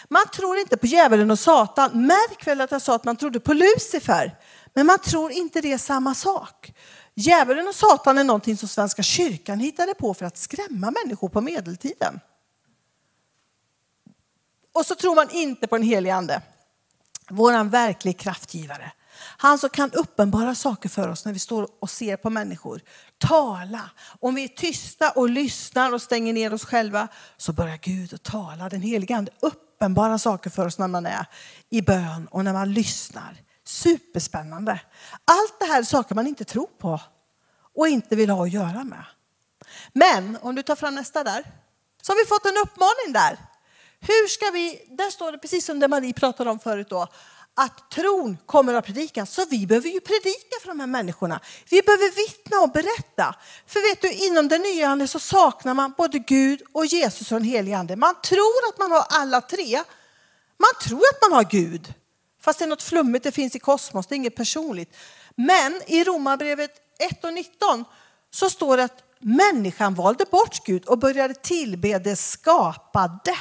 Man 0.09 0.23
tror 0.35 0.59
inte 0.59 0.77
på 0.77 0.87
djävulen 0.87 1.31
och 1.31 1.39
Satan. 1.39 2.07
Märk 2.07 2.47
väl 2.47 2.61
att 2.61 2.71
jag 2.71 2.83
sa 2.83 2.95
att 2.95 3.05
man 3.05 3.17
trodde 3.17 3.41
på 3.41 3.53
Lucifer. 3.53 4.39
Men 4.75 4.87
man 4.87 4.99
tror 4.99 5.33
inte 5.33 5.61
det 5.61 5.73
är 5.73 5.79
samma 5.79 6.15
sak. 6.15 6.75
Djävulen 7.15 7.69
och 7.69 7.75
Satan 7.75 8.19
är 8.19 8.25
någonting 8.25 8.57
som 8.57 8.69
Svenska 8.69 9.03
kyrkan 9.03 9.61
hittade 9.61 9.95
på 9.95 10.15
för 10.15 10.27
att 10.27 10.37
skrämma 10.37 10.93
människor 11.05 11.29
på 11.29 11.41
medeltiden. 11.41 12.21
Och 14.75 14.87
så 14.87 14.95
tror 14.95 15.15
man 15.15 15.31
inte 15.31 15.67
på 15.67 15.77
den 15.77 15.87
helige 15.87 16.15
ande. 16.15 16.43
Våran 17.31 17.71
verklig 17.71 18.19
kraftgivare. 18.19 18.93
Han 19.37 19.59
som 19.59 19.71
kan 19.71 19.93
uppenbara 19.93 20.55
saker 20.55 20.89
för 20.89 21.09
oss 21.09 21.25
när 21.25 21.33
vi 21.33 21.39
står 21.39 21.69
och 21.81 21.91
ser 21.91 22.17
på 22.17 22.31
människor. 22.31 22.81
Tala. 23.19 23.91
Om 24.21 24.35
vi 24.35 24.45
är 24.45 24.49
tysta 24.49 25.11
och 25.11 25.29
lyssnar 25.29 25.93
och 25.93 26.03
stänger 26.03 26.33
ner 26.33 26.55
oss 26.55 26.65
själva 26.65 27.09
så 27.37 27.53
börjar 27.53 27.77
Gud 27.83 28.15
att 28.15 28.23
tala. 28.23 28.69
Den 28.69 28.83
helige 28.83 29.17
ande 29.17 29.33
uppenbara 29.41 30.19
saker 30.19 30.51
för 30.51 30.67
oss 30.67 30.79
när 30.79 30.89
man 30.89 31.07
är 31.07 31.27
i 31.71 31.83
bön 31.83 32.29
och 32.31 32.45
när 32.45 32.53
man 32.53 32.73
lyssnar. 32.73 33.37
Superspännande. 33.67 34.81
Allt 35.25 35.61
det 35.61 35.67
här 35.67 35.79
är 35.79 35.85
saker 35.85 36.15
man 36.15 36.27
inte 36.27 36.45
tror 36.45 36.67
på 36.67 37.01
och 37.75 37.89
inte 37.89 38.17
vill 38.17 38.31
ha 38.31 38.45
att 38.45 38.53
göra 38.53 38.85
med. 38.85 39.05
Men 39.93 40.39
om 40.43 40.55
du 40.55 40.63
tar 40.63 40.77
fram 40.77 40.95
nästa 40.95 41.25
där 41.25 41.45
så 42.03 42.13
har 42.13 42.17
vi 42.17 42.29
fått 42.29 42.47
en 42.47 42.63
uppmaning 42.63 43.13
där. 43.13 43.54
Hur 44.07 44.29
ska 44.29 44.51
vi, 44.51 44.87
där 44.89 45.11
står 45.11 45.33
det 45.33 45.39
precis 45.39 45.65
som 45.65 45.81
det 45.81 45.89
Marie 45.89 46.13
pratade 46.13 46.51
om 46.51 46.59
förut 46.59 46.87
då, 46.91 47.09
att 47.55 47.91
tron 47.91 48.37
kommer 48.47 48.75
att 48.75 48.87
predikas. 48.87 49.35
Så 49.35 49.45
vi 49.51 49.67
behöver 49.67 49.89
ju 49.89 50.01
predika 50.01 50.57
för 50.61 50.69
de 50.69 50.81
här 50.81 50.87
människorna. 50.87 51.41
Vi 51.71 51.83
behöver 51.83 52.17
vittna 52.17 52.61
och 52.61 52.71
berätta. 52.71 53.35
För 53.67 53.91
vet 53.91 54.03
du, 54.03 54.13
inom 54.27 54.49
den 54.49 54.63
nya 54.63 54.89
ande 54.89 55.09
så 55.09 55.19
saknar 55.19 55.75
man 55.75 55.95
både 55.97 56.19
Gud 56.19 56.63
och 56.73 56.87
Jesus 56.87 57.33
och 57.33 57.39
den 57.39 57.49
helige 57.49 57.79
ande. 57.79 57.97
Man 57.97 58.15
tror 58.25 58.69
att 58.73 58.79
man 58.79 58.93
har 58.93 59.05
alla 59.09 59.41
tre. 59.41 59.83
Man 60.59 60.71
tror 60.83 60.99
att 60.99 61.31
man 61.31 61.33
har 61.33 61.45
Gud. 61.45 61.95
Fast 62.41 62.59
det 62.59 62.65
är 62.65 62.69
något 62.69 62.83
flummigt, 62.83 63.25
det 63.25 63.33
finns 63.33 63.57
i 63.57 63.59
kosmos, 63.59 64.07
det 64.07 64.15
är 64.15 64.17
inget 64.17 64.37
personligt. 64.37 64.97
Men 65.35 65.81
i 65.87 66.05
Romarbrevet 66.05 66.71
1 66.99 67.25
och 67.25 67.33
19 67.33 67.85
så 68.31 68.51
står 68.51 68.77
det 68.77 68.85
att 68.85 69.03
människan 69.19 69.95
valde 69.95 70.25
bort 70.31 70.65
Gud 70.67 70.85
och 70.85 70.99
började 70.99 71.35
tillbe 71.35 71.99
det 71.99 72.17
skapade 72.17 73.37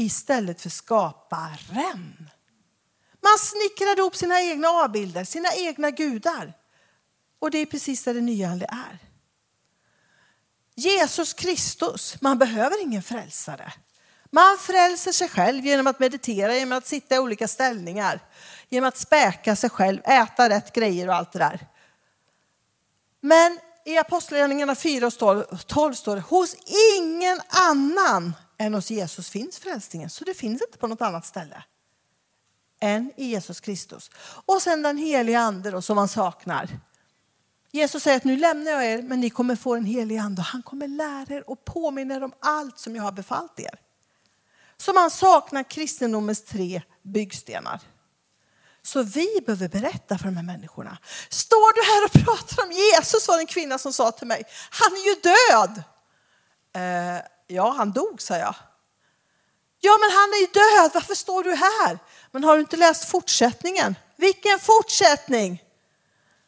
istället 0.00 0.60
för 0.60 0.70
skaparen. 0.70 2.30
Man 3.22 3.38
snickrade 3.38 4.00
ihop 4.00 4.16
sina 4.16 4.40
egna 4.40 4.68
avbilder, 4.68 5.24
sina 5.24 5.48
egna 5.54 5.90
gudar. 5.90 6.52
Och 7.38 7.50
det 7.50 7.58
är 7.58 7.66
precis 7.66 8.04
det 8.04 8.12
det 8.12 8.20
nyande 8.20 8.66
är. 8.68 8.98
Jesus 10.74 11.34
Kristus, 11.34 12.20
man 12.20 12.38
behöver 12.38 12.82
ingen 12.82 13.02
frälsare. 13.02 13.72
Man 14.30 14.58
frälser 14.58 15.12
sig 15.12 15.28
själv 15.28 15.66
genom 15.66 15.86
att 15.86 16.00
meditera, 16.00 16.56
genom 16.56 16.78
att 16.78 16.86
sitta 16.86 17.14
i 17.14 17.18
olika 17.18 17.48
ställningar, 17.48 18.20
genom 18.68 18.88
att 18.88 18.96
späka 18.96 19.56
sig 19.56 19.70
själv, 19.70 20.00
äta 20.04 20.48
rätt 20.48 20.72
grejer 20.72 21.08
och 21.08 21.14
allt 21.14 21.32
det 21.32 21.38
där. 21.38 21.66
Men 23.20 23.58
i 23.84 23.98
Apostlagärningarna 23.98 24.74
4 24.74 25.06
och 25.06 25.66
12 25.66 25.94
står 25.94 26.16
det, 26.16 26.22
hos 26.22 26.56
ingen 26.98 27.40
annan 27.48 28.34
än 28.60 28.74
hos 28.74 28.90
Jesus 28.90 29.30
finns 29.30 29.58
frälsningen. 29.58 30.10
Så 30.10 30.24
det 30.24 30.34
finns 30.34 30.62
inte 30.62 30.78
på 30.78 30.86
något 30.86 31.00
annat 31.00 31.26
ställe 31.26 31.64
än 32.80 33.12
i 33.16 33.26
Jesus 33.26 33.60
Kristus. 33.60 34.10
Och 34.46 34.62
sen 34.62 34.82
den 34.82 34.98
heliga 34.98 35.40
ande 35.40 35.70
då, 35.70 35.82
som 35.82 35.96
man 35.96 36.08
saknar. 36.08 36.68
Jesus 37.72 38.02
säger 38.02 38.16
att 38.16 38.24
nu 38.24 38.36
lämnar 38.36 38.72
jag 38.72 38.86
er 38.86 39.02
men 39.02 39.20
ni 39.20 39.30
kommer 39.30 39.56
få 39.56 39.74
en 39.74 39.84
helig 39.84 40.16
ande 40.16 40.40
och 40.40 40.46
han 40.46 40.62
kommer 40.62 40.88
lära 40.88 41.34
er 41.34 41.50
och 41.50 41.64
påminna 41.64 42.14
er 42.14 42.22
om 42.22 42.32
allt 42.40 42.78
som 42.78 42.96
jag 42.96 43.02
har 43.02 43.12
befallt 43.12 43.60
er. 43.60 43.80
Så 44.76 44.92
man 44.92 45.10
saknar 45.10 45.62
kristendomens 45.62 46.44
tre 46.44 46.82
byggstenar. 47.02 47.80
Så 48.82 49.02
vi 49.02 49.40
behöver 49.46 49.68
berätta 49.68 50.18
för 50.18 50.24
de 50.24 50.36
här 50.36 50.44
människorna. 50.44 50.98
Står 51.28 51.74
du 51.74 51.82
här 51.92 52.04
och 52.04 52.26
pratar 52.26 52.64
om 52.64 52.72
Jesus, 52.72 53.28
var 53.28 53.38
en 53.38 53.46
kvinna 53.46 53.78
som 53.78 53.92
sa 53.92 54.10
till 54.10 54.26
mig. 54.26 54.42
Han 54.70 54.92
är 54.92 55.08
ju 55.08 55.14
död. 55.20 55.82
Eh, 56.72 57.22
ja, 57.50 57.70
han 57.70 57.92
dog, 57.92 58.22
sa 58.22 58.36
jag. 58.36 58.54
Ja, 59.80 59.98
men 60.00 60.10
han 60.10 60.28
är 60.28 60.40
ju 60.40 60.46
död. 60.46 60.90
Varför 60.94 61.14
står 61.14 61.44
du 61.44 61.54
här? 61.54 61.98
Men 62.32 62.44
har 62.44 62.54
du 62.54 62.60
inte 62.60 62.76
läst 62.76 63.04
fortsättningen? 63.04 63.96
Vilken 64.16 64.58
fortsättning? 64.58 65.62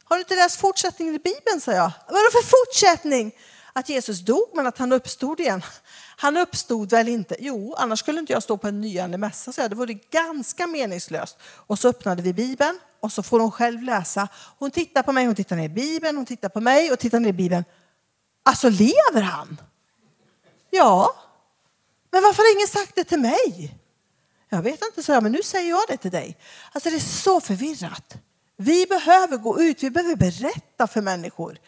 Har 0.05 0.17
du 0.17 0.21
inte 0.21 0.37
läst 0.37 0.61
fortsättningen 0.61 1.15
i 1.15 1.19
Bibeln, 1.19 1.61
sa 1.61 1.73
jag. 1.73 1.93
Vadå 2.09 2.31
för 2.33 2.67
fortsättning? 2.67 3.33
Att 3.73 3.89
Jesus 3.89 4.21
dog, 4.21 4.51
men 4.55 4.67
att 4.67 4.79
han 4.79 4.93
uppstod 4.93 5.41
igen. 5.41 5.63
Han 6.17 6.37
uppstod 6.37 6.91
väl 6.91 7.09
inte? 7.09 7.37
Jo, 7.39 7.75
annars 7.79 7.99
skulle 7.99 8.21
inte 8.21 8.33
jag 8.33 8.43
stå 8.43 8.57
på 8.57 8.69
en 8.69 8.81
nyande 8.81 9.19
mässa, 9.19 9.53
så 9.53 9.61
jag. 9.61 9.71
Det 9.71 9.77
vore 9.77 9.95
ganska 9.95 10.67
meningslöst. 10.67 11.39
Och 11.43 11.79
så 11.79 11.89
öppnade 11.89 12.23
vi 12.23 12.33
Bibeln 12.33 12.79
och 13.01 13.13
så 13.13 13.23
får 13.23 13.41
hon 13.41 13.51
själv 13.51 13.83
läsa. 13.83 14.29
Hon 14.59 14.71
tittar 14.71 15.03
på 15.03 15.13
mig, 15.13 15.27
hon 15.27 15.35
tittar 15.35 15.57
ner 15.57 15.65
i 15.65 15.69
Bibeln, 15.69 16.17
hon 16.17 16.27
tittar 16.27 16.49
på 16.49 16.61
mig 16.61 16.93
och 16.93 16.99
tittar 16.99 17.21
ner 17.21 17.29
i 17.29 17.33
Bibeln. 17.33 17.65
Alltså, 18.43 18.69
lever 18.69 19.21
han? 19.21 19.61
Ja. 20.75 21.15
Men 22.11 22.23
varför 22.23 22.43
har 22.43 22.57
ingen 22.57 22.69
sagt 22.69 22.95
det 22.95 23.05
till 23.05 23.21
mig? 23.21 23.79
Jag 24.49 24.63
vet 24.63 24.83
inte, 24.83 25.03
så 25.03 25.13
jag, 25.13 25.23
men 25.23 25.33
nu 25.33 25.43
säger 25.43 25.71
jag 25.71 25.83
det 25.89 25.97
till 25.97 26.11
dig. 26.11 26.39
Alltså 26.73 26.91
det 26.91 26.97
är 26.97 27.01
så 27.01 27.41
förvirrat. 27.41 28.17
Vi 28.57 28.87
behöver 28.87 29.37
gå 29.37 29.61
ut, 29.63 29.83
vi 29.83 29.91
behöver 29.91 30.17
berätta 30.17 30.87
för 30.87 31.01
människor 31.01 31.59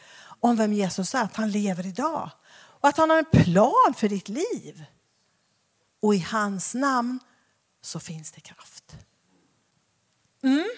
om 0.41 0.57
vem 0.57 0.73
Jesus 0.73 1.15
är, 1.15 1.23
att 1.23 1.37
han 1.37 1.51
lever 1.51 1.87
idag. 1.87 2.31
och 2.55 2.89
att 2.89 2.97
han 2.97 3.11
har 3.11 3.19
en 3.19 3.45
plan 3.45 3.95
för 3.97 4.09
ditt 4.09 4.29
liv. 4.29 4.85
Och 6.01 6.15
i 6.15 6.19
hans 6.19 6.75
namn 6.75 7.21
så 7.83 8.01
finns 8.01 8.33
det 8.33 8.41
kraft. 8.41 8.97
Mm. 10.43 10.71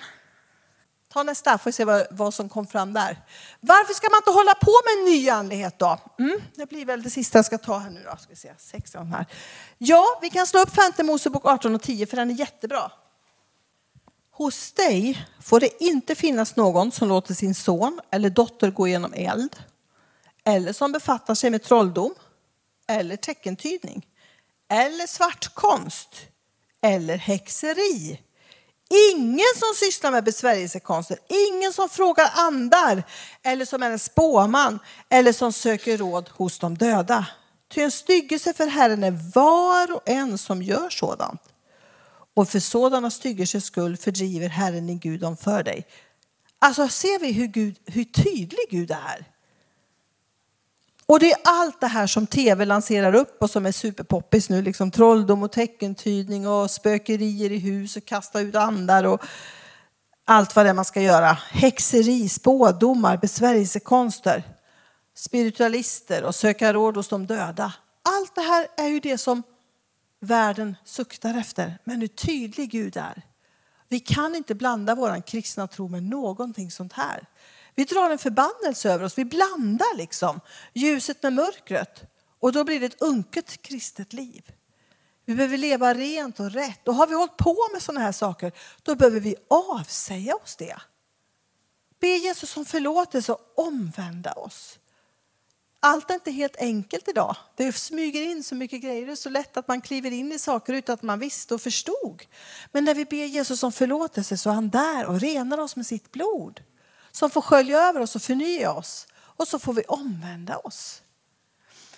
Ta 1.16 1.22
nästa, 1.22 1.58
får 1.58 1.70
vi 1.70 1.72
se 1.72 1.84
vad, 1.84 2.06
vad 2.10 2.34
som 2.34 2.48
kom 2.48 2.66
fram 2.66 2.92
där. 2.92 3.24
Varför 3.60 3.94
ska 3.94 4.10
man 4.10 4.18
inte 4.18 4.30
hålla 4.30 4.54
på 4.54 4.72
med 4.84 5.12
ny 5.12 5.30
andlighet 5.30 5.78
då? 5.78 5.98
Mm. 6.18 6.40
Det 6.54 6.66
blir 6.66 6.84
väl 6.84 7.02
det 7.02 7.10
sista 7.10 7.38
jag 7.38 7.44
ska 7.44 7.58
ta 7.58 7.78
här 7.78 7.90
nu 7.90 8.02
då. 8.10 8.16
Ska 8.16 8.30
vi 8.30 8.36
se, 8.36 8.54
16 8.58 9.06
här. 9.06 9.26
Ja, 9.78 10.18
vi 10.22 10.30
kan 10.30 10.46
slå 10.46 10.60
upp 10.60 10.74
Femte 10.74 11.02
Mosebok 11.02 11.46
18 11.46 11.74
och 11.74 11.82
10 11.82 12.06
för 12.06 12.16
den 12.16 12.30
är 12.30 12.34
jättebra. 12.34 12.92
Hos 14.30 14.72
dig 14.72 15.26
får 15.42 15.60
det 15.60 15.82
inte 15.82 16.14
finnas 16.14 16.56
någon 16.56 16.92
som 16.92 17.08
låter 17.08 17.34
sin 17.34 17.54
son 17.54 18.00
eller 18.10 18.30
dotter 18.30 18.70
gå 18.70 18.88
genom 18.88 19.14
eld 19.14 19.56
eller 20.44 20.72
som 20.72 20.92
befattar 20.92 21.34
sig 21.34 21.50
med 21.50 21.62
trolldom 21.62 22.14
eller 22.86 23.16
teckentydning 23.16 24.06
eller 24.68 25.06
svartkonst 25.06 26.26
eller 26.80 27.16
häxeri. 27.16 28.20
Ingen 28.90 29.46
som 29.56 29.74
sysslar 29.76 30.10
med 30.10 30.24
besvärjelsekonster, 30.24 31.18
ingen 31.28 31.72
som 31.72 31.88
frågar 31.88 32.30
andar 32.34 33.02
eller 33.42 33.64
som 33.64 33.82
är 33.82 33.90
en 33.90 33.98
spåman 33.98 34.78
eller 35.08 35.32
som 35.32 35.52
söker 35.52 35.98
råd 35.98 36.30
hos 36.32 36.58
de 36.58 36.78
döda. 36.78 37.26
Ty 37.68 37.80
en 37.80 37.90
styggelse 37.90 38.52
för 38.52 38.66
Herren 38.66 39.04
är 39.04 39.30
var 39.34 39.94
och 39.94 40.08
en 40.08 40.38
som 40.38 40.62
gör 40.62 40.90
sådant. 40.90 41.40
Och 42.34 42.48
för 42.48 42.60
sådana 42.60 43.10
styggelses 43.10 43.64
skull 43.64 43.96
fördriver 43.96 44.48
Herren 44.48 44.86
din 44.86 44.98
Gud 44.98 45.20
dem 45.20 45.36
för 45.36 45.62
dig. 45.62 45.86
Alltså 46.58 46.88
ser 46.88 47.18
vi 47.18 47.32
hur, 47.32 47.46
Gud, 47.46 47.76
hur 47.86 48.04
tydlig 48.04 48.66
Gud 48.70 48.90
är? 48.90 49.35
Och 51.08 51.20
det 51.20 51.32
är 51.32 51.38
allt 51.44 51.80
det 51.80 51.86
här 51.86 52.06
som 52.06 52.26
tv 52.26 52.64
lanserar 52.64 53.14
upp 53.14 53.42
och 53.42 53.50
som 53.50 53.66
är 53.66 53.72
superpoppis 53.72 54.50
nu, 54.50 54.62
liksom 54.62 54.90
trolldom 54.90 55.42
och 55.42 55.52
teckentydning 55.52 56.48
och 56.48 56.70
spökerier 56.70 57.52
i 57.52 57.58
hus 57.58 57.96
och 57.96 58.04
kasta 58.04 58.40
ut 58.40 58.54
andar 58.54 59.04
och 59.04 59.22
allt 60.24 60.56
vad 60.56 60.66
det 60.66 60.70
är 60.70 60.74
man 60.74 60.84
ska 60.84 61.00
göra. 61.00 61.38
Häxeri, 61.50 62.28
spådomar, 62.28 63.16
besvärjelsekonster, 63.16 64.42
spiritualister 65.16 66.24
och 66.24 66.34
söka 66.34 66.72
råd 66.72 66.96
hos 66.96 67.08
de 67.08 67.26
döda. 67.26 67.72
Allt 68.02 68.34
det 68.34 68.40
här 68.40 68.66
är 68.76 68.88
ju 68.88 69.00
det 69.00 69.18
som 69.18 69.42
världen 70.20 70.76
suktar 70.84 71.38
efter. 71.38 71.78
Men 71.84 72.00
hur 72.00 72.08
tydlig 72.08 72.70
Gud 72.70 72.96
är. 72.96 73.22
Vi 73.88 74.00
kan 74.00 74.34
inte 74.34 74.54
blanda 74.54 74.94
vår 74.94 75.26
kristna 75.26 75.66
tro 75.66 75.88
med 75.88 76.02
någonting 76.02 76.70
sånt 76.70 76.92
här. 76.92 77.26
Vi 77.76 77.84
drar 77.84 78.10
en 78.10 78.18
förbannelse 78.18 78.92
över 78.92 79.04
oss. 79.04 79.18
Vi 79.18 79.24
blandar 79.24 79.96
liksom 79.96 80.40
ljuset 80.72 81.22
med 81.22 81.32
mörkret. 81.32 82.02
Och 82.40 82.52
då 82.52 82.64
blir 82.64 82.80
det 82.80 82.86
ett 82.86 83.02
unket 83.02 83.62
kristet 83.62 84.12
liv. 84.12 84.52
Vi 85.24 85.34
behöver 85.34 85.58
leva 85.58 85.94
rent 85.94 86.40
och 86.40 86.50
rätt. 86.50 86.88
Och 86.88 86.94
har 86.94 87.06
vi 87.06 87.14
hållit 87.14 87.36
på 87.36 87.56
med 87.72 87.82
sådana 87.82 88.00
här 88.00 88.12
saker, 88.12 88.52
då 88.82 88.94
behöver 88.94 89.20
vi 89.20 89.36
avsäga 89.48 90.34
oss 90.34 90.56
det. 90.56 90.76
Be 92.00 92.08
Jesus 92.08 92.56
om 92.56 92.64
förlåtelse 92.64 93.32
och 93.32 93.40
omvända 93.54 94.32
oss. 94.32 94.78
Allt 95.80 96.10
är 96.10 96.14
inte 96.14 96.30
helt 96.30 96.56
enkelt 96.56 97.08
idag. 97.08 97.36
Det 97.56 97.72
smyger 97.72 98.22
in 98.22 98.44
så 98.44 98.54
mycket 98.54 98.82
grejer. 98.82 99.06
Det 99.06 99.12
är 99.12 99.16
så 99.16 99.30
lätt 99.30 99.56
att 99.56 99.68
man 99.68 99.80
kliver 99.80 100.10
in 100.10 100.32
i 100.32 100.38
saker 100.38 100.72
utan 100.72 100.94
att 100.94 101.02
man 101.02 101.18
visste 101.18 101.54
och 101.54 101.60
förstod. 101.60 102.22
Men 102.72 102.84
när 102.84 102.94
vi 102.94 103.04
ber 103.04 103.24
Jesus 103.24 103.62
om 103.62 103.72
förlåtelse 103.72 104.36
så 104.36 104.50
är 104.50 104.54
han 104.54 104.70
där 104.70 105.06
och 105.06 105.20
renar 105.20 105.58
oss 105.58 105.76
med 105.76 105.86
sitt 105.86 106.12
blod 106.12 106.60
som 107.16 107.30
får 107.30 107.40
skölja 107.40 107.78
över 107.78 108.00
oss 108.00 108.16
och 108.16 108.22
förnya 108.22 108.72
oss. 108.72 109.06
Och 109.16 109.48
så 109.48 109.58
får 109.58 109.72
vi 109.72 109.82
omvända 109.82 110.56
oss. 110.56 111.02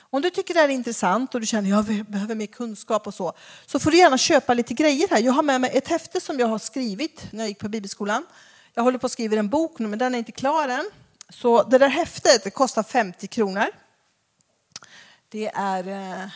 Om 0.00 0.22
du 0.22 0.30
tycker 0.30 0.54
det 0.54 0.60
här 0.60 0.68
är 0.68 0.72
intressant 0.72 1.34
och 1.34 1.40
du 1.40 1.46
känner 1.46 1.78
att 1.78 1.88
jag 1.88 2.06
behöver 2.06 2.34
mer 2.34 2.46
kunskap 2.46 3.06
och 3.06 3.14
så, 3.14 3.32
så 3.66 3.78
får 3.78 3.90
du 3.90 3.96
gärna 3.96 4.18
köpa 4.18 4.54
lite 4.54 4.74
grejer 4.74 5.08
här. 5.10 5.18
Jag 5.18 5.32
har 5.32 5.42
med 5.42 5.60
mig 5.60 5.70
ett 5.74 5.88
häfte 5.88 6.20
som 6.20 6.38
jag 6.38 6.46
har 6.46 6.58
skrivit 6.58 7.26
när 7.32 7.40
jag 7.40 7.48
gick 7.48 7.58
på 7.58 7.68
bibelskolan. 7.68 8.26
Jag 8.74 8.82
håller 8.82 8.98
på 8.98 9.06
att 9.06 9.12
skriva 9.12 9.36
en 9.36 9.48
bok 9.48 9.78
nu, 9.78 9.88
men 9.88 9.98
den 9.98 10.14
är 10.14 10.18
inte 10.18 10.32
klar 10.32 10.68
än. 10.68 10.90
Så 11.28 11.62
det 11.62 11.78
där 11.78 11.88
häftet 11.88 12.44
det 12.44 12.50
kostar 12.50 12.82
50 12.82 13.26
kronor. 13.26 13.66
Det 15.28 15.48
är 15.54 15.88
eh, 15.88 16.28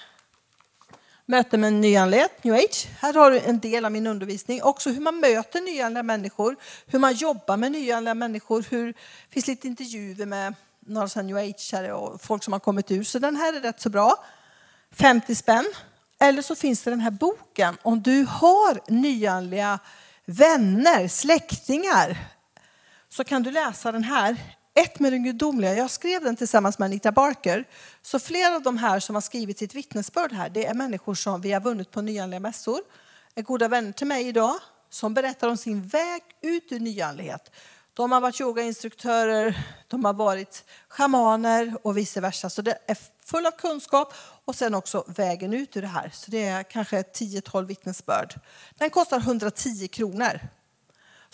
möte 1.32 1.58
med 1.58 1.72
nyanländ, 1.72 2.30
new 2.42 2.54
age. 2.54 2.88
Här 3.00 3.14
har 3.14 3.30
du 3.30 3.38
en 3.40 3.60
del 3.60 3.84
av 3.84 3.92
min 3.92 4.06
undervisning. 4.06 4.62
Också 4.62 4.90
hur 4.90 5.00
man 5.00 5.20
möter 5.20 5.60
nyanlända 5.60 6.02
människor, 6.02 6.56
hur 6.86 6.98
man 6.98 7.14
jobbar 7.14 7.56
med 7.56 7.72
nyanlända 7.72 8.14
människor. 8.14 8.64
Hur, 8.70 8.86
det 8.86 9.32
finns 9.32 9.46
lite 9.46 9.66
intervjuer 9.66 10.26
med 10.26 10.54
några 10.80 11.22
new 11.22 11.36
age 11.36 11.90
och 11.92 12.20
folk 12.22 12.44
som 12.44 12.52
har 12.52 12.60
kommit 12.60 12.90
ut. 12.90 13.08
Så 13.08 13.18
den 13.18 13.36
här 13.36 13.52
är 13.52 13.60
rätt 13.60 13.80
så 13.80 13.90
bra. 13.90 14.24
50 14.90 15.34
spänn. 15.34 15.64
Eller 16.20 16.42
så 16.42 16.54
finns 16.54 16.82
det 16.82 16.90
den 16.90 17.00
här 17.00 17.10
boken. 17.10 17.76
Om 17.82 18.02
du 18.02 18.26
har 18.28 18.80
nyanliga 18.88 19.78
vänner, 20.24 21.08
släktingar 21.08 22.18
så 23.08 23.24
kan 23.24 23.42
du 23.42 23.50
läsa 23.50 23.92
den 23.92 24.04
här 24.04 24.36
ett 24.74 25.00
med 25.00 25.12
den 25.12 25.24
gudomliga. 25.24 25.74
Jag 25.74 25.90
skrev 25.90 26.24
den 26.24 26.36
tillsammans 26.36 26.78
med 26.78 26.86
Anita 26.86 27.12
Barker. 27.12 27.68
Så 28.02 28.18
flera 28.18 28.56
av 28.56 28.62
de 28.62 28.78
här 28.78 29.00
som 29.00 29.14
har 29.14 29.22
skrivit 29.22 29.58
sitt 29.58 29.74
vittnesbörd 29.74 30.32
här, 30.32 30.50
det 30.50 30.66
är 30.66 30.74
människor 30.74 31.14
som 31.14 31.40
vi 31.40 31.52
har 31.52 31.60
vunnit 31.60 31.90
på 31.90 32.02
nyanliga 32.02 32.40
mässor. 32.40 32.80
Är 33.34 33.42
goda 33.42 33.68
vänner 33.68 33.92
till 33.92 34.06
mig 34.06 34.28
idag 34.28 34.54
som 34.90 35.14
berättar 35.14 35.48
om 35.48 35.56
sin 35.56 35.86
väg 35.86 36.22
ut 36.40 36.72
ur 36.72 36.80
nyanlighet. 36.80 37.50
De 37.94 38.12
har 38.12 38.20
varit 38.20 38.40
yogainstruktörer, 38.40 39.66
de 39.88 40.04
har 40.04 40.12
varit 40.12 40.64
schamaner 40.88 41.74
och 41.82 41.96
vice 41.96 42.20
versa. 42.20 42.50
Så 42.50 42.62
det 42.62 42.78
är 42.86 42.96
full 43.24 43.46
av 43.46 43.50
kunskap 43.50 44.14
och 44.44 44.54
sen 44.54 44.74
också 44.74 45.04
vägen 45.06 45.52
ut 45.52 45.76
ur 45.76 45.82
det 45.82 45.88
här. 45.88 46.10
Så 46.12 46.30
det 46.30 46.44
är 46.44 46.62
kanske 46.62 47.02
10-12 47.02 47.66
vittnesbörd. 47.66 48.40
Den 48.74 48.90
kostar 48.90 49.18
110 49.18 49.88
kronor. 49.88 50.40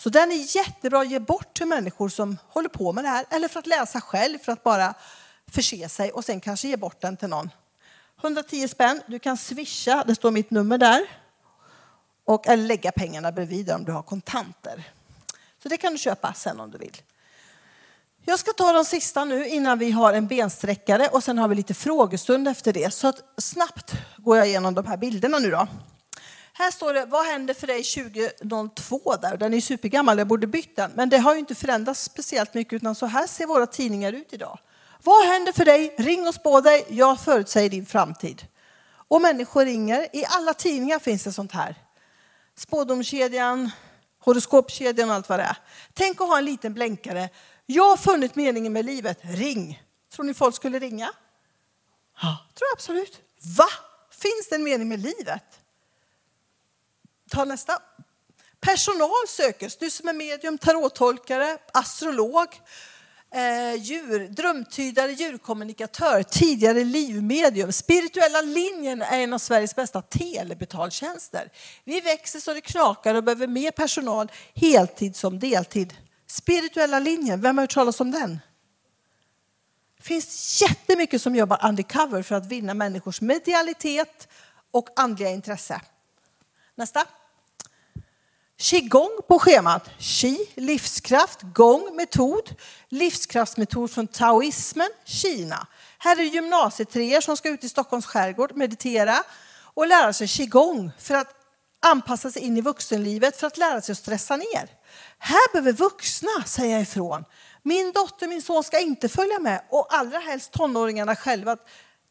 Så 0.01 0.09
den 0.09 0.31
är 0.31 0.55
jättebra 0.55 1.01
att 1.01 1.11
ge 1.11 1.19
bort 1.19 1.53
till 1.53 1.65
människor 1.65 2.09
som 2.09 2.37
håller 2.47 2.69
på 2.69 2.93
med 2.93 3.03
det 3.03 3.07
här 3.07 3.25
eller 3.29 3.47
för 3.47 3.59
att 3.59 3.67
läsa 3.67 4.01
själv 4.01 4.37
för 4.37 4.51
att 4.51 4.63
bara 4.63 4.93
förse 5.47 5.89
sig 5.89 6.11
och 6.11 6.25
sen 6.25 6.41
kanske 6.41 6.67
ge 6.67 6.77
bort 6.77 7.01
den 7.01 7.17
till 7.17 7.27
någon. 7.27 7.49
110 8.21 8.67
spänn, 8.67 9.01
du 9.07 9.19
kan 9.19 9.37
swisha, 9.37 10.03
det 10.07 10.15
står 10.15 10.31
mitt 10.31 10.51
nummer 10.51 10.77
där. 10.77 11.01
Och, 12.25 12.47
eller 12.47 12.63
lägga 12.63 12.91
pengarna 12.91 13.31
bredvid 13.31 13.71
om 13.71 13.83
du 13.85 13.91
har 13.91 14.01
kontanter. 14.01 14.83
Så 15.63 15.69
det 15.69 15.77
kan 15.77 15.91
du 15.91 15.97
köpa 15.97 16.33
sen 16.33 16.59
om 16.59 16.71
du 16.71 16.77
vill. 16.77 16.97
Jag 18.21 18.39
ska 18.39 18.53
ta 18.53 18.73
de 18.73 18.85
sista 18.85 19.25
nu 19.25 19.47
innan 19.47 19.79
vi 19.79 19.91
har 19.91 20.13
en 20.13 20.27
bensträckare 20.27 21.07
och 21.07 21.23
sen 21.23 21.37
har 21.37 21.47
vi 21.47 21.55
lite 21.55 21.73
frågestund 21.73 22.47
efter 22.47 22.73
det. 22.73 22.93
Så 22.93 23.07
att 23.07 23.23
snabbt 23.37 23.93
går 24.17 24.37
jag 24.37 24.47
igenom 24.47 24.73
de 24.73 24.87
här 24.87 24.97
bilderna 24.97 25.39
nu 25.39 25.51
då. 25.51 25.67
Här 26.59 26.71
står 26.71 26.93
det, 26.93 27.05
vad 27.05 27.25
händer 27.25 27.53
för 27.53 27.67
dig 27.67 27.83
2002 27.83 29.15
där? 29.15 29.37
Den 29.37 29.53
är 29.53 29.61
supergammal, 29.61 30.17
jag 30.17 30.27
borde 30.27 30.47
bytt 30.47 30.75
den. 30.75 30.91
Men 30.95 31.09
det 31.09 31.17
har 31.17 31.33
ju 31.33 31.39
inte 31.39 31.55
förändrats 31.55 32.03
speciellt 32.03 32.53
mycket 32.53 32.73
utan 32.73 32.95
så 32.95 33.05
här 33.05 33.27
ser 33.27 33.45
våra 33.45 33.67
tidningar 33.67 34.13
ut 34.13 34.33
idag. 34.33 34.59
Vad 35.03 35.25
händer 35.25 35.51
för 35.51 35.65
dig? 35.65 35.95
Ring 35.97 36.27
och 36.27 36.33
spå 36.33 36.61
dig, 36.61 36.85
jag 36.89 37.19
förutsäger 37.19 37.69
din 37.69 37.85
framtid. 37.85 38.47
Och 39.07 39.21
människor 39.21 39.65
ringer, 39.65 40.15
i 40.15 40.25
alla 40.25 40.53
tidningar 40.53 40.99
finns 40.99 41.23
det 41.23 41.31
sånt 41.31 41.51
här. 41.51 41.75
Spådomskedjan, 42.55 43.71
horoskopkedjan 44.19 45.09
och 45.09 45.15
allt 45.15 45.29
vad 45.29 45.39
det 45.39 45.43
är. 45.43 45.57
Tänk 45.93 46.21
att 46.21 46.27
ha 46.27 46.37
en 46.37 46.45
liten 46.45 46.73
blänkare. 46.73 47.29
Jag 47.65 47.89
har 47.89 47.97
funnit 47.97 48.35
meningen 48.35 48.73
med 48.73 48.85
livet, 48.85 49.19
ring. 49.21 49.83
Tror 50.13 50.25
ni 50.25 50.33
folk 50.33 50.55
skulle 50.55 50.79
ringa? 50.79 51.11
Ja, 52.21 52.37
tror 52.55 52.67
jag 52.71 52.75
absolut. 52.75 53.21
Va? 53.57 53.67
Finns 54.11 54.49
det 54.49 54.55
en 54.55 54.63
mening 54.63 54.87
med 54.87 54.99
livet? 54.99 55.58
Ta 57.29 57.45
nästa. 57.45 57.79
Personal 58.59 59.27
sökes. 59.27 59.77
Du 59.77 59.89
som 59.89 60.09
är 60.09 60.13
medium, 60.13 60.57
tarottolkare, 60.57 61.57
astrolog, 61.73 62.47
eh, 63.31 63.75
djur, 63.75 64.27
drömtydare, 64.27 65.11
djurkommunikatör, 65.11 66.23
tidigare 66.23 66.83
livmedium. 66.83 67.71
Spirituella 67.71 68.41
linjen 68.41 69.01
är 69.01 69.19
en 69.19 69.33
av 69.33 69.37
Sveriges 69.37 69.75
bästa 69.75 70.01
telebetaltjänster. 70.01 71.51
Vi 71.83 72.01
växer 72.01 72.39
så 72.39 72.53
det 72.53 72.61
knakar 72.61 73.15
och 73.15 73.23
behöver 73.23 73.47
mer 73.47 73.71
personal, 73.71 74.31
heltid 74.55 75.15
som 75.15 75.39
deltid. 75.39 75.93
Spirituella 76.27 76.99
linjen, 76.99 77.41
vem 77.41 77.57
har 77.57 77.63
hört 77.63 77.73
talas 77.73 78.01
om 78.01 78.11
den? 78.11 78.39
Det 79.97 80.03
finns 80.03 80.61
jättemycket 80.61 81.21
som 81.21 81.35
jobbar 81.35 81.59
undercover 81.67 82.23
för 82.23 82.35
att 82.35 82.45
vinna 82.45 82.73
människors 82.73 83.21
medialitet 83.21 84.27
och 84.71 84.89
andliga 84.95 85.29
intresse. 85.29 85.81
Nästa. 86.75 87.05
Qigong 88.61 89.19
på 89.27 89.39
schemat. 89.39 89.89
Qi, 89.99 90.37
livskraft, 90.55 91.41
gong, 91.41 91.95
metod. 91.95 92.55
Livskraftsmetod 92.89 93.91
från 93.91 94.07
taoismen, 94.07 94.89
Kina. 95.05 95.67
Här 95.97 96.19
är 96.19 96.23
gymnasietreor 96.23 97.21
som 97.21 97.37
ska 97.37 97.49
ut 97.49 97.63
i 97.63 97.69
Stockholms 97.69 98.05
skärgård, 98.05 98.55
meditera 98.55 99.23
och 99.73 99.87
lära 99.87 100.13
sig 100.13 100.27
qigong 100.27 100.91
för 100.99 101.15
att 101.15 101.27
anpassa 101.85 102.31
sig 102.31 102.41
in 102.41 102.57
i 102.57 102.61
vuxenlivet, 102.61 103.39
för 103.39 103.47
att 103.47 103.57
lära 103.57 103.81
sig 103.81 103.93
att 103.93 103.97
stressa 103.97 104.35
ner. 104.35 104.69
Här 105.19 105.51
behöver 105.51 105.73
vuxna 105.73 106.43
säga 106.45 106.79
ifrån. 106.79 107.25
Min 107.63 107.91
dotter, 107.91 108.27
min 108.27 108.41
son 108.41 108.63
ska 108.63 108.79
inte 108.79 109.09
följa 109.09 109.39
med 109.39 109.61
och 109.69 109.87
allra 109.93 110.19
helst 110.19 110.51
tonåringarna 110.51 111.15
själva. 111.15 111.57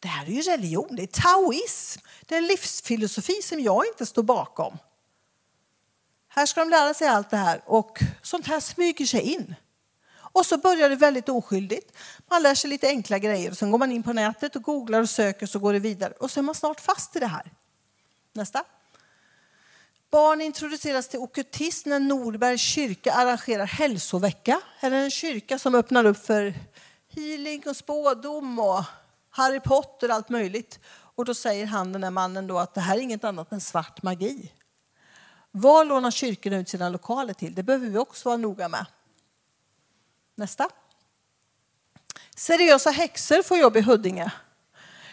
Det 0.01 0.09
här 0.09 0.26
är 0.26 0.30
ju 0.30 0.42
religion, 0.42 0.96
det 0.96 1.03
är 1.03 1.22
taoism. 1.22 2.01
Det 2.26 2.34
är 2.34 2.38
en 2.38 2.46
livsfilosofi 2.46 3.42
som 3.42 3.61
jag 3.61 3.86
inte 3.86 4.07
står 4.07 4.22
bakom. 4.22 4.78
Här 6.39 6.47
ska 6.47 6.61
de 6.61 6.70
lära 6.70 6.95
sig 6.95 7.09
allt 7.09 7.30
det 7.30 7.36
här 7.36 7.62
och 7.66 7.99
sånt 8.22 8.47
här 8.47 8.61
smyger 8.61 9.07
sig 9.07 9.20
in. 9.20 9.55
Och 10.16 10.47
så 10.47 10.59
börjar 10.59 10.89
det 10.89 10.97
väldigt 10.97 11.28
oskyldigt. 11.28 11.97
Man 12.30 12.43
lär 12.43 12.55
sig 12.55 12.70
lite 12.70 12.89
enkla 12.89 13.18
grejer. 13.18 13.51
och 13.51 13.59
Sen 13.59 13.70
går 13.70 13.78
man 13.78 13.93
in 13.93 14.03
på 14.03 14.12
nätet 14.12 14.57
och 14.57 14.62
googlar 14.62 15.01
och 15.01 15.11
söker 15.11 15.47
så 15.47 15.59
går 15.59 15.72
det 15.72 15.78
vidare. 15.78 16.12
Och 16.20 16.30
så 16.30 16.41
är 16.41 16.43
man 16.43 16.55
snart 16.55 16.80
fast 16.80 17.16
i 17.16 17.18
det 17.18 17.26
här. 17.26 17.53
Nästa. 18.32 18.64
Barn 20.11 20.41
introduceras 20.41 21.09
till 21.09 21.18
okultism 21.18 21.89
när 21.89 22.01
Norbergs 22.01 22.62
kyrka 22.62 23.12
arrangerar 23.12 23.66
hälsovecka. 23.66 24.61
Här 24.78 24.91
är 24.91 25.05
en 25.05 25.11
kyrka 25.11 25.59
som 25.59 25.74
öppnar 25.74 26.05
upp 26.05 26.26
för 26.26 26.55
healing 27.14 27.62
och 27.66 27.76
spådom 27.76 28.59
och 28.59 28.84
Harry 29.30 29.61
Potter 29.61 30.09
och 30.09 30.14
allt 30.14 30.28
möjligt. 30.28 30.80
Och 30.91 31.24
då 31.24 31.34
säger 31.34 31.66
han, 31.66 31.93
den 31.93 32.05
här 32.05 32.11
mannen, 32.11 32.47
då, 32.47 32.59
att 32.59 32.74
det 32.74 32.80
här 32.80 32.97
är 32.97 33.01
inget 33.01 33.24
annat 33.24 33.53
än 33.53 33.61
svart 33.61 34.03
magi. 34.03 34.53
Vad 35.51 35.86
lånar 35.86 36.11
kyrkorna 36.11 36.57
ut 36.57 36.68
sina 36.68 36.88
lokaler 36.88 37.34
till? 37.34 37.55
Det 37.55 37.62
behöver 37.62 37.88
vi 37.88 37.99
också 37.99 38.28
vara 38.28 38.36
noga 38.36 38.68
med. 38.68 38.86
Nästa. 40.34 40.68
Seriösa 42.36 42.90
häxor 42.90 43.42
får 43.42 43.59
jobb 43.59 43.76
i 43.76 43.80
Huddinge. 43.80 44.32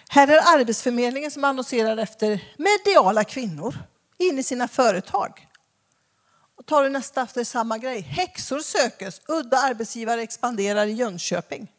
Här 0.09 0.27
är 0.27 0.59
Arbetsförmedlingen 0.59 1.31
som 1.31 1.43
annonserar 1.43 1.97
efter 1.97 2.53
mediala 2.57 3.23
kvinnor 3.23 3.75
in 4.17 4.39
i 4.39 4.43
sina 4.43 4.67
företag. 4.67 5.47
Och 6.55 6.65
tar 6.65 6.83
du 6.83 6.89
nästa 6.89 7.21
efter 7.21 7.43
samma 7.43 7.77
grej. 7.77 8.01
Häxor 8.01 8.59
sökes, 8.59 9.21
udda 9.27 9.57
arbetsgivare 9.57 10.21
expanderar 10.21 10.85
i 10.85 10.91
Jönköping. 10.91 11.71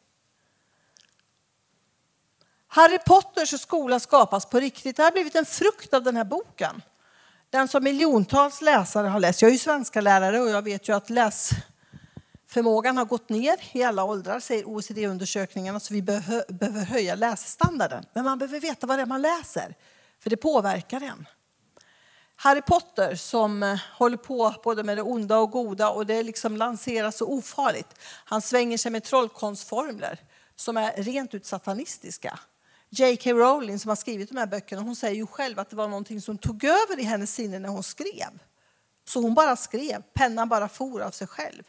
Harry 2.67 2.99
Potters 2.99 3.61
skola 3.61 4.01
skapas 4.01 4.47
på 4.47 4.61
riktigt. 4.61 4.97
Det 4.97 5.03
har 5.03 5.13
blivit 5.13 5.35
en 5.35 5.47
frukt 5.47 5.95
av 5.95 6.03
den 6.03 6.17
här 6.17 6.25
boken. 6.25 6.83
Den 7.51 7.69
som 7.69 7.85
miljontals 7.85 8.61
läsare 8.61 9.07
har 9.07 9.21
läst. 9.21 9.43
Jag 9.43 9.49
är 9.49 9.53
ju 9.53 9.59
svenska 9.59 10.01
lärare 10.01 10.41
och 10.41 10.49
jag 10.49 10.63
vet 10.63 10.89
ju 10.89 10.97
att 10.97 11.11
läsförmågan 11.11 12.97
har 12.97 13.05
gått 13.05 13.29
ner 13.29 13.57
i 13.73 13.83
alla 13.83 14.05
åldrar, 14.05 14.41
säger 14.41 14.69
OECD-undersökningarna, 14.69 15.81
så 15.81 15.95
vi 15.95 16.03
behöver 16.03 16.85
höja 16.85 17.15
lässtandarden. 17.15 18.05
Men 18.13 18.25
man 18.25 18.39
behöver 18.39 18.61
veta 18.61 18.87
vad 18.87 18.99
det 18.99 19.03
är 19.03 19.07
man 19.07 19.23
läser, 19.23 19.75
för 20.23 20.31
det 20.31 20.37
påverkar 20.37 21.01
en. 21.01 21.27
Harry 22.37 22.63
Potter 22.63 23.15
som 23.15 23.63
eh, 23.63 23.81
håller 23.93 24.17
på 24.17 24.55
både 24.65 24.83
med 24.83 24.99
det 24.99 25.03
onda 25.03 25.39
och 25.39 25.51
goda 25.51 25.91
och 25.91 26.07
det 26.07 26.23
liksom 26.23 26.57
lanseras 26.57 27.17
så 27.17 27.27
ofarligt. 27.27 27.89
Han 28.25 28.43
svänger 28.43 28.79
sig 28.79 28.91
med 28.93 29.05
trollkonstformler 29.05 30.19
som 30.57 30.77
är 30.77 31.03
rent 31.03 31.35
ut 31.35 31.47
satanistiska. 31.47 32.39
J.K. 32.99 33.33
Rowling 33.33 33.79
som 33.79 33.89
har 33.89 33.97
skrivit 33.97 34.29
de 34.29 34.37
här 34.37 34.47
böckerna 34.47 34.83
hon 34.83 34.97
säger 34.97 35.17
ju 35.17 35.27
själv 35.27 35.59
att 35.59 35.71
det 35.71 35.77
var 35.77 35.89
någonting 35.89 36.21
som 36.21 36.39
tog 36.39 36.65
över 36.65 36.99
i 36.99 37.03
hennes 37.03 37.35
sinne 37.35 37.59
när 37.59 37.69
hon 37.69 37.83
skrev. 37.83 38.41
Så 39.05 39.21
hon 39.21 39.35
bara 39.35 39.57
skrev, 39.57 40.03
pennan 40.15 40.49
bara 40.49 40.69
for 40.69 41.01
av 41.01 41.11
sig 41.11 41.27
själv. 41.27 41.63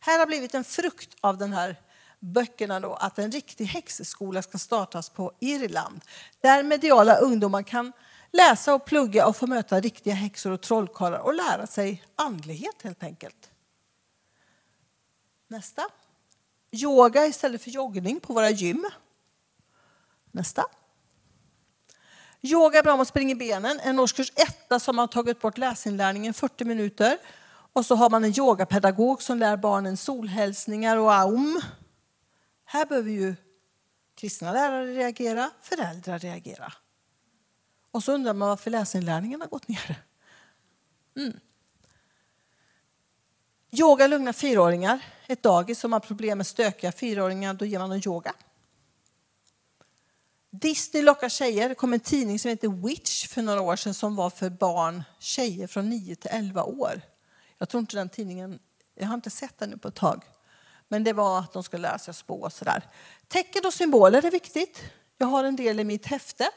Här 0.00 0.18
har 0.18 0.26
blivit 0.26 0.54
en 0.54 0.64
frukt 0.64 1.16
av 1.20 1.38
den 1.38 1.52
här 1.52 1.76
böckerna 2.20 2.80
då, 2.80 2.94
att 2.94 3.18
en 3.18 3.32
riktig 3.32 3.64
häxskola 3.64 4.42
ska 4.42 4.58
startas 4.58 5.10
på 5.10 5.32
Irland. 5.40 6.00
Där 6.40 6.62
mediala 6.62 7.16
ungdomar 7.16 7.62
kan 7.62 7.92
läsa 8.32 8.74
och 8.74 8.84
plugga 8.84 9.26
och 9.26 9.36
få 9.36 9.46
möta 9.46 9.80
riktiga 9.80 10.14
häxor 10.14 10.50
och 10.50 10.60
trollkarlar 10.60 11.18
och 11.18 11.34
lära 11.34 11.66
sig 11.66 12.04
andlighet 12.16 12.82
helt 12.82 13.02
enkelt. 13.02 13.50
Nästa. 15.48 15.82
Yoga 16.72 17.26
istället 17.26 17.62
för 17.62 17.70
joggning 17.70 18.20
på 18.20 18.32
våra 18.32 18.50
gym. 18.50 18.90
Nästa. 20.32 20.64
Yoga 22.42 22.78
är 22.78 22.82
bra 22.82 22.92
om 22.92 22.98
man 22.98 23.06
springer 23.06 23.34
benen. 23.34 23.80
En 23.80 23.98
årskurs 23.98 24.32
1 24.70 24.82
som 24.82 24.98
har 24.98 25.06
tagit 25.06 25.40
bort 25.40 25.58
läsinlärningen 25.58 26.34
40 26.34 26.64
minuter. 26.64 27.18
Och 27.72 27.86
så 27.86 27.94
har 27.94 28.10
man 28.10 28.24
en 28.24 28.38
yogapedagog 28.38 29.22
som 29.22 29.38
lär 29.38 29.56
barnen 29.56 29.96
solhälsningar 29.96 30.96
och 30.96 31.14
aum. 31.14 31.60
Här 32.64 32.86
behöver 32.86 33.10
ju 33.10 33.34
kristna 34.14 34.52
lärare 34.52 34.94
reagera, 34.94 35.50
föräldrar 35.62 36.18
reagera. 36.18 36.72
Och 37.90 38.04
så 38.04 38.12
undrar 38.12 38.34
man 38.34 38.48
varför 38.48 38.70
läsinlärningen 38.70 39.40
har 39.40 39.48
gått 39.48 39.68
ner. 39.68 40.02
Mm. 41.16 41.40
Yoga 43.70 44.06
lugnar 44.06 44.32
fyraåringar. 44.32 45.04
Ett 45.26 45.42
dagis 45.42 45.78
som 45.80 45.92
har 45.92 46.00
problem 46.00 46.38
med 46.38 46.46
stökiga 46.46 46.92
fyraåringar, 46.92 47.54
då 47.54 47.64
ger 47.64 47.78
man 47.78 47.90
dem 47.90 48.02
yoga. 48.06 48.34
Disney 50.50 51.02
lockar 51.02 51.28
tjejer. 51.28 51.68
Det 51.68 51.74
kom 51.74 51.92
en 51.92 52.00
tidning 52.00 52.38
som 52.38 52.48
heter 52.48 52.86
Witch 52.86 53.28
för 53.28 53.42
några 53.42 53.60
år 53.60 53.76
sedan 53.76 53.94
som 53.94 54.16
var 54.16 54.30
för 54.30 54.50
barn, 54.50 55.02
tjejer 55.18 55.66
från 55.66 55.88
9 55.88 56.16
till 56.16 56.30
11 56.32 56.64
år. 56.64 57.00
Jag 57.58 57.68
tror 57.68 57.80
inte 57.80 57.96
den 57.96 58.08
tidningen, 58.08 58.58
jag 58.94 59.06
har 59.06 59.14
inte 59.14 59.30
sett 59.30 59.58
den 59.58 59.70
nu 59.70 59.78
på 59.78 59.88
ett 59.88 59.94
tag. 59.94 60.24
Men 60.88 61.04
det 61.04 61.12
var 61.12 61.38
att 61.38 61.52
de 61.52 61.62
skulle 61.62 61.82
lära 61.82 61.98
sig 61.98 62.14
spå 62.14 62.34
och 62.34 62.52
sådär. 62.52 62.82
Tecken 63.28 63.66
och 63.66 63.74
symboler 63.74 64.24
är 64.24 64.30
viktigt. 64.30 64.82
Jag 65.18 65.26
har 65.26 65.44
en 65.44 65.56
del 65.56 65.80
i 65.80 65.84
mitt 65.84 66.06
häfte 66.06 66.50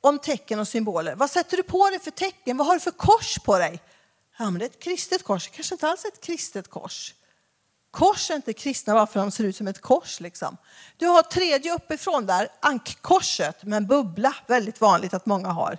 om 0.00 0.18
tecken 0.18 0.58
och 0.58 0.68
symboler. 0.68 1.14
Vad 1.14 1.30
sätter 1.30 1.56
du 1.56 1.62
på 1.62 1.90
dig 1.90 1.98
för 1.98 2.10
tecken? 2.10 2.56
Vad 2.56 2.66
har 2.66 2.74
du 2.74 2.80
för 2.80 2.90
kors 2.90 3.38
på 3.38 3.58
dig? 3.58 3.82
Ja, 4.38 4.50
men 4.50 4.58
det 4.58 4.64
är 4.64 4.68
ett 4.68 4.82
kristet 4.82 5.22
kors. 5.22 5.48
Kanske 5.48 5.74
inte 5.74 5.88
alls 5.88 6.04
ett 6.04 6.20
kristet 6.20 6.68
kors. 6.68 7.14
Kors 7.92 8.30
är 8.30 8.34
inte 8.34 8.52
kristna 8.52 8.94
bara 8.94 9.06
för 9.06 9.20
att 9.20 9.26
de 9.26 9.30
ser 9.30 9.44
ut 9.44 9.56
som 9.56 9.68
ett 9.68 9.80
kors. 9.80 10.20
Liksom. 10.20 10.56
Du 10.96 11.06
har 11.06 11.22
tredje 11.22 11.74
uppifrån 11.74 12.26
där, 12.26 12.48
ankkorset 12.60 13.64
med 13.64 13.76
en 13.76 13.86
bubbla. 13.86 14.34
Väldigt 14.46 14.80
vanligt 14.80 15.14
att 15.14 15.26
många 15.26 15.48
har. 15.48 15.78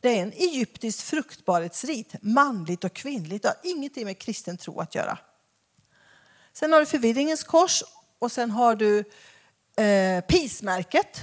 Det 0.00 0.18
är 0.18 0.22
en 0.22 0.32
egyptisk 0.32 1.02
fruktbarhetsrit, 1.02 2.14
manligt 2.22 2.84
och 2.84 2.92
kvinnligt. 2.92 3.42
Det 3.42 3.48
har 3.48 3.56
ingenting 3.62 4.04
med 4.04 4.18
kristen 4.18 4.56
tro 4.56 4.80
att 4.80 4.94
göra. 4.94 5.18
Sen 6.52 6.72
har 6.72 6.80
du 6.80 6.86
förvirringens 6.86 7.44
kors 7.44 7.82
och 8.18 8.32
sen 8.32 8.50
har 8.50 8.74
du 8.74 8.98
eh, 9.84 10.20
pismärket. 10.20 11.20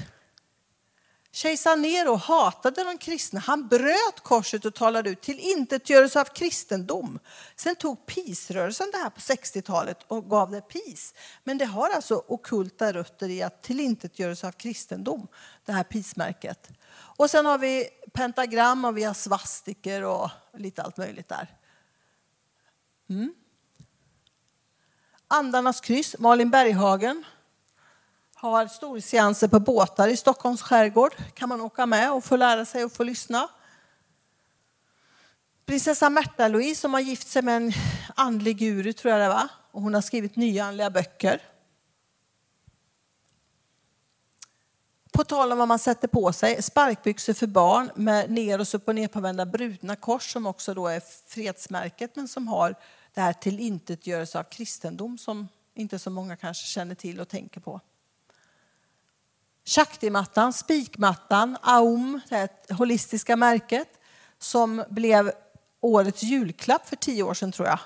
Kejsar 1.34 1.76
Nero 1.78 2.16
hatade 2.16 2.84
de 2.84 2.98
kristna. 2.98 3.40
Han 3.40 3.68
bröt 3.68 4.20
korset 4.24 4.66
och 4.66 4.74
talade 4.74 5.10
ut 5.10 5.22
till 5.22 5.40
intetgörelse 5.40 6.22
av 6.22 6.26
kristendom. 6.26 7.20
Sen 7.56 7.76
tog 7.76 8.06
pisrörelsen 8.06 8.88
det 8.92 8.98
här 8.98 9.10
på 9.10 9.20
60-talet 9.20 9.98
och 10.08 10.30
gav 10.30 10.52
det 10.52 10.62
pis. 10.62 11.14
Men 11.44 11.58
det 11.58 11.66
har 11.66 11.90
alltså 11.90 12.24
okulta 12.28 12.94
rötter 12.94 13.30
i 13.30 13.42
att 13.42 13.64
tillintetgörelse 13.64 14.48
av 14.48 14.52
kristendom, 14.52 15.28
det 15.66 15.72
här 15.72 15.84
pismärket. 15.84 16.70
Och 16.94 17.30
sen 17.30 17.46
har 17.46 17.58
vi 17.58 17.90
pentagram 18.14 18.86
och 18.86 18.98
vi 18.98 19.04
har 19.04 19.14
svastiker 19.14 20.04
och 20.04 20.30
lite 20.54 20.84
allt 20.84 20.98
möjligt 20.98 21.30
där. 21.30 21.48
Mm. 23.10 23.34
Andarnas 25.28 25.82
kryss, 25.82 26.16
Malin 26.20 26.50
Berghagen 26.50 27.24
har 28.42 28.68
storseanser 28.68 29.48
på 29.48 29.60
båtar 29.60 30.08
i 30.08 30.18
Stockholms 30.18 30.62
skärgård. 30.62 31.16
kan 31.34 31.50
man 31.50 31.62
åka 31.62 31.86
med 31.86 32.12
och 32.12 32.24
få 32.24 32.36
lära 32.36 32.66
sig 32.66 32.84
och 32.84 32.92
få 32.92 33.04
lyssna. 33.04 33.48
Prinsessa 35.66 36.10
Märta-Louise 36.10 36.82
som 36.82 36.94
har 36.94 37.02
gift 37.02 37.28
sig 37.28 37.42
med 37.42 37.56
en 37.56 37.74
andlig 38.16 38.58
guru, 38.58 38.94
tror 38.94 39.14
jag 39.14 39.22
det 39.22 39.28
var. 39.28 39.48
Och 39.72 39.82
hon 39.82 39.94
har 39.94 40.02
skrivit 40.02 40.36
nya 40.36 40.66
andliga 40.66 40.90
böcker. 40.90 41.42
På 45.12 45.24
tal 45.24 45.52
om 45.52 45.58
vad 45.58 45.68
man 45.68 45.80
sätter 45.80 46.08
på 46.08 46.34
sig, 46.34 46.62
sparkbyxor 46.62 47.34
för 47.34 47.48
barn 47.48 47.92
med 47.96 48.32
ner 48.32 48.62
och 48.62 48.76
upp 48.76 48.88
och 48.88 48.96
nerpåvända 48.96 49.46
brutna 49.46 49.96
kors 49.96 50.34
som 50.34 50.46
också 50.46 50.74
då 50.74 50.88
är 50.88 51.02
fredsmärket 51.28 52.16
men 52.16 52.28
som 52.28 52.48
har 52.48 52.76
det 53.14 53.22
här 53.22 53.34
tillintetgörelse 53.34 54.40
av 54.40 54.44
kristendom 54.44 55.18
som 55.18 55.48
inte 55.74 56.00
så 56.00 56.10
många 56.10 56.36
kanske 56.36 56.68
känner 56.68 56.96
till 56.96 57.20
och 57.20 57.28
tänker 57.28 57.62
på. 57.62 57.82
Shakti-mattan, 59.66 60.54
spikmattan, 60.54 61.58
Aum, 61.62 62.22
det 62.30 62.74
holistiska 62.74 63.36
märket 63.36 64.00
som 64.40 64.84
blev 64.90 65.32
årets 65.82 66.24
julklapp 66.24 66.90
för 66.90 66.96
tio 66.96 67.24
år 67.24 67.34
sedan 67.34 67.52
tror 67.52 67.68
jag. 67.68 67.80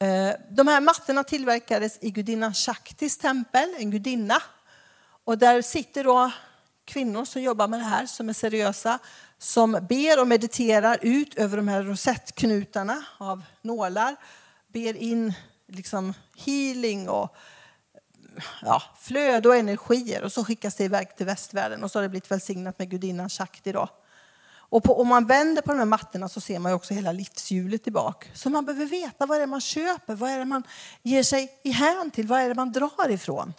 Eh, 0.00 0.34
de 0.50 0.68
här 0.68 0.80
mattorna 0.80 1.24
tillverkades 1.24 1.98
i 2.00 2.10
gudinnan 2.10 2.54
Shaktis 2.54 3.18
tempel, 3.18 3.74
en 3.78 3.90
gudinna. 3.90 4.42
Och 5.24 5.38
där 5.38 5.62
sitter 5.62 6.04
då 6.04 6.30
kvinnor 6.84 7.24
som 7.24 7.42
jobbar 7.42 7.68
med 7.68 7.80
det 7.80 7.84
här, 7.84 8.06
som 8.06 8.28
är 8.28 8.32
seriösa, 8.32 8.98
som 9.38 9.72
ber 9.88 10.20
och 10.20 10.28
mediterar 10.28 10.98
ut 11.02 11.34
över 11.34 11.56
de 11.56 11.68
här 11.68 11.82
rosettknutarna 11.82 13.04
av 13.18 13.42
nålar, 13.62 14.16
ber 14.72 14.96
in 14.96 15.34
liksom 15.66 16.14
healing 16.36 17.08
och 17.08 17.36
ja, 18.62 18.82
flöde 19.00 19.48
och 19.48 19.56
energier 19.56 20.22
och 20.22 20.32
så 20.32 20.44
skickas 20.44 20.74
det 20.74 20.84
iväg 20.84 21.16
till 21.16 21.26
västvärlden 21.26 21.84
och 21.84 21.90
så 21.90 21.98
har 21.98 22.02
det 22.02 22.08
blivit 22.08 22.30
välsignat 22.30 22.78
med 22.78 22.90
gudinnan 22.90 23.28
Shakti. 23.28 23.72
Då. 23.72 23.88
Och 24.70 24.82
på, 24.82 25.00
om 25.00 25.08
man 25.08 25.26
vänder 25.26 25.62
på 25.62 25.72
de 25.72 25.78
här 25.78 25.86
mattorna 25.86 26.28
så 26.28 26.40
ser 26.40 26.58
man 26.58 26.72
också 26.72 26.94
hela 26.94 27.12
livshjulet 27.12 27.84
tillbaka. 27.84 28.28
Så 28.34 28.50
man 28.50 28.64
behöver 28.64 28.86
veta 28.86 29.26
vad 29.26 29.38
det 29.38 29.42
är 29.42 29.46
man 29.46 29.60
köper, 29.60 30.14
vad 30.14 30.30
är 30.30 30.38
det 30.38 30.44
man 30.44 30.62
ger 31.02 31.22
sig 31.22 31.60
i 31.62 31.70
hän 31.70 32.10
till, 32.10 32.26
vad 32.26 32.40
är 32.40 32.48
det 32.48 32.54
man 32.54 32.72
drar 32.72 33.08
ifrån. 33.08 33.54